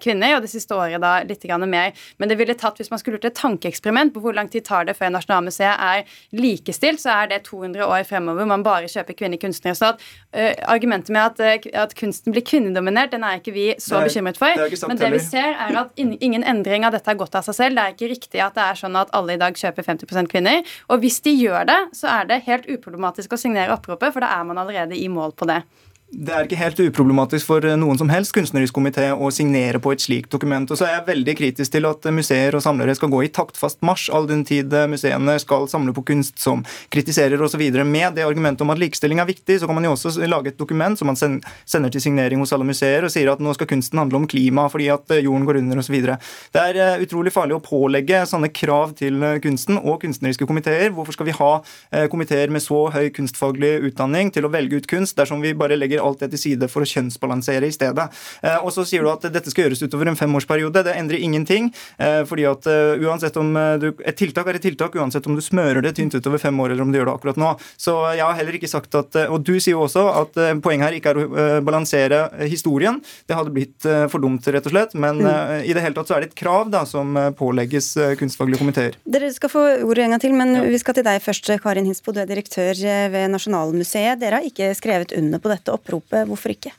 kvinner. 0.04 0.38
og 0.38 0.44
de 0.46 0.52
siste 0.52 0.67
siste 0.68 0.76
året 0.78 1.02
da 1.02 1.24
litt 1.24 1.46
mer. 1.68 1.94
Men 2.18 2.30
det 2.30 2.38
ville 2.38 2.54
tatt, 2.54 2.78
hvis 2.78 2.92
man 2.92 3.00
skulle 3.00 3.18
gjort 3.18 3.32
et 3.32 3.38
tankeeksperiment 3.40 4.14
på 4.14 4.22
hvor 4.22 4.36
lang 4.36 4.50
tid 4.50 4.66
tar 4.66 4.86
det 4.86 4.96
før 4.98 5.12
Nasjonalmuseet 5.14 5.80
er 5.80 6.04
likestilt, 6.36 7.00
så 7.02 7.24
er 7.24 7.28
det 7.32 7.44
200 7.46 7.86
år 7.86 8.04
fremover 8.04 8.46
man 8.46 8.64
bare 8.64 8.88
kjøper 8.88 9.16
kvinnelige 9.16 9.46
kunstnere. 9.46 9.76
Så 9.76 9.94
at, 9.94 10.04
uh, 10.36 10.54
argumentet 10.74 11.14
med 11.14 11.22
at, 11.22 11.40
uh, 11.40 11.82
at, 11.84 11.96
kunsten 11.98 12.34
blir 12.34 12.44
kvinnedominert, 12.46 13.12
den 13.12 13.24
er 13.24 13.40
ikke 13.40 13.54
vi 13.56 13.68
så 13.80 14.02
er, 14.02 14.10
bekymret 14.10 14.38
for. 14.38 14.52
Det 14.58 14.82
men 14.88 15.00
det 15.00 15.12
vi 15.14 15.24
ser, 15.24 15.56
er 15.56 15.80
at 15.84 15.94
in 15.98 16.16
ingen 16.20 16.44
endring 16.44 16.86
av 16.86 16.96
dette 16.96 17.10
har 17.10 17.18
gått 17.20 17.36
av 17.38 17.46
seg 17.48 17.56
selv. 17.58 17.78
Det 17.78 17.86
er 17.86 17.96
ikke 17.96 18.12
riktig 18.12 18.44
at 18.44 18.58
det 18.58 18.66
er 18.66 18.80
sånn 18.80 18.98
at 19.00 19.14
alle 19.18 19.38
i 19.38 19.42
dag 19.42 19.58
kjøper 19.58 19.86
50% 19.86 20.32
kvinner. 20.32 20.78
Og 20.92 21.02
hvis 21.04 21.22
de 21.26 21.34
gjør 21.38 21.68
det, 21.70 21.80
så 21.98 22.12
er 22.20 22.30
det 22.30 22.44
helt 22.48 22.68
uproblematisk 22.70 23.34
å 23.34 23.40
signere 23.40 23.76
oppropet, 23.76 24.14
for 24.14 24.24
da 24.24 24.34
er 24.38 24.48
man 24.48 24.60
allerede 24.62 24.98
i 24.98 25.08
mål 25.12 25.36
på 25.38 25.48
det. 25.50 25.62
Det 26.08 26.32
er 26.32 26.46
ikke 26.48 26.56
helt 26.56 26.78
uproblematisk 26.80 27.50
for 27.50 27.66
noen 27.76 27.98
som 28.00 28.08
helst 28.08 28.32
kunstnerisk 28.32 28.72
komité 28.78 29.10
å 29.12 29.28
signere 29.34 29.82
på 29.84 29.92
et 29.92 30.00
slikt 30.00 30.32
dokument. 30.32 30.70
Og 30.72 30.80
så 30.80 30.86
er 30.88 30.94
jeg 30.94 31.08
veldig 31.10 31.34
kritisk 31.36 31.74
til 31.74 31.84
at 31.90 32.06
museer 32.16 32.56
og 32.56 32.62
samlere 32.64 32.94
skal 32.96 33.10
gå 33.12 33.26
i 33.26 33.30
taktfast 33.36 33.82
marsj 33.84 34.06
all 34.16 34.24
den 34.30 34.46
tid 34.48 34.72
museene 34.88 35.36
skal 35.44 35.68
samle 35.68 35.92
på 35.92 36.06
kunst 36.08 36.40
som 36.40 36.64
kritiserer 36.96 37.44
osv. 37.44 37.60
Med 37.84 38.16
det 38.16 38.24
argumentet 38.24 38.64
om 38.64 38.72
at 38.72 38.80
likestilling 38.80 39.20
er 39.20 39.28
viktig, 39.28 39.58
så 39.60 39.68
kan 39.68 39.76
man 39.76 39.84
jo 39.84 39.92
også 39.98 40.14
lage 40.32 40.54
et 40.54 40.62
dokument 40.62 40.96
som 40.96 41.12
man 41.12 41.20
sender 41.20 41.92
til 41.92 42.06
signering 42.06 42.40
hos 42.40 42.56
alle 42.56 42.70
museer 42.70 43.04
og 43.04 43.12
sier 43.12 43.34
at 43.34 43.44
nå 43.44 43.58
skal 43.60 43.70
kunsten 43.74 44.00
handle 44.00 44.22
om 44.22 44.30
klima 44.32 44.70
fordi 44.72 44.88
at 44.96 45.12
jorden 45.20 45.44
går 45.50 45.60
under 45.60 45.84
osv. 45.84 46.00
Det 46.00 46.64
er 46.64 46.82
eh, 46.86 47.04
utrolig 47.04 47.36
farlig 47.36 47.60
å 47.60 47.66
pålegge 47.68 48.24
sånne 48.32 48.54
krav 48.56 48.96
til 49.04 49.28
kunsten 49.44 49.82
og 49.84 50.00
kunstneriske 50.06 50.48
komiteer. 50.48 50.96
Hvorfor 50.96 51.20
skal 51.20 51.28
vi 51.34 51.38
ha 51.44 51.52
eh, 51.92 52.08
komiteer 52.08 52.48
med 52.48 52.64
så 52.64 52.86
høy 52.96 53.12
kunstfaglig 53.20 53.76
utdanning 53.92 54.32
til 54.32 54.48
å 54.48 54.54
velge 54.56 54.80
ut 54.80 54.92
kunst 54.96 55.20
dersom 55.20 55.44
vi 55.44 55.52
bare 55.58 55.76
legger 55.76 55.97
legger 55.98 56.06
alt 56.06 56.20
det 56.20 56.32
til 56.34 56.40
side 56.40 56.70
for 56.70 56.84
å 56.84 56.88
kjønnsbalansere 56.88 57.68
i 57.68 57.74
stedet. 57.74 58.08
Eh, 58.42 58.58
og 58.64 58.72
så 58.74 58.86
sier 58.86 59.04
du 59.04 59.12
at 59.12 59.26
dette 59.32 59.50
skal 59.52 59.68
gjøres 59.68 59.84
utover 59.84 60.08
en 60.08 60.18
femårsperiode. 60.18 60.84
Det 60.86 60.96
endrer 60.96 61.20
ingenting. 61.20 61.72
Eh, 61.98 62.24
fordi 62.28 62.46
at 62.48 62.68
eh, 62.68 62.98
uansett 63.04 63.38
om 63.38 63.54
du, 63.80 63.94
Et 64.06 64.16
tiltak 64.18 64.48
er 64.48 64.58
et 64.58 64.62
tiltak 64.62 64.96
uansett 64.96 65.26
om 65.28 65.36
du 65.36 65.42
smører 65.42 65.82
det 65.82 65.96
tynt 65.98 66.14
utover 66.14 66.38
fem 66.38 66.58
år 66.60 66.72
eller 66.72 66.84
om 66.84 66.92
du 66.92 66.98
gjør 66.98 67.10
det 67.10 67.16
akkurat 67.16 67.38
nå. 67.38 67.54
Så 67.78 67.94
jeg 68.16 68.24
har 68.24 68.36
heller 68.38 68.56
ikke 68.58 68.70
sagt 68.70 68.94
at 68.96 69.16
Og 69.28 69.42
du 69.44 69.58
sier 69.60 69.76
jo 69.76 69.86
også 69.86 70.04
at 70.22 70.38
poenget 70.64 70.88
her 70.88 70.98
ikke 70.98 71.14
er 71.14 71.20
å 71.20 71.46
balansere 71.66 72.20
historien. 72.48 73.00
Det 73.28 73.36
hadde 73.38 73.54
blitt 73.54 73.86
for 74.12 74.22
dumt, 74.24 74.46
rett 74.48 74.68
og 74.68 74.74
slett. 74.74 74.96
Men 74.96 75.22
mm. 75.24 75.66
i 75.68 75.74
det 75.76 75.84
hele 75.84 75.98
tatt 75.98 76.10
så 76.10 76.18
er 76.18 76.24
det 76.24 76.32
et 76.32 76.40
krav 76.40 76.72
da, 76.74 76.84
som 76.88 77.16
pålegges 77.38 77.90
kunstfaglige 78.20 78.62
komiteer. 78.62 78.98
Dere 79.08 79.32
skal 79.36 79.52
få 79.52 79.64
ordet 79.88 80.06
en 80.06 80.16
gang 80.16 80.24
til, 80.24 80.36
men 80.38 80.56
ja. 80.58 80.66
vi 80.68 80.82
skal 80.82 80.98
til 80.98 81.08
deg 81.08 81.22
først, 81.24 81.52
Karin 81.64 81.88
Hinsbo. 81.90 82.14
Du 82.16 82.22
er 82.24 82.30
direktør 82.30 82.78
ved 83.14 83.34
Nasjonalmuseet. 83.34 84.22
Dere 84.22 84.42
har 84.42 84.48
ikke 84.48 84.72
skrevet 84.78 85.16
under 85.18 85.42
på 85.44 85.52
dette 85.52 85.74
oppropet 85.74 85.87
oppropet. 85.88 86.28
Hvorfor 86.30 86.54
ikke? 86.54 86.74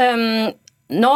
Um, 0.00 0.52
nå 0.92 1.14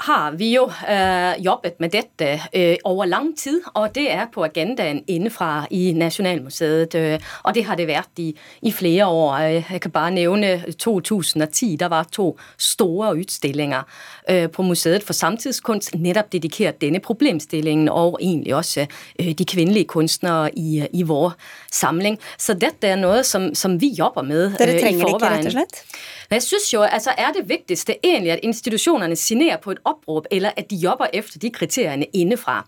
har 0.00 0.30
vi 0.30 0.54
jo 0.54 0.70
øh, 0.90 1.44
jobbet 1.44 1.72
med 1.80 1.88
dette 1.88 2.40
øh, 2.54 2.76
over 2.84 3.04
lang 3.04 3.38
tid, 3.38 3.62
og 3.74 3.94
det 3.94 4.12
er 4.12 4.26
på 4.34 4.44
agendaen 4.44 5.04
indefra 5.06 5.66
i 5.70 5.92
Nationalmuseet, 5.96 6.94
øh, 6.94 7.20
og 7.42 7.54
det 7.54 7.64
har 7.64 7.74
det 7.74 7.86
vært 7.86 8.08
i, 8.16 8.36
i 8.62 8.72
flere 8.72 9.06
år. 9.06 9.32
Øh, 9.32 9.64
jeg 9.70 9.80
kan 9.80 9.90
bare 9.90 10.10
nævne 10.10 10.72
2010, 10.78 11.76
der 11.80 11.86
var 11.86 12.02
to 12.12 12.38
store 12.58 13.16
utstillinger 13.16 13.82
øh, 14.30 14.50
på 14.50 14.62
Museet 14.62 15.02
for 15.02 15.12
Samtidskunst, 15.12 15.94
netop 15.94 16.32
dedikeret 16.32 16.80
denne 16.80 17.00
problemstillingen, 17.00 17.88
og 17.88 18.18
egentlig 18.22 18.54
også 18.54 18.86
øh, 19.20 19.32
de 19.32 19.44
kvinnelige 19.44 19.84
kunstnere 19.84 20.58
i, 20.58 20.86
i 20.92 21.02
vår 21.02 21.32
samling. 21.72 22.18
Så 22.38 22.54
dette 22.54 22.86
er 22.86 22.96
noe 22.96 23.22
som, 23.22 23.54
som 23.54 23.80
vi 23.80 23.94
jobber 23.98 24.22
med 24.22 24.58
Dere 24.58 24.80
trenger 24.80 25.06
det 25.06 25.14
ikke, 25.14 25.30
rett 25.30 25.46
og 25.46 25.52
slett? 25.52 25.82
Jeg 26.30 26.42
synes 26.42 26.74
jo, 26.74 26.82
altså 26.82 27.10
Er 27.18 27.32
det 27.32 27.48
vigtigste 27.48 27.94
egentlig 28.04 28.32
at 28.32 28.40
institusjonene 28.42 29.16
signerer 29.16 29.56
på 29.56 29.70
et 29.70 29.78
opprop, 29.84 30.26
eller 30.30 30.50
at 30.56 30.70
de 30.70 30.76
jobber 30.76 31.06
efter 31.12 31.38
de 31.38 31.50
kriteriene 31.50 32.04
indefra? 32.12 32.66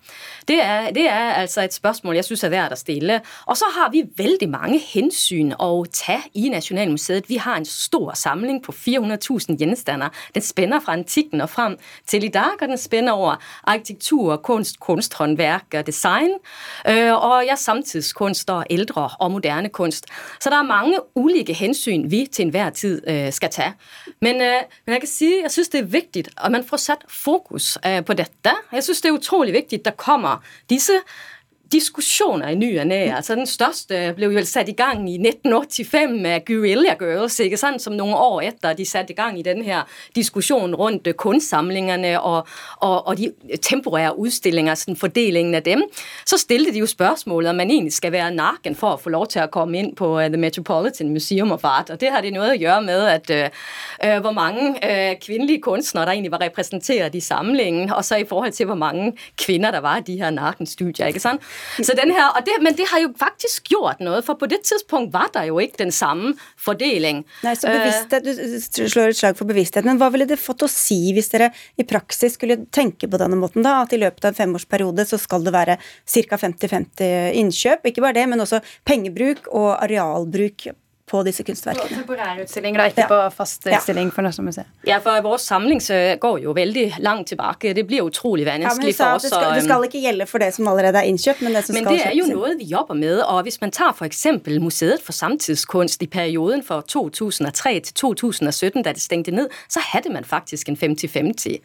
Det 0.48 0.62
er, 0.62 0.90
det 0.90 1.08
er 1.08 1.32
altså 1.32 1.62
et 1.62 1.74
spørsmål 1.74 2.14
jeg 2.14 2.24
synes 2.24 2.44
er 2.44 2.52
verdt 2.54 2.72
å 2.72 2.80
stille. 2.80 3.20
Og 3.46 3.56
så 3.56 3.64
har 3.74 3.90
vi 3.90 4.04
veldig 4.16 4.48
mange 4.50 4.78
hensyn 4.78 5.52
å 5.58 5.84
ta 5.92 6.18
i 6.34 6.48
Nasjonalmuseet. 6.52 7.28
Vi 7.28 7.36
har 7.42 7.56
en 7.56 7.64
stor 7.64 8.14
samling 8.14 8.62
på 8.64 8.72
400 8.72 9.18
000 9.30 9.58
gjenstander. 9.60 10.14
Den 10.34 10.42
spenner 10.42 10.80
fra 10.80 10.96
antikken 10.96 11.40
og 11.40 11.50
frem 11.50 11.76
til 12.06 12.24
i 12.24 12.32
dag, 12.32 12.56
og 12.60 12.68
den 12.68 12.78
spenner 12.78 13.12
over 13.12 13.42
arkitektur, 13.64 14.36
kunst, 14.36 14.80
kunsthåndverk 14.80 15.74
og 15.74 15.86
design, 15.86 16.38
øh, 16.88 17.14
og 17.14 17.44
ja, 17.46 17.56
samtidskunst 17.56 18.50
og 18.50 18.66
eldre 18.70 19.08
og 19.20 19.30
moderne 19.30 19.68
kunst. 19.68 20.06
Så 20.40 20.50
der 20.50 20.56
er 20.56 20.62
mange 20.62 20.98
ulike 21.14 21.54
hensyn 21.54 22.10
vi 22.10 22.26
til 22.32 22.46
enhver 22.46 22.70
tid 22.70 23.08
øh, 23.08 23.32
skal 23.32 23.50
ta. 23.50 23.72
Men, 24.20 24.34
øh, 24.36 24.62
men 24.86 24.92
jeg 24.92 25.00
kan 25.00 25.08
si, 25.08 25.30
jeg 25.42 25.50
synes 25.50 25.68
det 25.68 25.80
er 25.80 25.84
viktig 25.84 26.24
at 26.44 26.52
man 26.52 26.64
får 26.64 26.76
satt 26.76 27.04
fokus 27.08 27.76
på 28.06 28.16
dette. 28.18 28.52
Jeg 28.72 28.84
synes 28.84 29.00
det 29.00 29.08
er 29.08 29.18
utrolig 29.18 29.54
viktig 29.54 29.78
at 29.78 29.84
der 29.84 29.96
kommer 30.00 30.42
disse 30.70 31.00
diskussioner 31.72 32.52
i 32.52 32.58
ny 32.58 32.68
og 32.80 32.86
ne. 32.86 33.00
Altså, 33.16 33.34
den 33.38 33.48
største 33.48 34.12
ble 34.16 34.28
jo 34.30 34.44
satt 34.46 34.70
i 34.70 34.76
gang 34.76 35.04
i 35.10 35.16
1985 35.18 36.14
med 36.22 36.44
Guerilla 36.46 36.94
Girls, 37.00 37.38
ikke 37.42 37.58
sant? 37.60 37.82
som 37.82 37.96
noen 37.96 38.14
år 38.14 38.44
etter 38.46 38.76
de 38.76 38.86
satte 38.88 39.12
i 39.12 39.18
gang 39.18 39.38
i 39.38 39.44
denne 39.44 39.64
her 39.66 39.84
diskusjonen 40.16 40.76
rundt 40.78 41.08
kunstsamlingene 41.18 42.14
og, 42.20 42.48
og, 42.80 42.96
og 43.10 43.18
de 43.18 43.58
temporære 43.62 44.14
utstillinger, 44.18 44.74
sådan 44.74 44.96
fordelingen 44.96 45.54
av 45.58 45.64
dem. 45.66 45.84
Så 46.24 46.38
stilte 46.40 46.72
de 46.74 46.82
jo 46.82 46.88
spørsmålet 46.90 47.50
om 47.50 47.60
man 47.60 47.70
egentlig 47.70 47.96
skal 47.96 48.14
være 48.14 48.34
naken 48.34 48.78
for 48.78 48.96
å 48.96 49.02
få 49.02 49.12
lov 49.14 49.28
til 49.32 49.44
å 49.44 49.50
komme 49.52 49.80
inn 49.80 49.92
på 49.98 50.12
uh, 50.16 50.26
The 50.30 50.40
Metropolitan 50.40 51.12
Museum 51.12 51.52
of 51.54 51.66
Art. 51.66 51.90
Og 51.90 52.00
det 52.00 52.12
har 52.14 52.24
det 52.24 52.32
noe 52.34 52.52
å 52.54 52.58
gjøre 52.58 52.80
med 52.86 53.06
at 53.10 53.32
uh, 53.34 54.16
hvor 54.24 54.34
mange 54.36 54.72
uh, 54.78 55.12
kvinnelige 55.22 55.64
kunstnere 55.66 56.06
der 56.06 56.16
egentlig 56.16 56.34
var 56.34 56.44
representert 56.46 57.14
i 57.18 57.24
samlingen, 57.24 57.90
og 57.90 58.04
så 58.06 58.20
i 58.22 58.28
forhold 58.28 58.54
til 58.56 58.70
hvor 58.70 58.78
mange 58.78 59.12
kvinner 59.40 59.74
der 59.74 59.84
var 59.84 60.00
i 60.00 60.06
de 60.06 60.18
her 60.20 60.30
nakenstudier. 60.34 61.10
ikke 61.10 61.22
sant? 61.22 61.42
Så 61.80 61.96
den 61.98 62.12
her, 62.14 62.30
og 62.36 62.44
det, 62.46 62.56
men 62.64 62.76
det 62.76 62.88
har 62.90 63.02
jo 63.02 63.10
faktisk 63.18 63.70
gjort 63.72 64.00
noe, 64.04 64.22
for 64.26 64.38
på 64.40 64.48
det 64.50 64.62
tidspunkt 64.66 65.12
var 65.14 65.30
det 65.34 65.46
jo 65.50 65.58
ikke 65.62 65.82
den 65.84 65.94
samme 65.94 66.34
fordeling. 66.60 67.24
Nei, 67.44 67.54
så 67.58 67.70
bevissthet, 67.72 68.30
Du 68.76 68.86
slår 68.90 69.12
et 69.12 69.20
slag 69.20 69.38
for 69.38 69.48
bevissthet, 69.48 69.86
men 69.88 70.00
hva 70.00 70.10
ville 70.14 70.28
det 70.28 70.40
fått 70.40 70.64
å 70.66 70.70
si 70.70 71.12
hvis 71.16 71.30
dere 71.32 71.50
i 71.80 71.86
praksis 71.88 72.38
skulle 72.38 72.58
tenke 72.74 73.10
på 73.10 73.20
denne 73.20 73.38
måten, 73.40 73.64
da? 73.66 73.80
At 73.84 73.94
i 73.96 74.00
løpet 74.00 74.24
av 74.24 74.32
en 74.32 74.40
femårsperiode 74.40 75.06
så 75.08 75.20
skal 75.20 75.46
det 75.46 75.54
være 75.56 75.78
ca. 75.78 76.40
50-50 76.46 77.36
innkjøp. 77.42 77.86
Ikke 77.90 78.04
bare 78.04 78.18
det, 78.20 78.26
men 78.30 78.42
også 78.44 78.62
pengebruk 78.88 79.50
og 79.52 79.74
arealbruk 79.78 80.68
på 81.06 81.22
disse 81.22 81.44
kunstverkene. 81.46 82.00
Temporærutstilling, 82.00 82.74
da, 82.74 82.88
ikke 82.90 83.04
ja. 83.04 83.10
på 83.10 83.18
fast 83.36 83.66
utstilling 83.68 84.08
for 84.14 84.26
Nasjonalmuseet. 84.26 84.70
Ja, 84.88 84.98
for 85.02 85.22
vår 85.22 85.38
samling 85.38 85.78
går 86.22 86.40
jo 86.42 86.54
veldig 86.56 86.86
langt 87.06 87.30
tilbake. 87.30 87.74
Det 87.78 87.84
blir 87.86 88.08
utrolig 88.08 88.46
vanskelig 88.48 88.90
ja, 88.90 88.98
for 88.98 89.20
oss. 89.20 89.26
Det 89.28 89.30
skal, 89.30 89.46
det 89.54 89.62
skal, 89.68 89.86
ikke 89.86 90.02
gjelde 90.02 90.26
for 90.26 90.42
det 90.42 90.50
som 90.56 90.66
allerede 90.72 90.98
er 90.98 91.10
innkjøpt, 91.12 91.44
men 91.46 91.54
det 91.54 91.62
som 91.68 91.78
men 91.78 91.86
skal 91.86 91.94
det 91.94 92.08
er 92.08 92.16
jo 92.18 92.26
noe 92.32 92.52
vi 92.58 92.66
jobber 92.72 92.98
med. 92.98 93.20
og 93.22 93.46
Hvis 93.46 93.60
man 93.62 93.74
tar 93.74 93.94
f.eks. 93.94 94.24
Museet 94.66 95.04
for 95.04 95.14
samtidskunst 95.14 96.02
i 96.02 96.10
perioden 96.10 96.66
fra 96.66 96.80
2003 96.82 97.74
til 97.86 97.94
2017, 98.02 98.82
da 98.82 98.94
det 98.96 99.04
stengte 99.04 99.34
ned, 99.34 99.54
så 99.70 99.82
hadde 99.92 100.10
man 100.10 100.26
faktisk 100.26 100.72
en 100.72 100.78
50-50 100.80 101.60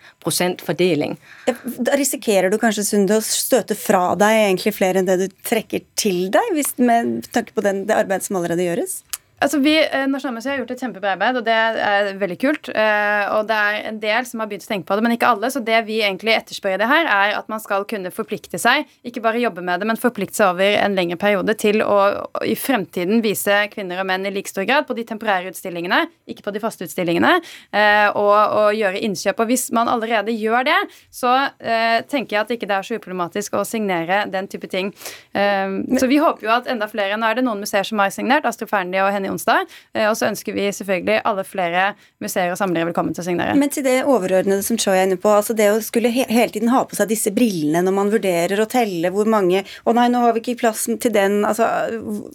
fordeling. 0.61 1.17
Da 1.47 1.97
risikerer 1.97 2.53
du 2.53 2.59
kanskje, 2.61 2.85
Sunde, 2.91 3.17
å 3.17 3.25
støte 3.25 3.77
fra 3.77 4.11
deg 4.19 4.45
egentlig 4.45 4.75
flere 4.77 5.01
enn 5.01 5.09
det 5.09 5.17
du 5.23 5.27
trekker 5.47 5.81
til 5.97 6.27
deg, 6.33 6.53
hvis, 6.53 6.75
med 6.77 7.31
tanke 7.33 7.57
på 7.57 7.65
den, 7.65 7.87
det 7.89 7.97
arbeidet 7.97 8.27
som 8.27 8.37
allerede 8.37 8.69
gjøres? 8.69 9.01
Altså 9.41 9.57
vi, 9.57 9.73
eh, 9.81 10.05
Nasjonalmuseet 10.05 10.51
har 10.53 10.59
gjort 10.59 10.71
et 10.75 10.81
kjempebra 10.83 11.15
arbeid, 11.15 11.39
og 11.39 11.45
det 11.47 11.53
er 11.55 12.09
veldig 12.21 12.37
kult. 12.41 12.69
Eh, 12.69 13.23
og 13.33 13.47
det 13.49 13.57
er 13.57 13.77
en 13.89 13.97
del 14.01 14.25
som 14.29 14.43
har 14.43 14.49
begynt 14.51 14.67
å 14.67 14.69
tenke 14.69 14.85
på 14.85 14.97
det, 14.97 15.03
men 15.05 15.15
ikke 15.15 15.31
alle. 15.33 15.49
Så 15.49 15.63
det 15.65 15.79
vi 15.87 15.97
egentlig 16.05 16.35
etterspør 16.35 16.75
i 16.75 16.81
det 16.81 16.89
her, 16.91 17.09
er 17.09 17.33
at 17.39 17.49
man 17.49 17.63
skal 17.63 17.87
kunne 17.89 18.11
forplikte 18.13 18.59
seg, 18.61 18.85
ikke 19.07 19.23
bare 19.25 19.41
jobbe 19.41 19.63
med 19.65 19.81
det, 19.81 19.87
men 19.89 19.97
forplikte 19.97 20.37
seg 20.37 20.53
over 20.53 20.77
en 20.83 20.97
lengre 20.97 21.17
periode 21.21 21.55
til 21.57 21.81
å 21.81 21.97
i 22.45 22.53
fremtiden 22.57 23.23
vise 23.25 23.63
kvinner 23.73 24.03
og 24.03 24.07
menn 24.11 24.27
i 24.29 24.33
like 24.33 24.51
stor 24.51 24.67
grad 24.69 24.85
på 24.85 24.97
de 24.97 25.07
temporære 25.09 25.49
utstillingene, 25.49 26.03
ikke 26.29 26.45
på 26.45 26.53
de 26.53 26.61
faste 26.61 26.85
utstillingene, 26.85 27.33
eh, 27.73 28.13
og, 28.13 28.37
og 28.61 28.77
gjøre 28.77 29.01
innkjøp. 29.09 29.41
Og 29.41 29.49
hvis 29.49 29.71
man 29.73 29.89
allerede 29.89 30.35
gjør 30.37 30.69
det, 30.69 30.77
så 31.09 31.33
tenker 32.11 32.35
jeg 32.35 32.41
at 32.41 32.51
ikke 32.53 32.67
det 32.69 32.75
er 32.75 32.85
så 32.85 32.97
uproblematisk 32.99 33.55
å 33.57 33.63
signere 33.67 34.23
den 34.31 34.47
type 34.51 34.67
ting. 34.69 34.91
Så 35.33 36.07
vi 36.09 36.19
håper 36.21 36.45
jo 36.45 36.51
at 36.53 36.67
enda 36.71 36.87
flere 36.91 37.17
Nå 37.19 37.27
er 37.27 37.37
det 37.37 37.43
noen 37.45 37.61
museer 37.63 37.85
som 37.87 37.99
har 38.01 38.11
signert, 38.13 38.45
Astrid 38.47 38.69
Fearnley 38.71 39.01
og 39.03 39.11
Henny 39.13 39.30
onsdag. 39.33 39.69
Eh, 39.95 40.07
og 40.09 40.15
så 40.19 40.29
ønsker 40.29 40.55
vi 40.55 40.67
selvfølgelig 40.75 41.21
alle 41.27 41.45
flere 41.47 41.85
museer 42.23 42.53
og 42.53 42.59
samlere 42.59 42.89
velkommen 42.91 43.15
til 43.15 43.23
å 43.23 43.27
signere. 43.29 43.55
Men 43.59 43.73
til 43.73 43.85
det 43.87 44.01
overordnede 44.03 44.65
som 44.65 44.79
Choi 44.81 44.97
er 44.97 45.07
inne 45.09 45.19
på, 45.21 45.31
altså 45.33 45.55
det 45.57 45.71
å 45.73 45.79
skulle 45.83 46.11
he 46.13 46.27
hele 46.29 46.53
tiden 46.53 46.73
ha 46.73 46.83
på 46.87 46.97
seg 46.99 47.11
disse 47.11 47.33
brillene 47.35 47.83
når 47.85 47.97
man 47.97 48.11
vurderer 48.13 48.61
å 48.61 48.69
telle 48.69 49.11
hvor 49.13 49.29
mange 49.29 49.63
Å 49.85 49.93
nei, 49.95 50.07
nå 50.11 50.21
har 50.23 50.35
vi 50.35 50.41
ikke 50.41 50.61
plass 50.61 50.85
til 51.01 51.13
den. 51.13 51.41
Altså, 51.47 51.65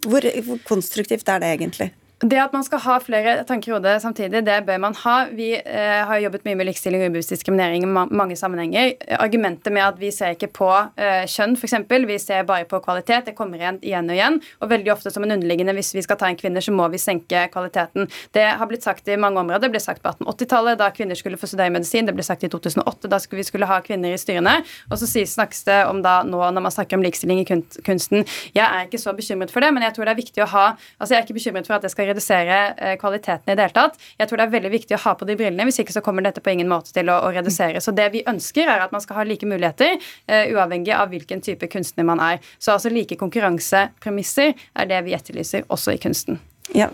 hvor, 0.07 0.25
hvor 0.45 0.59
konstruktivt 0.67 1.29
er 1.31 1.41
det 1.43 1.53
egentlig? 1.55 1.89
Det 2.17 2.37
at 2.41 2.53
man 2.55 2.63
skal 2.65 2.79
ha 2.81 2.95
flere 2.97 3.33
tanker 3.45 3.69
i 3.69 3.73
hodet 3.75 3.99
samtidig, 4.01 4.39
det 4.41 4.55
bør 4.65 4.79
man 4.81 4.95
ha. 5.03 5.27
Vi 5.37 5.51
eh, 5.53 5.99
har 6.09 6.17
jobbet 6.17 6.47
mye 6.47 6.57
med 6.57 6.65
likestilling 6.65 7.03
og 7.05 7.11
ubevisst 7.11 7.29
diskriminering 7.35 7.83
i 7.85 7.89
ma 7.93 8.07
mange 8.09 8.33
sammenhenger. 8.39 8.95
Argumentet 9.21 9.69
med 9.73 9.83
at 9.85 9.99
vi 10.01 10.09
ser 10.09 10.33
ikke 10.33 10.49
på 10.55 10.69
eh, 10.97 11.27
kjønn, 11.29 11.53
f.eks., 11.53 11.75
vi 12.09 12.17
ser 12.17 12.47
bare 12.49 12.65
på 12.65 12.79
kvalitet, 12.81 13.27
det 13.27 13.35
kommer 13.37 13.61
igjen 13.61 13.77
igjen 13.85 14.09
og 14.09 14.17
igjen. 14.17 14.39
Og 14.65 14.71
veldig 14.71 14.93
ofte 14.95 15.13
som 15.13 15.27
en 15.27 15.35
underliggende 15.35 15.75
hvis 15.77 15.93
vi 15.93 16.01
skal 16.01 16.17
ta 16.17 16.31
inn 16.31 16.39
kvinner, 16.39 16.65
så 16.65 16.73
må 16.73 16.87
vi 16.89 16.97
senke 16.97 17.43
kvaliteten. 17.53 18.09
Det 18.33 18.47
har 18.57 18.71
blitt 18.71 18.87
sagt 18.87 19.13
i 19.13 19.19
mange 19.21 19.43
områder. 19.43 19.67
Det 19.67 19.75
ble 19.75 19.83
sagt 19.83 20.01
på 20.01 20.15
1880-tallet, 20.15 20.81
da 20.81 20.89
kvinner 20.97 21.21
skulle 21.21 21.37
få 21.37 21.51
studere 21.51 21.75
medisin. 21.75 22.09
Det 22.09 22.17
ble 22.17 22.25
sagt 22.25 22.47
i 22.47 22.49
2008, 22.49 23.13
da 23.13 23.21
vi 23.29 23.45
skulle 23.45 23.69
ha 23.69 23.77
kvinner 23.85 24.17
i 24.17 24.17
styrene. 24.17 24.55
Og 24.89 24.97
så 24.97 25.11
snakkes 25.13 25.61
det 25.69 25.77
om 25.91 26.01
da 26.01 26.23
nå 26.25 26.41
når 26.41 26.65
man 26.65 26.73
snakker 26.73 26.97
om 26.97 27.05
likestilling 27.05 27.45
i 27.45 27.47
kunsten. 27.85 28.25
Jeg 28.57 28.65
er 28.65 28.89
ikke 28.89 29.03
så 29.05 29.13
bekymret 29.13 29.53
for 29.53 29.61
det, 29.61 29.69
men 29.77 29.85
jeg 29.85 29.93
tror 29.93 30.09
det 30.09 30.17
er 30.17 30.23
viktig 30.23 30.47
å 30.47 30.51
ha 30.57 30.65
Altså, 30.97 31.13
jeg 31.13 31.19
er 31.19 31.25
ikke 31.27 31.35
bekymret 31.37 31.67
for 31.67 31.77
at 31.77 31.83
det 31.85 31.91
skal 31.91 32.06
redusere 32.07 32.59
eh, 32.73 32.95
kvaliteten 33.01 33.51
i 33.51 33.55
det 33.57 33.67
hele 33.67 33.75
tatt. 33.75 34.01
Jeg 34.17 34.29
tror 34.29 34.41
det 34.41 34.47
er 34.47 34.55
veldig 34.55 34.73
viktig 34.73 34.97
å 34.97 35.01
ha 35.05 35.15
på 35.19 35.27
de 35.29 35.37
brillene, 35.39 35.67
hvis 35.69 35.81
ikke 35.83 35.95
så 35.95 36.03
kommer 36.05 36.25
dette 36.25 36.43
på 36.43 36.53
ingen 36.53 36.71
måte 36.71 36.93
til 36.95 37.11
å, 37.13 37.19
å 37.27 37.31
redusere. 37.35 37.81
Så 37.83 37.93
det 37.95 38.09
vi 38.15 38.25
ønsker, 38.27 38.67
er 38.67 38.85
at 38.85 38.95
man 38.95 39.03
skal 39.03 39.21
ha 39.21 39.27
like 39.27 39.47
muligheter, 39.47 39.97
uh, 40.31 40.43
uavhengig 40.55 40.93
av 40.95 41.13
hvilken 41.13 41.43
type 41.45 41.69
kunstner 41.71 42.07
man 42.07 42.21
er. 42.23 42.43
Så 42.57 42.73
altså 42.75 42.91
like 42.93 43.17
konkurransepremisser 43.19 44.53
er 44.55 44.91
det 44.91 45.03
vi 45.07 45.15
etterlyser 45.17 45.67
også 45.73 45.95
i 45.95 46.01
kunsten. 46.01 46.41
Ja, 46.75 46.87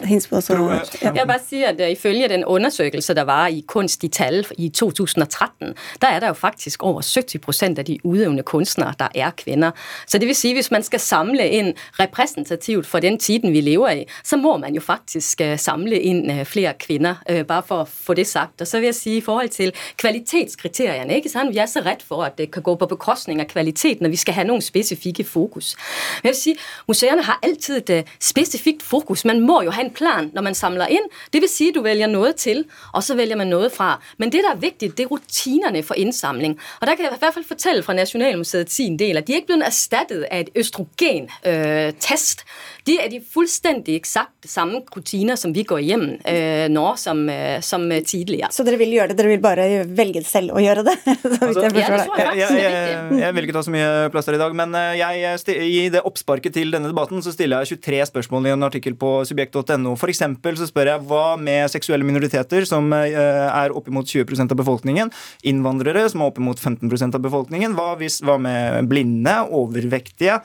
ja. 1.01 1.11
Jeg 1.15 1.27
bare 1.27 1.39
sier 1.47 1.67
at 1.73 1.79
Ifølge 1.91 2.27
den 2.29 2.45
undersøkelse 2.45 3.13
der 3.13 3.23
var 3.23 3.47
i 3.47 3.63
Kunst 3.67 4.03
i 4.03 4.07
tall 4.07 4.45
i 4.57 4.69
2013, 4.69 5.73
der 6.01 6.07
er 6.07 6.19
det 6.19 6.27
jo 6.27 6.33
faktisk 6.33 6.83
over 6.83 7.01
70% 7.01 7.79
av 7.79 7.83
de 7.83 7.97
utøvende 8.03 8.43
kunstnere 8.43 8.93
der 8.99 9.07
er 9.15 9.31
kvinner. 9.37 9.71
Så 10.07 10.17
det 10.17 10.27
vil 10.27 10.35
si 10.35 10.53
hvis 10.53 10.71
man 10.71 10.83
skal 10.83 10.99
samle 10.99 11.47
inn 11.49 11.73
representativt 11.99 12.87
for 12.87 12.99
den 12.99 13.17
tiden 13.19 13.53
vi 13.53 13.61
lever 13.61 13.89
i, 13.89 14.05
så 14.23 14.37
må 14.37 14.57
man 14.57 14.75
jo 14.75 14.81
faktisk 14.81 15.41
øh, 15.41 15.59
samle 15.59 15.99
inn 15.99 16.31
øh, 16.31 16.45
flere 16.45 16.73
kvinner, 16.79 17.15
øh, 17.29 17.45
bare 17.45 17.63
for 17.63 17.83
å 17.83 17.89
få 17.89 18.13
det 18.13 18.27
sagt. 18.27 18.61
Og 18.61 18.67
så 18.67 18.79
vil 18.79 18.91
jeg 18.91 18.95
si 18.95 19.17
i 19.17 19.21
forhold 19.21 19.49
til 19.49 19.73
kvalitetskriteriene 19.97 21.15
ikke 21.15 21.29
sant? 21.29 21.53
Vi 21.53 21.57
er 21.57 21.65
så 21.65 21.81
redd 21.85 22.05
for 22.07 22.23
at 22.23 22.37
det 22.37 22.51
kan 22.51 22.63
gå 22.63 22.75
på 22.75 22.85
bekostning 22.85 23.41
av 23.41 23.49
kvalitet 23.49 24.01
når 24.01 24.13
vi 24.13 24.21
skal 24.21 24.37
ha 24.37 24.47
noen 24.47 24.61
spesifikke 24.61 25.23
fokus. 25.23 25.75
Men 26.21 26.29
jeg 26.29 26.35
vil 26.35 26.41
si, 26.41 26.55
Museene 26.87 27.23
har 27.23 27.39
alltid 27.43 27.89
et 27.89 28.07
spesifikt 28.21 28.83
fokus. 28.83 29.25
Man 29.25 29.41
må 29.41 29.62
jo 29.67 29.73
ha 29.75 29.83
en 29.83 29.93
plan 29.93 30.29
når 30.33 30.47
man 30.49 30.57
samler 30.57 30.91
inn. 30.93 31.09
Vil 31.33 31.47
si 31.49 31.71
du 31.75 31.81
velger 31.83 32.07
noe 32.11 32.33
til, 32.39 32.63
og 32.93 33.03
så 33.03 33.17
velger 33.19 33.39
man 33.39 33.51
noe 33.51 33.69
fra. 33.73 33.97
Men 34.17 34.31
det 34.33 34.43
der 34.45 34.53
er 34.53 34.61
viktig, 34.61 34.93
det 34.97 35.05
er 35.05 35.11
rutinene 35.11 35.83
for 35.83 35.99
innsamling. 35.99 36.57
Og 36.81 36.87
der 36.87 36.95
kan 36.95 37.05
jeg 37.05 37.13
i 37.13 37.19
hvert 37.19 37.37
fall 37.37 37.47
fortelle 37.47 37.83
fra 37.83 37.95
Nasjonalmuseet 37.97 38.71
sin 38.71 38.97
del 38.99 39.19
at 39.19 39.27
de 39.27 39.35
er 39.35 39.43
ikke 39.43 39.53
blitt 39.53 39.67
erstattet 39.67 40.25
av 40.29 40.43
et 40.43 40.53
østrogentest. 40.59 42.43
Øh, 42.43 42.82
det 42.87 42.97
er 42.99 43.07
de 43.11 43.19
fullstendig 43.23 43.95
eksakt 43.95 44.47
samme 44.49 44.81
rutiner 44.91 45.37
som 45.39 45.53
vi 45.55 45.63
går 45.67 45.81
hjem 45.85 46.03
øh, 46.19 46.65
nå 46.71 46.85
som, 46.99 47.21
øh, 47.31 47.61
som, 47.63 47.85
tidligere. 48.03 48.49
Så 48.51 48.65
dere 48.67 48.79
vil 48.81 48.91
gjøre 48.97 49.13
det, 49.13 49.17
dere 49.19 49.31
vil 49.31 49.43
bare 49.43 49.67
velge 49.87 50.23
selv 50.27 50.55
å 50.57 50.61
gjøre 50.63 50.83
det? 50.87 50.95
altså, 51.07 51.63
jeg, 51.63 51.75
jeg, 51.79 52.39
jeg, 52.41 52.57
jeg, 52.59 53.19
jeg 53.21 53.35
vil 53.37 53.47
ikke 53.47 53.55
ta 53.55 53.63
så 53.63 53.73
mye 53.73 54.09
plass 54.11 54.27
her 54.27 54.37
i 54.37 54.41
dag, 54.41 54.55
men 54.59 54.75
øh, 54.75 55.63
i 55.63 55.85
det 55.93 56.03
oppsparket 56.03 56.57
til 56.57 56.73
denne 56.75 56.91
debatten 56.91 57.23
så 57.23 57.31
stiller 57.35 57.63
jeg 57.63 57.79
23 57.79 58.09
spørsmål 58.11 58.49
i 58.49 58.53
en 58.57 58.67
artikkel 58.67 58.97
på 58.99 59.13
subjekt.no. 59.29 59.95
For 59.99 60.11
eksempel 60.11 60.59
så 60.59 60.67
spør 60.67 60.91
jeg 60.93 61.05
hva 61.07 61.23
med 61.39 61.71
seksuelle 61.71 62.07
minoriteter, 62.07 62.67
som 62.67 62.91
er 62.93 63.71
oppimot 63.75 64.09
20% 64.09 64.51
av 64.51 64.59
befolkningen, 64.59 65.11
innvandrere, 65.47 66.03
som 66.11 66.23
er 66.23 66.33
oppimot 66.33 66.59
15% 66.59 67.15
av 67.15 67.23
befolkningen, 67.23 67.77
hva, 67.77 67.93
hvis, 68.01 68.19
hva 68.25 68.35
med 68.41 68.91
blinde, 68.91 69.37
overvektige 69.53 70.39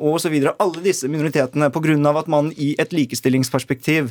osv. 0.00 0.36
Alle 0.58 0.84
disse 0.84 1.10
minoritetene, 1.10 1.70
pga. 1.84 2.14
at 2.18 2.30
man 2.30 2.50
i 2.56 2.72
et 2.80 2.92
likestillingsperspektiv 2.94 4.10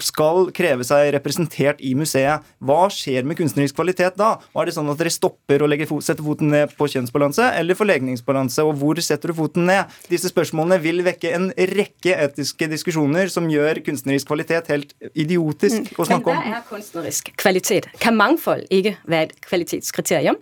skal 0.00 0.48
kreve 0.56 0.86
seg 0.86 1.12
representert 1.14 1.82
i 1.84 1.94
museet, 1.98 2.44
hva 2.64 2.80
skjer 2.92 3.26
med 3.28 3.38
kunstnerisk 3.38 3.76
kvalitet 3.78 4.18
da? 4.18 4.36
Og 4.54 4.62
er 4.62 4.70
det 4.70 4.76
sånn 4.76 4.88
at 4.90 5.00
dere 5.00 5.12
stopper 5.12 5.62
å 5.62 5.68
legge, 5.70 5.88
sette 6.04 6.24
foten 6.24 6.52
ned 6.52 6.74
på 6.78 6.88
kjønnsbalanse 6.90 7.50
eller 7.58 7.78
forlegningsbalanse, 7.78 8.64
og 8.66 8.78
hvor 8.80 9.00
setter 9.04 9.32
du 9.32 9.38
foten 9.38 9.68
ned? 9.68 9.88
Disse 10.10 10.32
spørsmålene 10.32 10.80
vil 10.82 11.04
vekke 11.06 11.34
en 11.36 11.50
rekke 11.74 12.16
etiske 12.26 12.70
diskusjoner 12.70 13.32
som 13.32 13.48
gjør 13.52 13.82
kunstnerisk 13.86 14.30
kvalitet 14.30 14.70
helt 14.72 14.94
idiotisk 15.12 15.92
mm. 15.92 15.96
å 15.98 16.08
snakke 16.08 16.32
om. 16.32 16.42
Men 16.42 16.54
hva 16.56 16.62
er 16.62 16.68
kunstnerisk 16.70 17.32
kvalitet? 17.40 17.90
Kan 18.02 18.18
mangfold 18.18 18.66
ikke 18.74 18.96
være 19.08 19.30
et 19.30 19.42
kvalitetskriterium? 19.46 20.38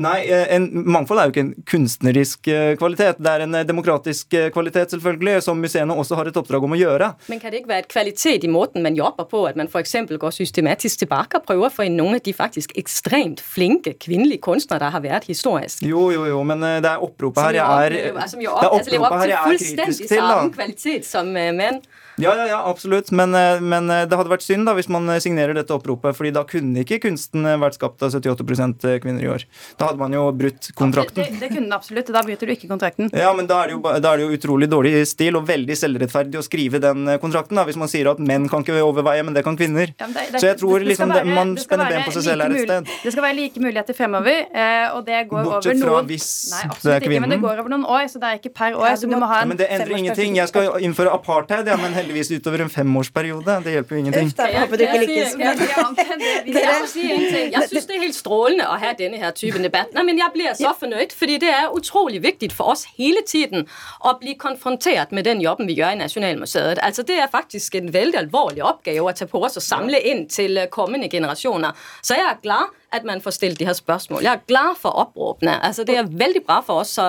Nei, 0.00 0.22
eh, 0.24 0.46
en, 0.56 0.70
mangfold 0.88 1.20
er 1.20 1.28
jo 1.28 1.32
ikke 1.34 1.42
en 1.42 1.52
kunstnerisk 1.68 2.48
eh, 2.48 2.70
kvalitet. 2.80 3.18
Det 3.20 3.28
er 3.28 3.44
en 3.44 3.58
eh, 3.58 3.64
demokratisk 3.68 4.32
kvalitet, 4.54 4.94
selvfølgelig, 4.94 5.42
som 5.44 5.60
museene 5.60 5.92
også 5.92 6.16
har 6.16 6.30
et 6.30 6.38
oppdrag 6.40 6.64
om 6.64 6.72
å 6.72 6.78
gjøre. 6.80 7.10
Men 7.28 7.42
kan 7.42 7.52
det 7.52 7.60
ikke 7.60 7.72
være 7.74 7.84
et 7.84 7.90
kvalitet 7.92 8.46
i 8.48 8.52
måten 8.52 8.84
man 8.84 8.96
jobber 8.96 9.28
på, 9.28 9.44
at 9.50 9.58
man 9.60 9.68
f.eks. 9.68 9.94
går 10.22 10.36
systematisk 10.38 11.04
tilbake 11.04 11.42
og 11.42 11.44
prøver 11.50 11.68
å 11.68 11.74
få 11.74 11.88
inn 11.90 11.98
noen 12.00 12.16
av 12.16 12.24
de 12.24 12.32
faktisk 12.36 12.72
ekstremt 12.80 13.42
flinke 13.44 13.92
kvinnelige 14.00 14.40
kunstnere 14.46 14.86
der 14.86 14.96
har 14.96 15.04
vært 15.04 15.28
historisk? 15.28 15.84
Jo, 15.84 16.06
jo, 16.14 16.24
jo, 16.30 16.40
men 16.48 16.64
det 16.64 16.88
er 16.88 17.04
oppropet 17.04 17.50
her 17.50 17.60
jeg 17.60 17.88
er, 17.90 17.98
det 17.98 18.46
er 18.48 18.70
oppropet 18.70 19.18
her 19.20 19.34
jeg 19.34 19.42
er 19.42 19.60
kritisk 19.60 20.08
til. 20.08 20.24
Da. 20.32 20.40
kvalitet 20.56 21.04
som 21.08 21.28
menn. 21.32 21.82
Ja, 22.22 22.34
ja, 22.38 22.48
ja, 22.54 22.60
absolutt. 22.70 23.10
Men, 23.14 23.34
men, 23.66 23.90
det 23.90 24.18
hadde 24.18 24.32
vært 24.32 24.46
synd 24.46 24.68
da 24.68 24.76
hvis 24.78 24.90
man 24.92 25.10
signerer 25.22 25.56
dette 25.56 25.74
oppropet, 25.74 26.16
fordi 26.16 26.32
da 26.34 26.44
kunne 26.48 26.84
ikke 26.84 27.00
kunsten 27.06 27.46
vært 27.62 27.78
skapt 27.78 28.02
av 28.04 28.14
78% 28.14 28.86
kvinner 29.02 29.24
i 29.24 29.30
år. 29.32 29.46
Da 29.80 29.90
hadde 29.90 30.00
man 30.02 30.14
jo 30.14 30.26
brutt 30.36 30.70
kontrakten. 30.78 31.22
Det, 31.22 31.40
det, 31.40 31.50
kunne 31.52 31.66
den 31.66 31.76
absolutt. 31.76 32.10
Da 32.12 32.22
bryter 32.24 32.48
du 32.48 32.52
ikke 32.54 32.68
kontrakten. 32.70 33.10
Ja, 33.16 33.32
men 33.36 33.48
da 33.50 33.62
er, 33.62 33.72
det 33.72 33.76
jo, 33.76 33.82
da 33.82 34.12
er 34.12 34.20
det 34.20 34.26
jo 34.26 34.36
utrolig 34.36 34.68
dårlig 34.70 34.94
stil 35.08 35.38
og 35.38 35.46
veldig 35.48 35.76
selvrettferdig 35.78 36.40
å 36.40 36.44
skrive 36.44 36.80
den 36.82 37.06
eh, 37.08 37.18
kontrakten. 37.22 37.58
da, 37.58 37.64
Hvis 37.68 37.78
man 37.80 37.90
sier 37.90 38.10
at 38.12 38.20
menn 38.22 38.48
kan 38.52 38.64
ikke 38.64 38.78
overveie, 38.82 39.24
men 39.26 39.36
det 39.36 39.44
kan 39.46 39.58
kvinner. 39.58 39.92
Ja, 39.98 40.08
det, 40.08 40.28
det, 40.34 40.42
Så 40.42 40.50
jeg 40.50 40.60
tror 40.62 40.86
liksom 40.86 41.12
være, 41.12 41.26
man 41.28 41.54
spenner 41.60 41.90
ben 41.92 42.06
på 42.06 42.14
seg 42.16 42.26
selv 42.28 42.46
her 42.46 42.56
et 42.56 42.66
sted. 42.66 42.92
Det 43.04 43.14
skal 43.14 43.26
være 43.26 43.38
like 43.38 43.62
muligheter 43.62 43.98
fremover, 43.98 44.44
eh, 44.52 44.86
og 44.92 45.04
det 45.08 45.24
går 45.30 45.48
Bortsett 45.48 45.72
over 45.72 45.80
noen 45.80 45.88
fra 45.88 46.02
hvis 46.10 46.28
Nei, 46.52 46.62
det 46.68 46.94
er 46.96 47.06
kvinnen. 47.06 47.16
Ikke, 47.16 47.24
men 47.24 47.34
det 47.34 47.40
går 47.42 47.62
over 47.64 47.74
noen 47.74 47.86
år, 47.96 48.04
så 48.12 48.22
det 48.22 48.30
er 48.30 48.40
ikke 48.40 48.54
per 48.60 48.78
år. 48.78 48.88
Ja, 48.90 48.96
så 49.00 49.10
du 49.10 49.16
må 49.16 49.30
ha 49.30 49.40
en 49.40 49.46
ja, 49.46 49.50
men 49.52 49.60
det 49.60 49.68
endrer 49.76 50.02
ingenting. 50.02 50.38
Jeg 50.38 50.52
skal 50.52 50.70
innføre 50.84 51.14
apartheid, 51.14 51.70
ja, 51.70 51.78
men 51.80 51.96
heldigvis 51.96 52.11
utover 52.32 52.60
en 52.64 52.70
femårsperiode. 52.70 53.54
Det 53.64 53.70
hjelper 53.76 53.96
jo 53.96 54.00
ingenting. 54.02 54.28
Jeg, 54.36 54.52
jeg, 54.52 54.62
jeg 57.54 57.62
syns 57.70 57.86
det 57.88 57.94
er 57.96 58.02
helt 58.02 58.16
strålende 58.16 58.66
å 58.68 58.70
ha 58.82 58.90
denne 58.98 59.18
her 59.22 59.32
typen 59.36 59.62
debatt. 59.66 59.90
Nei, 59.96 60.04
men 60.08 60.16
jeg 60.20 60.30
blir 60.34 60.50
så 60.58 60.70
fornøyd, 60.78 61.10
fordi 61.16 61.36
det 61.42 61.52
er 61.52 61.66
utrolig 61.72 62.20
viktig 62.24 62.50
for 62.54 62.64
oss 62.74 62.82
hele 62.98 63.22
tiden 63.26 63.60
å 64.04 64.10
bli 64.20 64.32
konfrontert 64.40 65.10
med 65.16 65.22
den 65.28 65.38
jobben 65.44 65.66
vi 65.70 65.74
gjør 65.78 65.92
i 65.96 66.00
Nasjonalmuseet. 66.02 66.78
Altså, 66.84 67.02
det 67.06 67.16
er 67.22 67.28
faktisk 67.32 67.70
en 67.80 67.88
veldig 67.94 68.18
alvorlig 68.26 68.62
oppgave 68.66 69.02
å 69.02 69.16
ta 69.16 69.24
på 69.30 69.38
oss 69.42 69.58
og 69.60 69.66
samle 69.66 69.98
inn 70.12 70.22
til 70.30 70.52
øh, 70.64 70.70
kommende 70.72 71.08
generasjoner. 71.12 71.72
Så 72.02 72.10
jeg 72.18 72.26
er 72.28 72.42
glad 72.42 72.66
at 72.92 73.06
man 73.08 73.22
får 73.24 73.36
stilt 73.38 73.58
de 73.60 73.66
her 73.68 73.76
spørsmål. 73.76 74.22
Jeg 74.26 74.32
er 74.32 74.44
glad 74.48 74.76
for 74.80 74.94
oppropene. 75.04 75.56
Altså, 75.64 75.84
det 75.88 75.96
er 75.96 76.08
veldig 76.08 76.44
bra 76.46 76.60
for 76.64 76.82
oss. 76.82 76.94
Så 76.98 77.06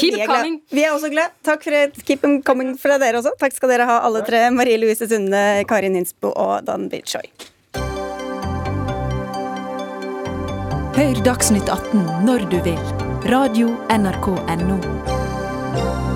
keep 0.00 0.18
it 0.18 0.26
coming. 0.26 0.60
Vi 0.74 0.84
er 0.84 0.92
også 0.94 1.10
glad. 1.12 1.34
Takk 1.46 1.64
for 1.66 1.78
et 1.78 1.96
keep 2.04 2.26
it 2.26 2.44
coming 2.46 2.74
fra 2.80 2.98
dere 3.02 3.22
også. 3.22 3.34
Takk 3.40 3.56
skal 3.56 3.74
dere 3.74 3.88
ha, 3.88 4.00
alle 4.06 4.24
tre. 4.26 4.46
Marie 4.54 4.78
Louise 4.80 5.08
Sunde, 5.08 5.44
Karin 5.70 5.96
Insbo 6.00 6.34
og 6.34 6.66
Dan 6.66 6.88
Bilchoy. 6.92 7.30
Hør 10.94 11.24
Dagsnytt 11.26 11.70
18 11.70 12.04
når 12.26 12.46
du 12.52 12.60
vil. 12.62 12.78
Radio 13.30 13.72
NRK 13.90 14.28
Radio.nrk.no. 14.36 16.13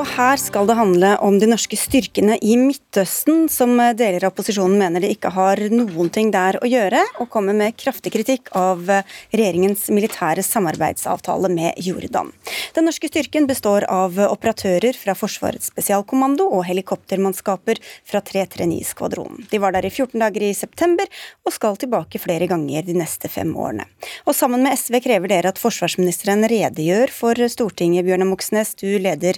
Og 0.00 0.06
her 0.16 0.38
skal 0.40 0.64
det 0.64 0.78
handle 0.78 1.08
om 1.20 1.34
de 1.36 1.44
norske 1.50 1.76
styrkene 1.76 2.38
i 2.40 2.54
Midtøsten, 2.56 3.50
som 3.52 3.74
deler 3.98 4.24
av 4.24 4.30
opposisjonen 4.30 4.78
mener 4.80 5.02
de 5.04 5.10
ikke 5.12 5.28
har 5.34 5.60
noen 5.68 6.08
ting 6.08 6.30
der 6.32 6.56
å 6.56 6.68
gjøre, 6.70 7.02
og 7.20 7.28
kommer 7.28 7.52
med 7.58 7.76
kraftig 7.76 8.14
kritikk 8.14 8.48
av 8.56 8.80
regjeringens 8.88 9.90
militære 9.92 10.40
samarbeidsavtale 10.46 11.50
med 11.52 11.76
Jordan. 11.84 12.30
Den 12.72 12.88
norske 12.88 13.10
styrken 13.10 13.44
består 13.50 13.84
av 13.92 14.16
operatører 14.24 14.96
fra 14.96 15.12
Forsvarets 15.18 15.68
spesialkommando 15.68 16.46
og 16.48 16.64
helikoptermannskaper 16.70 17.82
fra 18.08 18.24
339-skvadronen. 18.24 19.50
De 19.52 19.60
var 19.60 19.76
der 19.76 19.90
i 19.90 19.92
14 19.92 20.16
dager 20.16 20.48
i 20.48 20.54
september, 20.56 21.12
og 21.44 21.52
skal 21.58 21.76
tilbake 21.76 22.22
flere 22.24 22.48
ganger 22.48 22.88
de 22.88 22.96
neste 23.02 23.28
fem 23.28 23.52
årene. 23.52 23.84
Og 24.24 24.32
sammen 24.38 24.64
med 24.64 24.80
SV 24.80 25.02
krever 25.04 25.34
dere 25.34 25.52
at 25.52 25.60
forsvarsministeren 25.60 26.48
redegjør 26.48 27.12
for 27.12 27.44
Stortinget, 27.52 28.08
Bjørnar 28.08 28.32
Moxnes. 28.32 28.72
Du 28.80 28.88
leder 28.96 29.36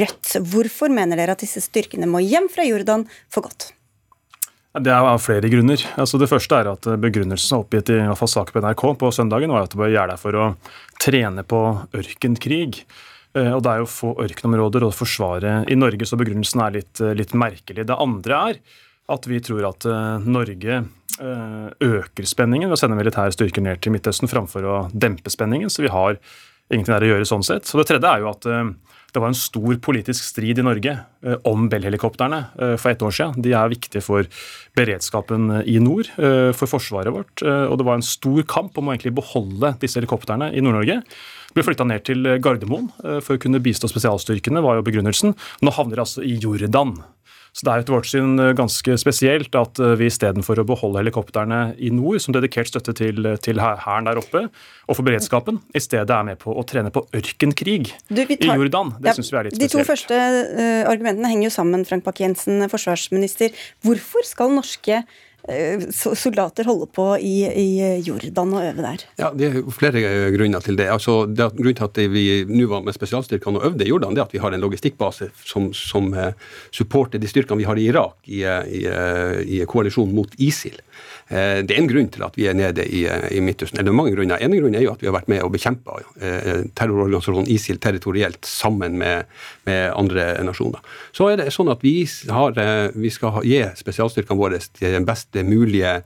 Rødt. 0.00 0.36
Hvorfor 0.50 0.92
mener 0.92 1.20
dere 1.20 1.36
at 1.36 1.44
disse 1.44 1.62
styrkene 1.64 2.08
må 2.08 2.22
hjem 2.24 2.48
fra 2.52 2.64
Jordan 2.66 3.06
for 3.32 3.48
godt? 3.48 3.70
Det 4.70 4.90
er 4.94 5.02
av 5.02 5.18
flere 5.18 5.48
grunner. 5.50 5.82
Altså 5.98 6.18
det 6.20 6.28
første 6.30 6.60
er 6.60 6.68
at 6.70 6.86
Begrunnelsen 7.02 7.58
oppgitt 7.58 7.90
i 7.90 7.96
hvert 7.98 8.18
fall 8.20 8.30
saken 8.30 8.54
på 8.54 8.62
NRK 8.62 8.84
på 9.00 9.08
søndagen 9.16 9.50
var 9.50 9.66
at 9.66 9.72
det 9.72 9.80
var 9.80 9.90
gjøre 9.90 10.18
for 10.20 10.38
å 10.38 10.44
trene 11.02 11.42
på 11.42 11.62
ørkenkrig. 11.98 12.84
Eh, 13.34 13.50
og 13.50 13.62
Det 13.62 13.72
er 13.72 13.82
jo 13.82 13.90
få 13.90 14.12
ørkenområder 14.22 14.86
å 14.86 14.94
forsvare 14.94 15.64
i 15.70 15.78
Norge, 15.78 16.06
så 16.06 16.18
begrunnelsen 16.18 16.62
er 16.62 16.76
litt, 16.78 17.00
eh, 17.00 17.14
litt 17.14 17.34
merkelig. 17.34 17.86
Det 17.86 17.98
andre 17.98 18.38
er 18.50 18.60
at 19.10 19.26
vi 19.26 19.40
tror 19.40 19.68
at 19.70 19.86
eh, 19.86 20.18
Norge 20.26 20.84
øker 21.20 22.24
spenningen 22.24 22.70
ved 22.70 22.78
å 22.78 22.80
sende 22.80 22.96
militære 22.96 23.34
styrker 23.34 23.60
ned 23.60 23.82
til 23.82 23.92
Midtøsten 23.92 24.30
framfor 24.30 24.64
å 24.64 24.76
dempe 24.88 25.28
spenningen. 25.28 25.68
Så 25.68 25.82
vi 25.84 25.90
har 25.92 26.16
ingenting 26.72 26.94
der 26.94 27.04
å 27.04 27.10
gjøre 27.10 27.26
sånn 27.28 27.44
sett. 27.44 27.68
Så 27.68 27.76
Det 27.76 27.90
tredje 27.90 28.08
er 28.08 28.22
jo 28.22 28.30
at 28.30 28.46
det 29.14 29.22
var 29.22 29.32
en 29.32 29.38
stor 29.38 29.76
politisk 29.82 30.24
strid 30.24 30.60
i 30.60 30.64
Norge 30.64 30.92
eh, 30.96 31.36
om 31.48 31.68
Bell-helikoptrene 31.70 32.40
eh, 32.60 32.76
for 32.80 32.92
ett 32.92 33.02
år 33.02 33.14
siden. 33.16 33.42
De 33.44 33.54
er 33.56 33.72
viktige 33.72 34.02
for 34.04 34.28
beredskapen 34.78 35.50
i 35.64 35.78
nord, 35.82 36.10
eh, 36.20 36.50
for 36.56 36.70
forsvaret 36.70 37.14
vårt. 37.14 37.42
Og 37.42 37.76
det 37.78 37.86
var 37.86 37.98
en 37.98 38.06
stor 38.06 38.42
kamp 38.48 38.78
om 38.78 38.88
å 38.88 38.94
egentlig 38.94 39.14
beholde 39.18 39.74
disse 39.82 40.00
helikoptrene 40.00 40.50
i 40.54 40.62
Nord-Norge. 40.64 41.00
Ble 41.54 41.64
flytta 41.66 41.86
ned 41.88 42.04
til 42.06 42.26
Gardermoen 42.38 42.92
for 43.24 43.34
å 43.34 43.40
kunne 43.42 43.58
bistå 43.62 43.88
spesialstyrkene, 43.90 44.62
var 44.62 44.78
jo 44.78 44.84
begrunnelsen. 44.86 45.34
Nå 45.66 45.72
havner 45.74 45.98
de 45.98 46.04
altså 46.04 46.22
i 46.22 46.36
Jordan. 46.38 46.94
Så 47.52 47.66
Det 47.66 47.72
er 47.72 47.82
etter 47.82 47.96
vårt 47.96 48.08
syn 48.10 48.38
eh, 48.38 48.52
ganske 48.56 48.96
spesielt 49.00 49.56
at 49.58 49.80
eh, 49.82 49.96
vi 49.98 50.06
istedenfor 50.10 50.62
å 50.62 50.66
beholde 50.68 51.00
helikoptrene 51.02 51.60
i 51.82 51.90
nord 51.94 52.22
som 52.22 52.34
dedikert 52.36 52.70
støtte 52.70 52.94
til, 52.96 53.26
til 53.42 53.62
hæren 53.62 54.06
der 54.06 54.20
oppe 54.20 54.46
og 54.90 54.98
for 54.98 55.06
beredskapen, 55.06 55.60
i 55.74 55.82
stedet 55.82 56.10
er 56.10 56.26
med 56.26 56.38
på 56.42 56.50
å 56.50 56.64
trene 56.66 56.90
på 56.94 57.04
ørkenkrig 57.14 57.92
tar, 58.10 58.26
i 58.26 58.50
Jordan. 58.50 58.94
Det 58.98 59.12
ja, 59.12 59.16
syns 59.18 59.30
vi 59.30 59.38
er 59.38 59.46
litt 59.46 59.54
spesielt. 59.54 59.70
De 59.70 59.76
to 59.76 59.86
første 59.86 60.18
uh, 60.18 60.90
argumentene 60.90 61.30
henger 61.30 61.46
jo 61.46 61.52
sammen, 61.54 61.84
Frank 61.86 62.02
Bakke-Jensen, 62.08 62.64
forsvarsminister. 62.72 63.54
Hvorfor 63.86 64.26
skal 64.26 64.50
norske 64.56 64.98
Eh, 64.98 65.29
soldater 65.92 66.68
holder 66.68 66.90
på 66.92 67.06
i, 67.18 67.36
i, 67.48 67.68
Jordan 68.06 68.54
og 68.54 68.64
øve 68.64 68.84
der? 68.84 69.04
Ja, 69.18 69.30
Det 69.34 69.48
er 69.48 69.70
flere 69.72 70.02
grunner 70.36 70.60
til 70.60 70.76
det. 70.76 70.88
Altså, 70.92 71.26
det 71.26 71.50
grunnen 71.56 71.76
til 71.76 71.88
at 71.88 72.12
vi 72.12 72.24
nå 72.48 72.68
var 72.70 72.84
med 72.84 72.96
spesialstyrkene 72.96 73.60
og 73.60 73.70
øvde 73.70 73.86
i 73.86 73.88
Jordan, 73.88 74.14
det 74.14 74.22
er 74.22 74.28
at 74.28 74.34
vi 74.36 74.42
har 74.42 74.52
en 74.52 74.60
logistikkbase 74.60 75.30
som, 75.44 75.72
som 75.72 76.12
uh, 76.12 76.32
supporter 76.70 77.18
de 77.18 77.28
styrkene 77.28 77.62
vi 77.62 77.68
har 77.68 77.78
i 77.80 77.88
Irak 77.88 78.16
i, 78.28 78.42
i, 78.44 78.84
i 79.60 79.64
koalisjonen 79.68 80.14
mot 80.14 80.34
ISIL. 80.38 80.80
Uh, 81.30 81.60
det 81.62 81.76
er 81.76 81.82
en 81.82 81.90
grunn 81.90 82.10
til 82.12 82.24
at 82.26 82.38
vi 82.38 82.48
er 82.50 82.56
nede 82.58 82.86
i, 82.86 83.04
i 83.06 83.42
Midtøsten. 83.44 83.80
Eller 83.80 83.94
mange 83.96 84.14
grunner. 84.16 84.40
En 84.42 84.56
grunn 84.56 84.74
er 84.74 84.84
jo 84.86 84.94
at 84.94 85.04
vi 85.04 85.10
har 85.10 85.16
vært 85.16 85.30
med 85.32 85.44
og 85.46 85.52
bekjempa 85.54 86.00
uh, 86.00 86.64
terrororganisasjonen 86.78 87.50
ISIL 87.50 87.78
territorielt 87.82 88.48
sammen 88.48 88.98
med, 89.00 89.30
med, 89.68 89.84
andre 89.94 90.32
nasjoner. 90.46 90.82
Så 91.16 91.30
er 91.30 91.40
det 91.40 91.52
sånn 91.54 91.70
at 91.72 91.84
vi, 91.84 92.02
har, 92.30 92.58
vi 92.96 93.12
skal 93.14 93.40
gi 93.46 93.62
spesialstyrkene 93.78 94.38
våre 94.38 94.60
den 94.80 95.06
beste 95.08 95.44
mulige 95.46 96.00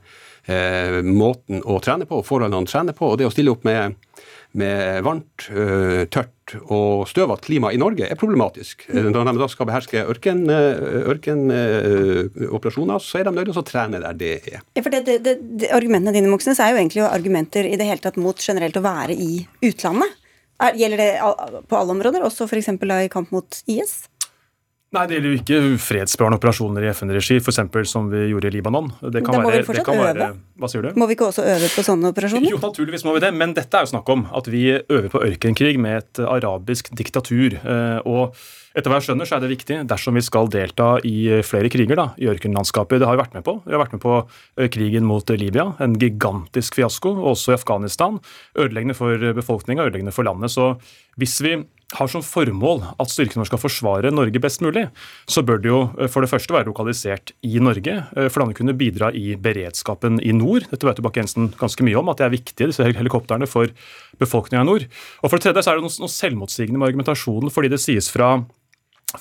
eh, 0.45 1.01
måten 1.05 1.63
å 1.65 1.79
trene 1.83 2.07
på, 2.09 2.21
forholdene 2.25 2.63
å 2.63 2.69
trene 2.69 2.95
på. 2.97 3.13
Og 3.13 3.19
det 3.19 3.29
å 3.29 3.33
stille 3.33 3.53
opp 3.53 3.65
med, 3.67 3.97
med 4.55 5.03
varmt, 5.03 5.49
øh, 5.51 6.07
tørt 6.07 6.31
og 6.69 7.07
støvete 7.09 7.41
klima 7.47 7.71
i 7.73 7.77
Norge 7.81 8.07
er 8.07 8.15
problematisk. 8.19 8.85
Mm. 8.87 9.11
Når 9.11 9.23
de 9.27 9.33
da 9.41 9.47
skal 9.51 9.67
beherske 9.69 10.03
ørkenoperasjoner, 10.13 12.95
ørken, 12.95 13.03
så 13.03 13.13
er 13.19 13.23
de 13.27 13.31
nødt 13.35 13.51
til 13.51 13.63
å 13.63 13.67
trene 13.67 14.03
der 14.03 14.13
det 14.19 14.33
er. 14.53 14.59
Ja, 14.77 14.81
for 14.81 14.91
det, 14.93 15.01
det, 15.07 15.15
det, 15.25 15.35
Argumentene 15.75 16.15
dine 16.15 16.31
Moxnes, 16.31 16.61
er 16.63 16.69
jo 16.71 16.79
egentlig 16.79 17.03
argumenter 17.07 17.63
i 17.67 17.79
det 17.79 17.87
hele 17.89 18.03
tatt 18.03 18.21
mot 18.21 18.37
generelt 18.39 18.79
å 18.79 18.85
være 18.85 19.13
i 19.17 19.31
utlandet. 19.65 20.11
Er, 20.63 20.71
gjelder 20.79 20.99
det 21.01 21.11
på 21.67 21.75
alle 21.75 21.91
områder, 21.97 22.23
også 22.23 22.47
f.eks. 22.47 22.69
i 22.79 23.11
kamp 23.11 23.27
mot 23.35 23.49
IS? 23.67 24.07
Nei, 24.95 25.05
Det 25.09 25.17
gjelder 25.17 25.31
jo 25.33 25.37
ikke 25.41 25.79
fredsbevarende 25.83 26.39
operasjoner 26.39 26.85
i 26.85 26.89
FN-regi, 26.93 27.39
f.eks. 27.41 27.61
som 27.91 28.07
vi 28.11 28.29
gjorde 28.29 28.47
i 28.47 28.53
Libanon. 28.55 28.87
Det 29.03 29.23
kan, 29.25 29.41
være, 29.43 29.63
det 29.67 29.83
kan 29.83 29.99
være, 29.99 30.29
Hva 30.61 30.69
sier 30.71 30.85
du? 30.85 30.91
Må 30.99 31.09
vi 31.09 31.17
ikke 31.17 31.27
også 31.27 31.43
øve 31.51 31.71
på 31.73 31.83
sånne 31.83 32.11
operasjoner? 32.13 32.47
Jo, 32.53 32.59
naturligvis 32.63 33.03
må 33.07 33.15
vi 33.17 33.23
det, 33.25 33.33
men 33.35 33.55
dette 33.57 33.75
er 33.75 33.83
jo 33.83 33.91
snakk 33.91 34.11
om 34.13 34.23
at 34.39 34.47
vi 34.51 34.69
øver 34.77 35.09
på 35.11 35.23
ørkenkrig 35.25 35.75
med 35.83 35.99
et 35.99 36.23
arabisk 36.23 36.93
diktatur. 36.95 37.57
Eh, 37.59 37.99
og 38.07 38.39
etter 38.75 38.91
hva 38.91 39.01
jeg 39.01 39.09
skjønner, 39.09 39.27
så 39.27 39.37
er 39.37 39.43
det 39.43 39.51
viktig 39.51 39.81
dersom 39.91 40.15
vi 40.15 40.23
skal 40.23 40.49
delta 40.51 40.89
i 41.07 41.43
flere 41.47 41.71
kriger 41.71 41.99
da, 41.99 42.09
i 42.19 42.31
ørkenlandskapet. 42.31 43.01
Det 43.03 43.09
har 43.09 43.17
vi 43.17 43.23
vært 43.25 43.35
med 43.35 43.47
på. 43.47 43.59
Vi 43.67 43.75
har 43.75 43.83
vært 43.83 43.95
med 43.97 44.03
på 44.03 44.17
eh, 44.23 44.71
krigen 44.71 45.07
mot 45.07 45.35
Libya, 45.35 45.73
en 45.83 45.99
gigantisk 45.99 46.79
fiasko. 46.79 47.17
Også 47.35 47.51
i 47.51 47.59
Afghanistan. 47.59 48.21
Ødeleggende 48.55 48.95
for 48.95 49.31
befolkninga, 49.35 49.89
ødeleggende 49.89 50.15
for 50.15 50.27
landet. 50.27 50.55
Så 50.55 50.77
hvis 51.19 51.35
vi 51.43 51.57
har 51.93 52.09
som 52.09 52.23
formål 52.25 52.81
at 52.97 53.11
styrkene 53.11 53.43
våre 53.43 53.49
skal 53.51 53.61
forsvare 53.61 54.11
Norge 54.13 54.41
best 54.41 54.63
mulig, 54.65 54.87
så 55.29 55.43
bør 55.45 55.61
det 55.61 55.69
jo 55.69 55.81
eh, 55.99 56.09
for 56.11 56.25
det 56.25 56.31
første 56.31 56.55
være 56.55 56.69
lokalisert 56.71 57.35
i 57.45 57.59
Norge. 57.61 57.97
Eh, 58.17 58.29
for 58.31 58.41
det 58.41 58.57
kunne 58.57 58.77
bidra 58.77 59.11
i 59.13 59.35
beredskapen 59.37 60.17
i 60.25 60.33
nord. 60.35 60.65
Dette 60.71 60.87
vet 60.87 60.99
jo 60.99 61.05
Bakke-Jensen 61.05 61.51
ganske 61.59 61.85
mye 61.85 61.99
om, 62.01 62.09
at 62.09 62.21
det 62.21 62.27
er 62.27 62.35
viktig, 62.35 62.71
disse 62.71 62.89
helikoptrene, 62.89 63.49
for 63.49 63.71
befolkninga 64.21 64.65
i 64.65 64.69
nord. 64.71 64.87
Og 65.21 65.29
for 65.29 65.37
det 65.37 65.47
tredje 65.47 65.65
så 65.65 65.73
er 65.73 65.79
det 65.79 65.87
noe, 65.87 65.97
noe 66.01 66.15
selvmotsigende 66.15 66.81
med 66.81 66.89
argumentasjonen, 66.89 67.53
fordi 67.53 67.71
det 67.75 67.81
sies 67.83 68.09
fra, 68.13 68.33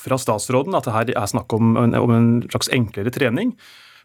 fra 0.01 0.21
statsråden 0.21 0.77
at 0.79 0.89
det 0.89 0.97
her 0.97 1.17
er 1.17 1.31
snakk 1.31 1.53
om 1.57 1.77
en, 1.81 1.97
om 2.01 2.17
en 2.17 2.31
slags 2.49 2.73
enklere 2.73 3.13
trening. 3.15 3.53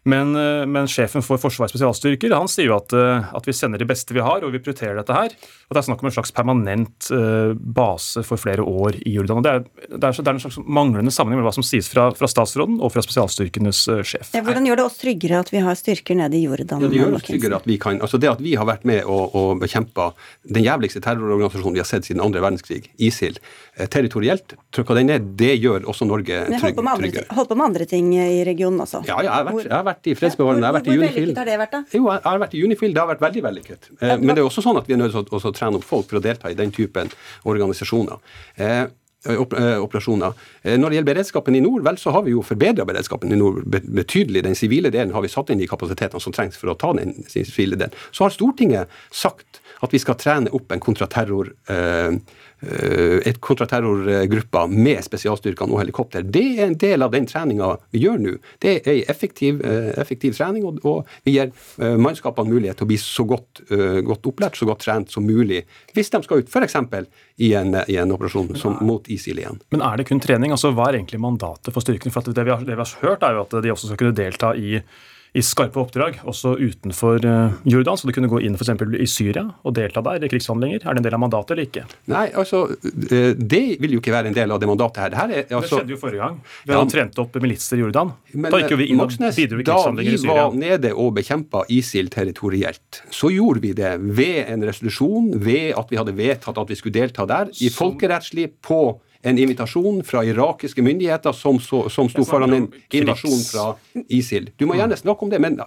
Men, 0.08 0.32
eh, 0.36 0.66
men, 0.66 0.88
sjefen 0.88 1.20
for 1.24 1.40
Forsvarets 1.40 1.74
spesialstyrker 1.74 2.32
han 2.32 2.48
sier 2.48 2.70
jo 2.70 2.76
at, 2.78 2.92
eh, 2.96 3.32
at, 3.36 3.46
vi 3.46 3.52
sender 3.52 3.80
de 3.80 3.88
beste 3.88 4.14
vi 4.16 4.22
har, 4.24 4.40
og 4.40 4.54
vi 4.54 4.60
prioriterer 4.62 4.96
dette 4.96 5.12
her. 5.12 5.34
Og 5.68 5.76
Det 5.76 5.82
er 5.82 5.86
snakk 5.90 6.00
om 6.02 6.08
en 6.08 6.14
slags 6.14 6.32
permanent 6.34 7.10
uh, 7.14 7.52
base 7.54 8.24
for 8.26 8.40
flere 8.40 8.64
år 8.64 8.96
i 9.06 9.12
Jordan. 9.14 9.38
og 9.38 9.44
Det 9.44 9.52
er, 9.52 9.60
det 9.92 10.08
er, 10.08 10.16
det 10.16 10.26
er 10.26 10.32
en 10.32 10.42
slags 10.42 10.58
manglende 10.64 11.12
sammenheng 11.14 11.38
mellom 11.38 11.50
hva 11.50 11.54
som 11.54 11.66
sies 11.66 11.86
fra, 11.92 12.08
fra 12.16 12.26
statsråden 12.26 12.80
og 12.82 12.90
fra 12.94 13.04
spesialstyrkenes 13.04 13.84
sjef. 14.08 14.32
Ja, 14.34 14.42
hvordan 14.46 14.66
gjør 14.66 14.80
det 14.80 14.86
oss 14.88 14.98
tryggere 14.98 15.42
at 15.44 15.52
vi 15.52 15.62
har 15.62 15.78
styrker 15.78 16.18
nede 16.18 16.38
i 16.40 16.42
Jordan? 16.42 16.82
Ja, 16.82 16.90
det 16.90 16.98
gjør 16.98 17.18
oss 17.20 17.28
tryggere 17.28 17.60
at 17.60 17.68
vi 17.70 17.78
kan, 17.82 18.00
altså 18.02 18.18
det 18.18 18.32
at 18.32 18.42
vi 18.42 18.56
har 18.58 18.66
vært 18.66 18.88
med 18.88 19.04
og, 19.04 19.36
og 19.36 19.62
bekjempa 19.62 20.10
den 20.48 20.66
jævligste 20.66 21.04
terrororganisasjonen 21.04 21.78
vi 21.78 21.84
har 21.84 21.90
sett 21.90 22.08
siden 22.08 22.24
andre 22.24 22.42
verdenskrig, 22.42 22.88
ISIL, 22.98 23.38
territorielt, 23.88 24.54
trykka 24.74 24.96
den 24.98 25.08
ned, 25.10 25.30
det 25.40 25.54
gjør 25.62 25.86
også 25.90 26.08
Norge 26.08 26.42
trygg, 26.50 26.76
tryggere. 26.76 27.26
Holdt 27.36 27.50
på 27.52 27.58
med 27.58 27.66
andre 27.70 27.86
ting 27.88 28.12
i 28.16 28.44
regionen 28.46 28.84
også? 28.84 29.02
Ja, 29.08 29.18
ja 29.22 29.30
jeg 29.30 29.32
har 29.32 29.48
vært, 29.48 29.64
jeg 29.64 29.76
har 29.76 29.88
vært 29.88 30.10
i 30.10 30.14
fredsbevarende. 30.18 30.66
Ja, 30.66 30.72
hvor, 30.76 30.84
hvor, 30.84 31.00
hvor 31.00 31.06
vellykket 31.06 31.42
har 31.42 31.50
det 31.50 31.58
vært, 31.62 31.74
da? 31.74 31.82
Jo, 31.96 32.04
jeg 32.10 32.24
har 32.28 32.44
vært 32.44 32.56
i 32.56 32.62
Unifil. 32.64 32.94
Det 32.94 33.02
har 33.02 33.10
vært 33.12 33.26
veldig 33.26 33.44
vellykket. 33.48 33.90
Eh, 34.00 34.16
men 34.20 34.34
det 34.34 34.42
er 34.42 34.48
også 34.48 34.64
sånn 34.66 34.80
at 34.80 34.88
vi 34.90 34.96
er 34.96 35.02
nødt 35.02 35.16
til 35.16 35.38
å, 35.38 35.42
å 35.50 35.54
trene 35.56 35.80
opp 35.80 35.86
folk 35.86 36.10
for 36.10 36.20
å 36.20 36.24
delta 36.24 36.52
i 36.52 36.58
den 36.58 36.74
typen 36.74 37.12
organisasjoner. 37.48 38.20
Eh, 38.60 38.82
operasjoner. 39.20 40.32
Når 40.64 40.88
det 40.88 40.96
gjelder 40.96 41.08
beredskapen 41.12 41.56
i 41.56 41.60
nord, 41.60 41.82
vel 41.84 41.98
så 42.00 42.12
har 42.14 42.22
vi 42.24 42.32
jo 42.32 42.40
forbedra 42.40 42.86
beredskapen 42.88 43.32
i 43.32 43.36
nord 43.36 43.66
betydelig. 43.68 44.46
Den 44.46 44.56
sivile 44.56 44.88
delen 44.90 45.12
har 45.12 45.20
vi 45.20 45.28
satt 45.28 45.52
inn 45.52 45.60
de 45.60 45.68
kapasitetene 45.68 46.22
som 46.24 46.32
trengs 46.32 46.56
for 46.56 46.72
å 46.72 46.76
ta 46.80 46.94
den 46.96 47.12
sivile 47.28 47.76
delen. 47.76 47.92
Så 48.16 48.24
har 48.24 48.32
Stortinget 48.32 48.88
sagt 49.12 49.59
at 49.80 49.94
vi 49.94 50.00
skal 50.02 50.18
trene 50.20 50.52
opp 50.56 50.72
en 50.72 50.82
kontraterror 50.82 51.52
eh, 51.72 52.20
Eh, 52.60 53.20
et 53.24 53.38
kontraterrorgrupper 53.40 54.68
med 54.68 55.00
spesialstyrkene 55.04 55.72
og 55.72 55.80
helikopter. 55.80 56.26
Det 56.28 56.42
er 56.58 56.66
en 56.66 56.76
del 56.76 57.00
av 57.00 57.14
den 57.14 57.24
treninga 57.28 57.70
vi 57.94 58.02
gjør 58.02 58.18
nå. 58.20 58.34
Det 58.60 58.74
er 58.74 58.90
en 58.92 59.08
effektiv, 59.08 59.62
eh, 59.64 59.88
effektiv 60.00 60.36
trening, 60.36 60.66
og, 60.66 61.06
vi 61.24 61.32
gir 61.38 61.52
mannskapene 61.78 62.52
mulighet 62.52 62.76
til 62.76 62.84
å 62.84 62.90
bli 62.90 62.98
så 63.00 63.24
godt, 63.24 63.62
godt, 64.04 64.26
opplært, 64.26 64.56
så 64.56 64.66
godt 64.66 64.82
trent 64.84 65.10
som 65.10 65.24
mulig, 65.24 65.64
hvis 65.94 66.10
de 66.10 66.22
skal 66.22 66.42
ut 66.42 66.48
f.eks. 66.48 66.76
I, 67.40 67.54
en, 67.54 67.74
i 67.88 67.96
en 67.96 68.12
operasjon 68.12 68.54
som, 68.56 68.76
mot 68.84 69.06
ISIL 69.08 69.38
igjen. 69.40 69.60
Men 69.70 69.80
er 69.80 69.96
det 69.96 70.08
kun 70.10 70.20
trening? 70.20 70.52
Altså, 70.52 70.72
Hva 70.76 70.90
er 70.90 70.98
egentlig 70.98 71.20
mandatet 71.20 71.72
for 71.72 71.80
styrkene? 71.80 72.12
For 72.12 72.20
det 72.20 72.44
vi, 72.44 72.52
har, 72.52 72.60
det 72.60 72.76
vi 72.76 72.84
har 72.84 72.96
hørt, 73.00 73.22
er 73.22 73.38
jo 73.38 73.46
at 73.46 73.56
de 73.64 73.72
også 73.72 73.88
skal 73.88 74.02
kunne 74.02 74.18
delta 74.18 74.52
i 74.52 74.82
i 75.32 75.42
skarpe 75.46 75.78
oppdrag, 75.78 76.18
også 76.26 76.56
utenfor 76.58 77.22
eh, 77.26 77.58
Jordan. 77.70 77.98
Så 77.98 78.08
du 78.08 78.14
kunne 78.14 78.30
gå 78.30 78.40
inn 78.42 78.56
f.eks. 78.58 78.72
i 78.98 79.06
Syria 79.10 79.44
og 79.62 79.74
delta 79.76 80.02
der 80.02 80.26
i 80.26 80.30
krigshandlinger. 80.30 80.82
Er 80.82 80.96
det 80.96 81.02
en 81.02 81.06
del 81.06 81.16
av 81.16 81.22
mandatet 81.22 81.54
eller 81.54 81.68
ikke? 81.68 81.84
Nei, 82.10 82.24
altså, 82.34 82.64
eh, 83.06 83.30
Det 83.38 83.62
vil 83.82 83.94
jo 83.94 84.02
ikke 84.02 84.14
være 84.14 84.32
en 84.32 84.36
del 84.36 84.50
av 84.50 84.62
det 84.62 84.70
mandatet 84.70 85.14
her. 85.14 85.30
Det, 85.30 85.44
er, 85.44 85.46
altså, 85.54 85.60
det 85.60 85.84
skjedde 85.84 85.94
jo 85.94 86.00
forrige 86.00 86.24
gang. 86.24 86.40
Vi 86.66 86.74
ja, 86.74 86.80
trent 86.94 87.20
opp 87.22 87.38
militser 87.42 87.78
i 87.78 87.84
Jordan. 87.84 88.14
Men, 88.32 88.50
da 88.50 88.62
gikk 88.62 88.74
jo 88.74 88.80
vi 88.80 88.88
inn 88.90 89.04
og 89.04 89.14
bidro 89.14 89.60
i 89.60 89.66
krigshandlinger 89.68 90.16
i 90.16 90.22
Syria. 90.22 90.32
Da 90.34 90.40
vi 90.40 90.48
var 90.48 90.58
nede 90.64 90.94
og 91.04 91.12
bekjempa 91.20 91.62
ISIL 91.78 92.10
territorielt, 92.10 93.02
så 93.14 93.30
gjorde 93.30 93.62
vi 93.62 93.74
det 93.78 93.92
ved 94.00 94.50
en 94.50 94.66
resolusjon, 94.66 95.30
ved 95.38 95.78
at 95.78 95.94
vi 95.94 96.00
hadde 96.00 96.16
vedtatt 96.18 96.58
at 96.58 96.74
vi 96.74 96.78
skulle 96.78 96.98
delta 96.98 97.28
der, 97.30 97.54
i 97.62 97.70
folkerettslig 97.70 98.50
på 98.66 98.82
en 99.22 99.38
invitasjon 99.38 100.04
fra 100.04 100.24
irakiske 100.24 100.82
myndigheter 100.82 101.32
som, 101.32 101.60
så, 101.60 101.88
som 101.92 102.08
sto 102.08 102.24
foran 102.24 102.52
en 102.56 102.68
invasjon 102.92 103.42
fra 103.44 103.66
ISIL. 104.08 104.48
Du 104.56 104.64
må 104.68 104.78
gjerne 104.78 104.96
snakke 104.96 105.26
om 105.26 105.32
det, 105.32 105.40
men 105.44 105.58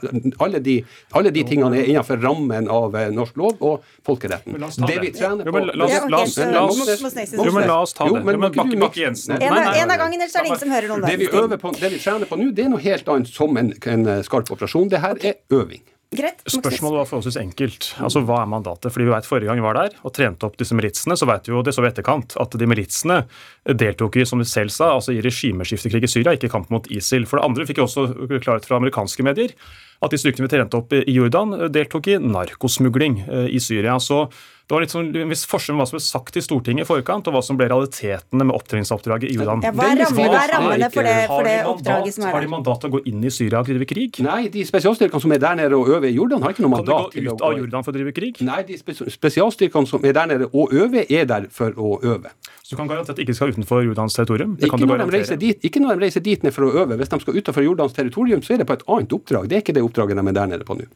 alle 0.42 0.62
de, 0.64 0.80
alle 1.14 1.34
de 1.34 1.44
tingene 1.46 1.78
er 1.78 1.92
innenfor 1.92 2.18
rammen 2.24 2.70
av 2.72 2.98
eh, 2.98 3.12
norsk 3.14 3.38
lov 3.38 3.62
og 3.62 3.86
folkeretten. 4.08 4.58
Det 4.88 4.98
vi 5.04 5.14
trener 5.14 5.46
på 5.46 5.54
Jo, 5.54 7.52
men 7.54 7.68
la 7.70 7.80
oss 7.84 7.94
ta 7.98 8.10
det. 8.10 8.24
Bakke 8.24 9.06
Jensen. 9.06 9.38
En 9.38 9.54
av 9.54 9.98
gangen, 10.02 10.20
ellers 10.20 10.36
er 10.36 10.42
det 10.42 10.50
ingen 10.50 10.64
som 10.66 10.74
hører 10.74 10.90
noen 10.90 11.08
det 11.08 11.18
vi, 11.22 11.30
øver 11.30 11.62
på, 11.62 11.74
det 11.78 11.94
vi 11.94 12.02
trener 12.02 12.30
på 12.30 12.40
nå, 12.40 12.52
det 12.58 12.66
er 12.66 12.74
noe 12.74 12.82
helt 12.84 13.10
annet 13.14 13.30
som 13.30 13.58
en, 13.60 13.74
en 13.94 14.14
skarp 14.26 14.50
operasjon. 14.54 14.90
Det 14.90 15.02
her 15.04 15.20
er 15.22 15.42
øving. 15.54 15.84
Greit. 16.18 16.44
Spørsmålet 16.46 17.02
var 17.02 17.08
forholdsvis 17.10 17.40
enkelt. 17.42 17.88
Altså, 18.04 18.22
Hva 18.28 18.42
er 18.44 18.50
mandatet? 18.52 18.92
Fordi 18.94 19.08
vi 19.08 19.14
vet 19.14 19.28
Forrige 19.28 19.50
gang 19.50 19.62
vi 19.62 19.66
var 19.66 19.80
der 19.80 19.96
og 20.04 20.14
trente 20.16 20.48
opp 20.48 20.58
disse 20.60 20.76
militsene, 20.78 21.18
så 21.20 21.28
vet 21.30 21.48
vi 21.48 21.56
jo 21.56 21.64
det 21.66 21.74
så 21.76 21.84
ved 21.84 21.94
etterkant 21.94 22.36
at 22.42 22.58
de 22.60 22.68
militsene 22.70 23.24
deltok 23.66 24.20
i 24.20 24.28
som 24.30 24.42
de 24.42 24.48
selv 24.50 24.74
sa, 24.74 24.92
altså 24.98 25.16
i 25.16 25.24
regimeskiftekrig 25.24 26.06
i 26.06 26.12
Syria, 26.12 26.36
ikke 26.38 26.52
kamp 26.54 26.70
mot 26.74 26.90
ISIL. 26.92 27.26
For 27.30 27.40
det 27.40 27.48
andre 27.48 27.68
fikk 27.70 27.82
vi 27.82 27.88
også 27.88 28.08
klarhet 28.38 28.68
fra 28.70 28.80
amerikanske 28.82 29.26
medier 29.26 29.56
at 30.04 30.12
de 30.12 30.20
styrkene 30.20 30.48
vi 30.48 30.52
trente 30.52 30.80
opp 30.80 30.94
i 30.96 31.16
Jordan, 31.16 31.56
deltok 31.72 32.10
i 32.12 32.20
narkosmugling 32.20 33.22
eh, 33.24 33.48
i 33.56 33.62
Syria. 33.64 33.96
Så 34.04 34.26
det 34.64 34.72
var 34.72 34.80
litt 34.80 34.94
sånn, 34.94 35.10
en 35.20 35.32
viss 35.34 35.44
forskjell 35.44 35.76
med 35.76 35.84
hva 35.84 35.86
som 35.90 35.98
ble 35.98 36.04
sagt 36.06 36.38
i 36.40 36.42
Stortinget 36.44 36.86
i 36.86 36.88
forkant, 36.88 37.28
og 37.28 37.36
hva 37.36 37.42
som 37.44 37.58
ble 37.60 37.66
realitetene 37.68 38.46
med 38.48 38.56
opptreningsoppdraget 38.56 39.28
i 39.28 39.36
Jordan. 39.36 39.60
Ja, 39.66 39.74
hva 39.76 39.90
er 39.92 40.54
rammene 40.54 40.88
for 40.94 41.04
det, 41.04 41.16
for 41.28 41.48
det 41.50 41.56
oppdraget 41.68 42.16
som 42.16 42.24
er 42.24 42.30
der? 42.30 42.38
Har 42.38 42.46
de 42.46 42.52
mandat 42.54 42.80
til 42.80 42.90
å 42.90 42.94
gå 42.96 43.02
inn 43.12 43.26
i 43.28 43.32
Syria 43.34 43.60
og 43.60 43.68
drive 43.68 43.88
krig? 43.90 44.22
Nei, 44.24 44.48
de 44.54 44.64
spesialstyrkene 44.70 45.26
som 45.26 45.36
er 45.36 45.44
der 45.44 45.60
nede 45.60 45.76
og 45.76 45.92
øver 45.92 46.08
i 46.08 46.14
Jordan, 46.16 46.46
har 46.48 46.56
ikke 46.56 46.64
noe 46.64 46.74
mandat 46.78 47.12
til 47.12 47.28
å 47.28 47.36
gå 47.36 47.36
Kan 47.36 47.36
de 47.36 47.36
gå 47.36 47.36
ut 47.36 47.46
av 47.50 47.60
Jordan 47.60 47.86
for 47.86 47.92
å 47.92 47.98
drive 48.00 48.16
krig? 48.16 48.42
Nei, 48.48 48.62
de 48.72 48.80
spesialstyrkene 48.80 49.92
som 49.92 50.08
er 50.08 50.16
der 50.16 50.32
nede 50.32 50.50
og 50.50 50.72
øver, 50.80 51.12
er 51.12 51.28
der 51.36 51.52
for 51.52 51.76
å 51.76 51.96
øve. 52.00 52.32
Så 52.64 52.74
du 52.74 52.80
kan 52.80 52.88
garantere 52.88 53.18
at 53.18 53.20
de 53.20 53.28
ikke 53.28 53.36
skal 53.36 53.52
utenfor 53.52 53.84
Jordans 53.84 54.16
territorium? 54.16 54.56
Ikke 54.64 54.80
når, 54.80 55.10
dit, 55.44 55.60
ikke, 55.60 55.84
når 55.84 56.00
de 56.00 56.08
reiser 56.08 56.24
dit 56.24 56.48
ned 56.48 56.56
for 56.56 56.70
å 56.70 56.72
øve. 56.86 56.96
Hvis 57.02 57.12
de 57.12 57.20
skal 57.20 57.36
utenfor 57.36 57.68
Jordans 57.68 58.00
territorium, 58.00 58.42
så 58.42 58.56
er 58.56 58.64
det 58.64 58.70
på 58.72 58.80
et 58.80 58.86
annet 58.88 59.18
oppdrag. 59.20 59.52
Det 59.52 59.60
er 59.60 59.66
ikke 59.66 59.76
det 59.76 59.84
oppdraget 59.84 60.16
de 60.16 60.24
er 60.32 60.38
der 60.40 60.54
nede 60.56 60.68
på 60.68 60.80
nå. 60.80 60.88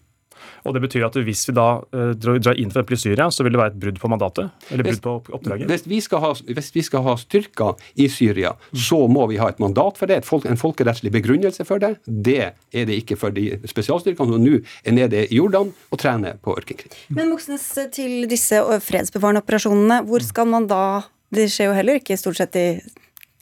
Og 0.66 0.76
det 0.76 0.84
betyr 0.84 1.06
at 1.08 1.18
hvis 1.28 1.46
vi 1.50 1.56
da 1.58 1.68
uh, 1.84 2.12
drar 2.18 2.58
inn 2.60 2.72
for 2.74 2.94
i 2.94 3.00
Syria, 3.00 3.30
så 3.34 3.46
vil 3.46 3.56
det 3.56 3.62
være 3.62 3.74
et 3.74 3.80
brudd 3.82 4.02
på 4.02 4.12
mandatet? 4.12 4.52
Eller 4.72 4.88
brudd 4.88 5.04
på 5.04 5.16
oppdraget? 5.38 5.70
Hvis 5.72 5.88
vi 5.90 6.02
skal 6.04 6.24
ha, 6.24 6.34
hvis 6.58 6.72
vi 6.76 6.84
skal 6.86 7.06
ha 7.08 7.16
styrker 7.20 7.90
i 7.96 8.10
Syria, 8.12 8.54
så 8.74 9.04
må 9.12 9.28
vi 9.32 9.40
ha 9.42 9.50
et 9.52 9.62
mandat 9.64 10.00
for 10.00 10.10
det, 10.10 10.24
folk, 10.28 10.48
en 10.50 10.60
folkerettslig 10.60 11.14
begrunnelse 11.16 11.66
for 11.68 11.84
det. 11.84 11.96
Det 12.06 12.40
er 12.48 12.88
det 12.90 13.02
ikke 13.04 13.20
for 13.20 13.36
de 13.36 13.50
spesialstyrkene 13.68 14.38
som 14.38 14.44
nå 14.44 14.62
er 14.84 14.96
nede 14.96 15.26
i 15.28 15.40
Jordan 15.40 15.74
og 15.92 16.02
trener 16.02 16.40
på 16.44 16.56
ørkenkrig. 16.58 16.94
Men 17.14 17.32
Moxnes, 17.34 17.66
til 17.96 18.28
disse 18.30 18.62
fredsbevarende 18.84 19.44
operasjonene, 19.44 20.02
hvor 20.08 20.26
skal 20.26 20.50
man 20.50 20.70
da 20.70 20.84
Det 21.28 21.50
skjer 21.52 21.68
jo 21.68 21.74
heller 21.76 21.98
ikke 22.00 22.16
stort 22.16 22.38
sett 22.40 22.56
i 22.56 22.68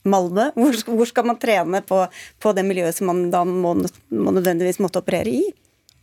Malmö. 0.10 0.48
Hvor, 0.56 0.78
hvor 0.90 1.06
skal 1.10 1.28
man 1.30 1.38
trene 1.42 1.82
på, 1.86 2.00
på, 2.42 2.54
det 2.58 2.66
miljøet 2.66 2.98
som 2.98 3.12
man 3.12 3.28
da 3.34 3.44
må, 3.46 3.76
må 4.10 4.34
nødvendigvis 4.34 4.82
måtte 4.82 5.02
operere 5.02 5.34
i? 5.34 5.44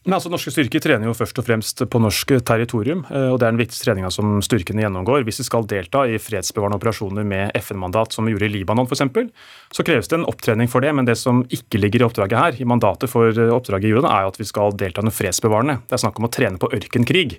Men 0.02 0.16
altså, 0.16 0.32
Norske 0.32 0.50
styrker 0.50 0.82
trener 0.82 1.06
jo 1.06 1.14
først 1.14 1.36
og 1.38 1.46
fremst 1.46 1.82
på 1.86 2.00
norsk 2.02 2.34
territorium. 2.42 3.04
Eh, 3.06 3.28
og 3.30 3.38
Det 3.38 3.46
er 3.46 3.54
den 3.54 3.60
viktigste 3.60 3.86
treninga 3.86 4.10
som 4.10 4.40
styrkene 4.42 4.82
gjennomgår. 4.82 5.22
Hvis 5.28 5.38
de 5.38 5.46
skal 5.46 5.68
delta 5.70 6.02
i 6.10 6.18
fredsbevarende 6.18 6.80
operasjoner 6.80 7.26
med 7.26 7.54
FN-mandat, 7.62 8.14
som 8.16 8.26
vi 8.26 8.34
gjorde 8.34 8.48
i 8.48 8.54
Libanon 8.56 8.90
f.eks., 8.90 9.30
så 9.70 9.86
kreves 9.86 10.10
det 10.10 10.18
en 10.18 10.26
opptrening 10.26 10.70
for 10.70 10.82
det. 10.82 10.90
Men 10.98 11.06
det 11.06 11.18
som 11.20 11.44
ikke 11.54 11.78
ligger 11.78 12.02
i 12.02 12.08
oppdraget 12.08 12.40
her, 12.40 12.58
i 12.58 12.66
mandatet 12.66 13.12
for 13.12 13.30
eh, 13.30 13.54
oppdraget 13.54 13.92
i 13.92 13.94
Jordan, 13.94 14.10
er 14.10 14.26
jo 14.26 14.32
at 14.34 14.42
vi 14.42 14.48
skal 14.50 14.74
delta 14.74 15.06
noe 15.06 15.14
fredsbevarende. 15.14 15.78
Det 15.86 15.98
er 15.98 16.02
snakk 16.02 16.18
om 16.18 16.26
å 16.26 16.34
trene 16.34 16.58
på 16.58 16.72
ørkenkrig. 16.74 17.38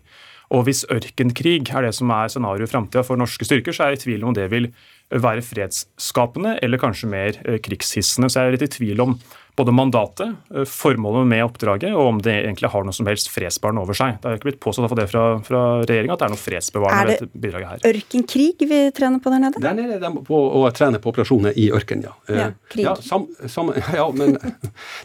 Og 0.54 0.68
hvis 0.68 0.84
ørkenkrig 0.92 1.62
er 1.74 1.88
det 1.88 1.94
som 1.98 2.12
er 2.14 2.32
scenarioet 2.32 2.70
i 2.70 2.72
framtida 2.72 3.04
for 3.04 3.20
norske 3.20 3.48
styrker, 3.48 3.76
så 3.76 3.86
er 3.86 3.94
jeg 3.94 4.02
i 4.02 4.04
tvil 4.08 4.28
om 4.28 4.36
det 4.38 4.50
vil 4.52 4.70
være 5.14 5.44
fredsskapende 5.46 6.58
eller 6.64 6.82
kanskje 6.82 7.10
mer 7.12 7.40
eh, 7.44 7.60
krigshissende. 7.64 8.32
Så 8.32 8.40
jeg 8.40 8.52
er 8.52 8.56
litt 8.56 8.68
i 8.70 8.76
tvil 8.78 9.04
om 9.04 9.18
både 9.56 9.72
mandatet, 9.72 10.36
eh, 10.56 10.64
formålet 10.66 11.28
med 11.28 11.44
oppdraget, 11.46 11.94
og 11.94 12.08
om 12.08 12.22
det 12.22 12.34
egentlig 12.34 12.70
har 12.74 12.86
noe 12.86 12.96
som 12.96 13.06
helst 13.06 13.30
fredsbarn 13.30 13.78
over 13.78 13.94
seg. 13.98 14.18
Det 14.22 14.30
har 14.30 14.40
ikke 14.40 14.50
blitt 14.50 14.62
påstått 14.64 14.96
det 14.98 15.06
fra, 15.12 15.26
fra 15.46 15.62
regjeringa 15.86 16.16
at 16.16 16.24
det 16.24 16.28
er 16.28 16.34
noe 16.34 16.42
fredsbevarende 16.42 17.06
ved 17.12 17.22
dette 17.22 17.42
bidraget 17.44 17.70
her. 17.70 17.82
Er 17.84 17.94
det 17.94 18.02
ørkenkrig 18.02 18.70
vi 18.70 18.80
trener 18.98 19.22
på 19.22 19.34
der 19.34 19.44
nede? 19.44 19.62
Der 19.62 19.78
nede 19.78 20.00
de 20.02 20.24
på 20.26 20.40
å 20.58 20.64
trene 20.74 21.02
på 21.02 21.14
operasjoner 21.14 21.54
i 21.60 21.68
ørken, 21.76 22.02
ja. 22.08 22.16
Eh, 22.30 22.40
ja, 22.40 22.48
krig. 22.74 22.88
Ja, 22.88 22.96
sam, 22.98 23.28
sam, 23.46 23.70
ja 24.00 24.08
men 24.16 24.40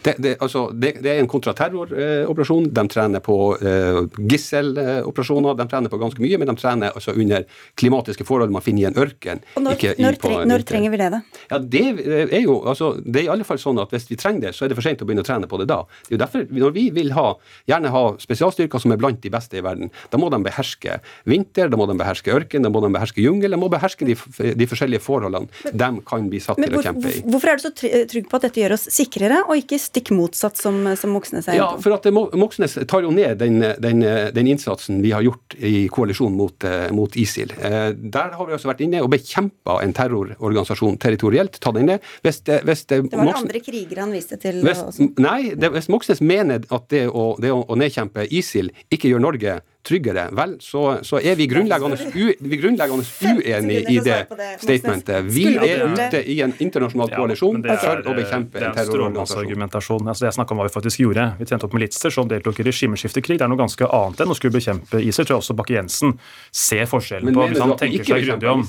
det, 0.05 0.15
det, 0.17 0.35
altså, 0.41 0.69
det, 0.73 0.95
det, 1.03 1.13
er 1.13 1.21
en 1.21 1.29
kontraterroroperasjon. 1.29 2.71
De 2.73 2.85
trener 2.89 3.23
på 3.23 3.37
uh, 3.61 4.01
gisseloperasjoner. 4.17 5.59
De 5.61 5.69
trener 5.69 5.93
på 5.93 6.01
ganske 6.01 6.25
mye, 6.25 6.41
men 6.41 6.49
de 6.49 6.57
trener 6.57 6.97
altså 6.97 7.13
under 7.13 7.45
klimatiske 7.77 8.25
forhold 8.25 8.53
man 8.53 8.65
finner 8.65 8.87
i 8.87 8.89
en 8.89 8.97
ørken. 8.97 9.43
Og 9.59 9.65
når, 9.67 9.85
når, 10.01 10.19
på, 10.21 10.33
når 10.49 10.65
trenger 10.65 10.95
vi 10.95 11.01
det, 11.03 11.11
da? 11.13 11.21
Ja, 11.53 11.61
Det 11.61 11.85
er 12.25 12.41
jo 12.41 12.59
altså, 12.65 12.95
det 13.05 13.21
er 13.21 13.29
i 13.29 13.33
alle 13.37 13.45
fall 13.45 13.61
sånn 13.61 13.77
at 13.81 13.93
hvis 13.93 14.09
vi 14.09 14.17
trenger 14.19 14.38
trenger 14.39 14.47
det, 14.47 14.55
så 14.55 14.65
er 14.65 14.71
det 14.71 14.77
for 14.77 14.85
sent 14.85 15.01
å 15.01 15.07
begynne 15.07 15.23
å 15.23 15.27
trene 15.27 15.47
på 15.49 15.59
det 15.59 15.67
da. 15.69 15.83
Det 16.07 16.13
er 16.13 16.17
jo 16.17 16.21
derfor, 16.23 16.45
Når 16.49 16.71
vi 16.73 16.89
vil 16.91 17.11
ha, 17.13 17.35
gjerne 17.67 17.91
ha 17.91 18.03
spesialstyrker 18.19 18.79
som 18.79 18.91
er 18.91 18.97
blant 18.97 19.21
de 19.21 19.29
beste 19.29 19.57
i 19.57 19.61
verden, 19.61 19.91
da 20.09 20.17
må 20.17 20.29
de 20.29 20.41
beherske 20.43 20.99
vinter, 21.25 21.69
da 21.69 21.77
må 21.77 21.87
de 21.87 21.97
beherske 21.97 22.31
ørken, 22.31 22.63
da 22.63 22.69
må 22.69 22.81
de 22.81 22.91
beherske 22.93 23.21
jungel, 23.21 23.51
de 23.51 23.59
må 23.59 23.69
beherske 23.69 24.05
de, 24.05 24.15
de 24.55 24.67
forskjellige 24.67 25.03
forholdene 25.03 25.47
de 25.73 25.89
kan 26.05 26.29
bli 26.29 26.39
satt 26.39 26.59
til 26.59 26.77
å 26.77 26.83
kjempe 26.83 27.11
i. 27.11 27.23
Hvorfor 27.27 27.51
er 27.51 27.59
du 27.59 27.65
så 27.67 27.73
trygg 27.73 28.29
på 28.29 28.39
at 28.39 28.47
dette 28.47 28.63
gjør 28.63 28.75
oss 28.77 28.87
sikrere, 28.93 29.43
og 29.47 29.59
ikke 29.59 29.79
stikk 29.81 30.13
motsatt, 30.15 30.57
som, 30.59 30.81
som 30.99 31.13
Moxnes 31.13 31.49
er 31.49 31.59
Ja, 31.59 31.69
for 31.81 31.97
at 31.97 32.07
Moxnes 32.13 32.77
tar 32.89 33.05
jo 33.05 33.13
ned 33.13 33.39
den, 33.41 33.61
den, 33.81 34.03
den 34.35 34.51
innsatsen 34.51 35.03
vi 35.03 35.13
har 35.15 35.25
gjort 35.25 35.57
i 35.59 35.87
koalisjon 35.91 36.35
mot, 36.35 36.65
mot 36.95 37.15
ISIL. 37.19 37.53
Der 37.59 38.35
har 38.35 38.47
vi 38.47 38.55
også 38.55 38.71
vært 38.71 38.83
inne 38.85 39.03
og 39.03 39.11
bekjempa 39.13 39.79
en 39.83 39.95
terrororganisasjon 39.95 40.99
territorielt. 41.01 41.59
ta 41.61 41.73
den 41.75 41.89
ned. 41.89 42.05
Hvis 42.25 42.41
det, 42.47 42.61
hvis 42.67 42.85
det, 42.89 43.01
det 43.09 43.17
var 43.17 43.29
Moxnes, 43.29 43.49
andre 43.49 43.61
krigere 43.63 44.03
han 44.03 44.13
viste 44.13 44.28
til? 44.37 44.61
Hvis, 44.65 44.99
nei, 45.17 45.55
det, 45.57 45.71
hvis 45.73 45.89
Moxnes 45.89 46.21
mener 46.21 46.61
at 46.69 46.87
det 46.93 47.07
å, 47.09 47.33
det 47.41 47.51
å, 47.55 47.63
nedkjempe 47.79 48.27
ISIL 48.29 48.71
ikke 48.93 49.09
gjør 49.11 49.23
Norge 49.23 49.59
tryggere, 49.89 50.27
vel, 50.35 50.57
så, 50.61 50.99
så 51.07 51.21
er 51.23 51.37
vi 51.39 51.47
grunnleggende, 51.49 51.97
u, 52.13 52.25
vi 52.51 52.59
grunnleggende 52.59 53.05
uenige 53.39 53.81
i 53.89 53.97
det 54.03 54.17
statementet. 54.61 55.29
Vi 55.31 55.47
er 55.55 55.85
ute 55.87 56.21
i 56.29 56.39
en 56.45 56.53
internasjonal 56.59 57.13
koalisjon 57.15 57.63
ja, 57.63 57.79
for 57.81 58.03
å 58.03 58.15
bekjempe 58.17 58.61
en 58.61 58.77
terrororganisasjon. 58.77 60.05
Altså, 60.05 60.25
det 60.25 60.29
jeg 60.29 60.37
snakka 60.37 60.55
om 60.55 60.61
hva 60.61 60.69
vi 60.69 60.75
faktisk 60.75 61.03
gjorde. 61.05 61.29
Vi 61.39 61.49
trente 61.49 61.69
opp 61.69 61.75
militser 61.77 62.13
som 62.13 62.29
deltok 62.29 62.61
i 62.61 62.67
regimeskiftekrig. 62.67 63.39
Det 63.39 63.47
er 63.47 63.51
noe 63.51 63.63
ganske 63.63 63.87
annet 63.87 64.25
enn 64.25 64.35
å 64.35 64.37
skulle 64.37 64.59
bekjempe 64.59 65.01
ISIL. 65.01 65.25
Tror 65.25 65.39
jeg 65.39 65.45
også 65.45 65.57
Bakke-Jensen 65.57 66.17
ser 66.51 66.85
forskjellen 66.91 67.33
på 67.33 67.49
hvis 67.49 67.63
han 67.63 67.77
tenker 67.79 68.11
seg 68.11 68.27
grundig 68.27 68.51
om. 68.51 68.67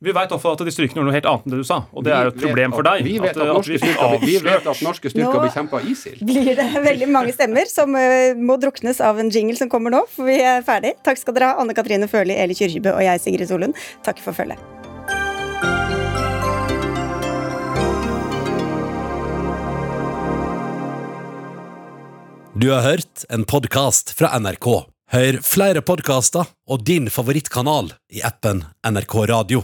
Vi 0.00 0.12
vet 0.16 0.30
at 0.32 0.60
de 0.64 0.72
styrkene 0.72 0.96
gjorde 0.96 1.10
noe 1.10 1.12
helt 1.12 1.26
annet 1.28 1.42
enn 1.44 1.52
det 1.52 1.56
du 1.60 1.66
sa, 1.68 1.76
og 1.92 2.04
det 2.06 2.12
er 2.16 2.24
jo 2.24 2.30
et 2.32 2.38
problem 2.40 2.72
for 2.72 2.86
deg. 2.86 3.02
Vi 3.04 3.18
vet 3.20 3.34
at, 3.34 3.40
at, 3.44 3.50
norske, 3.52 3.80
styrker, 3.82 4.14
vi 4.22 4.36
vet 4.40 4.68
at 4.72 4.78
norske 4.80 5.10
styrker 5.12 5.42
bekjemper 5.44 5.88
ISIL. 5.90 6.14
Nå 6.24 6.28
blir 6.30 6.56
det 6.56 6.68
veldig 6.86 7.08
mange 7.12 7.34
stemmer 7.36 7.68
som 7.68 7.92
uh, 7.92 8.32
må 8.32 8.56
druknes 8.62 9.02
av 9.04 9.20
en 9.20 9.28
jingle 9.28 9.58
som 9.58 9.68
kommer 9.68 9.92
nå, 9.92 10.00
for 10.08 10.24
vi 10.24 10.38
er 10.40 10.64
ferdig. 10.64 10.94
Takk 11.04 11.20
skal 11.20 11.36
dere 11.36 11.50
ha, 11.50 11.60
Anne 11.60 11.76
Katrine 11.76 12.08
Førli, 12.08 12.32
Eli 12.32 12.56
Kyrkjebø 12.56 12.94
og 12.94 13.04
jeg, 13.04 13.20
Sigrid 13.20 13.50
Solund. 13.50 13.76
Takk 14.06 14.22
for 14.24 14.32
følget. 14.32 14.56
Du 22.56 22.70
har 22.72 22.86
hørt 22.88 23.26
en 23.28 23.44
podkast 23.44 24.14
fra 24.16 24.32
NRK. 24.40 24.70
Hør 25.12 25.38
flere 25.44 25.84
podkaster 25.84 26.48
og 26.72 26.88
din 26.88 27.12
favorittkanal 27.12 27.92
i 28.16 28.24
appen 28.24 28.64
NRK 28.88 29.18
Radio. 29.34 29.62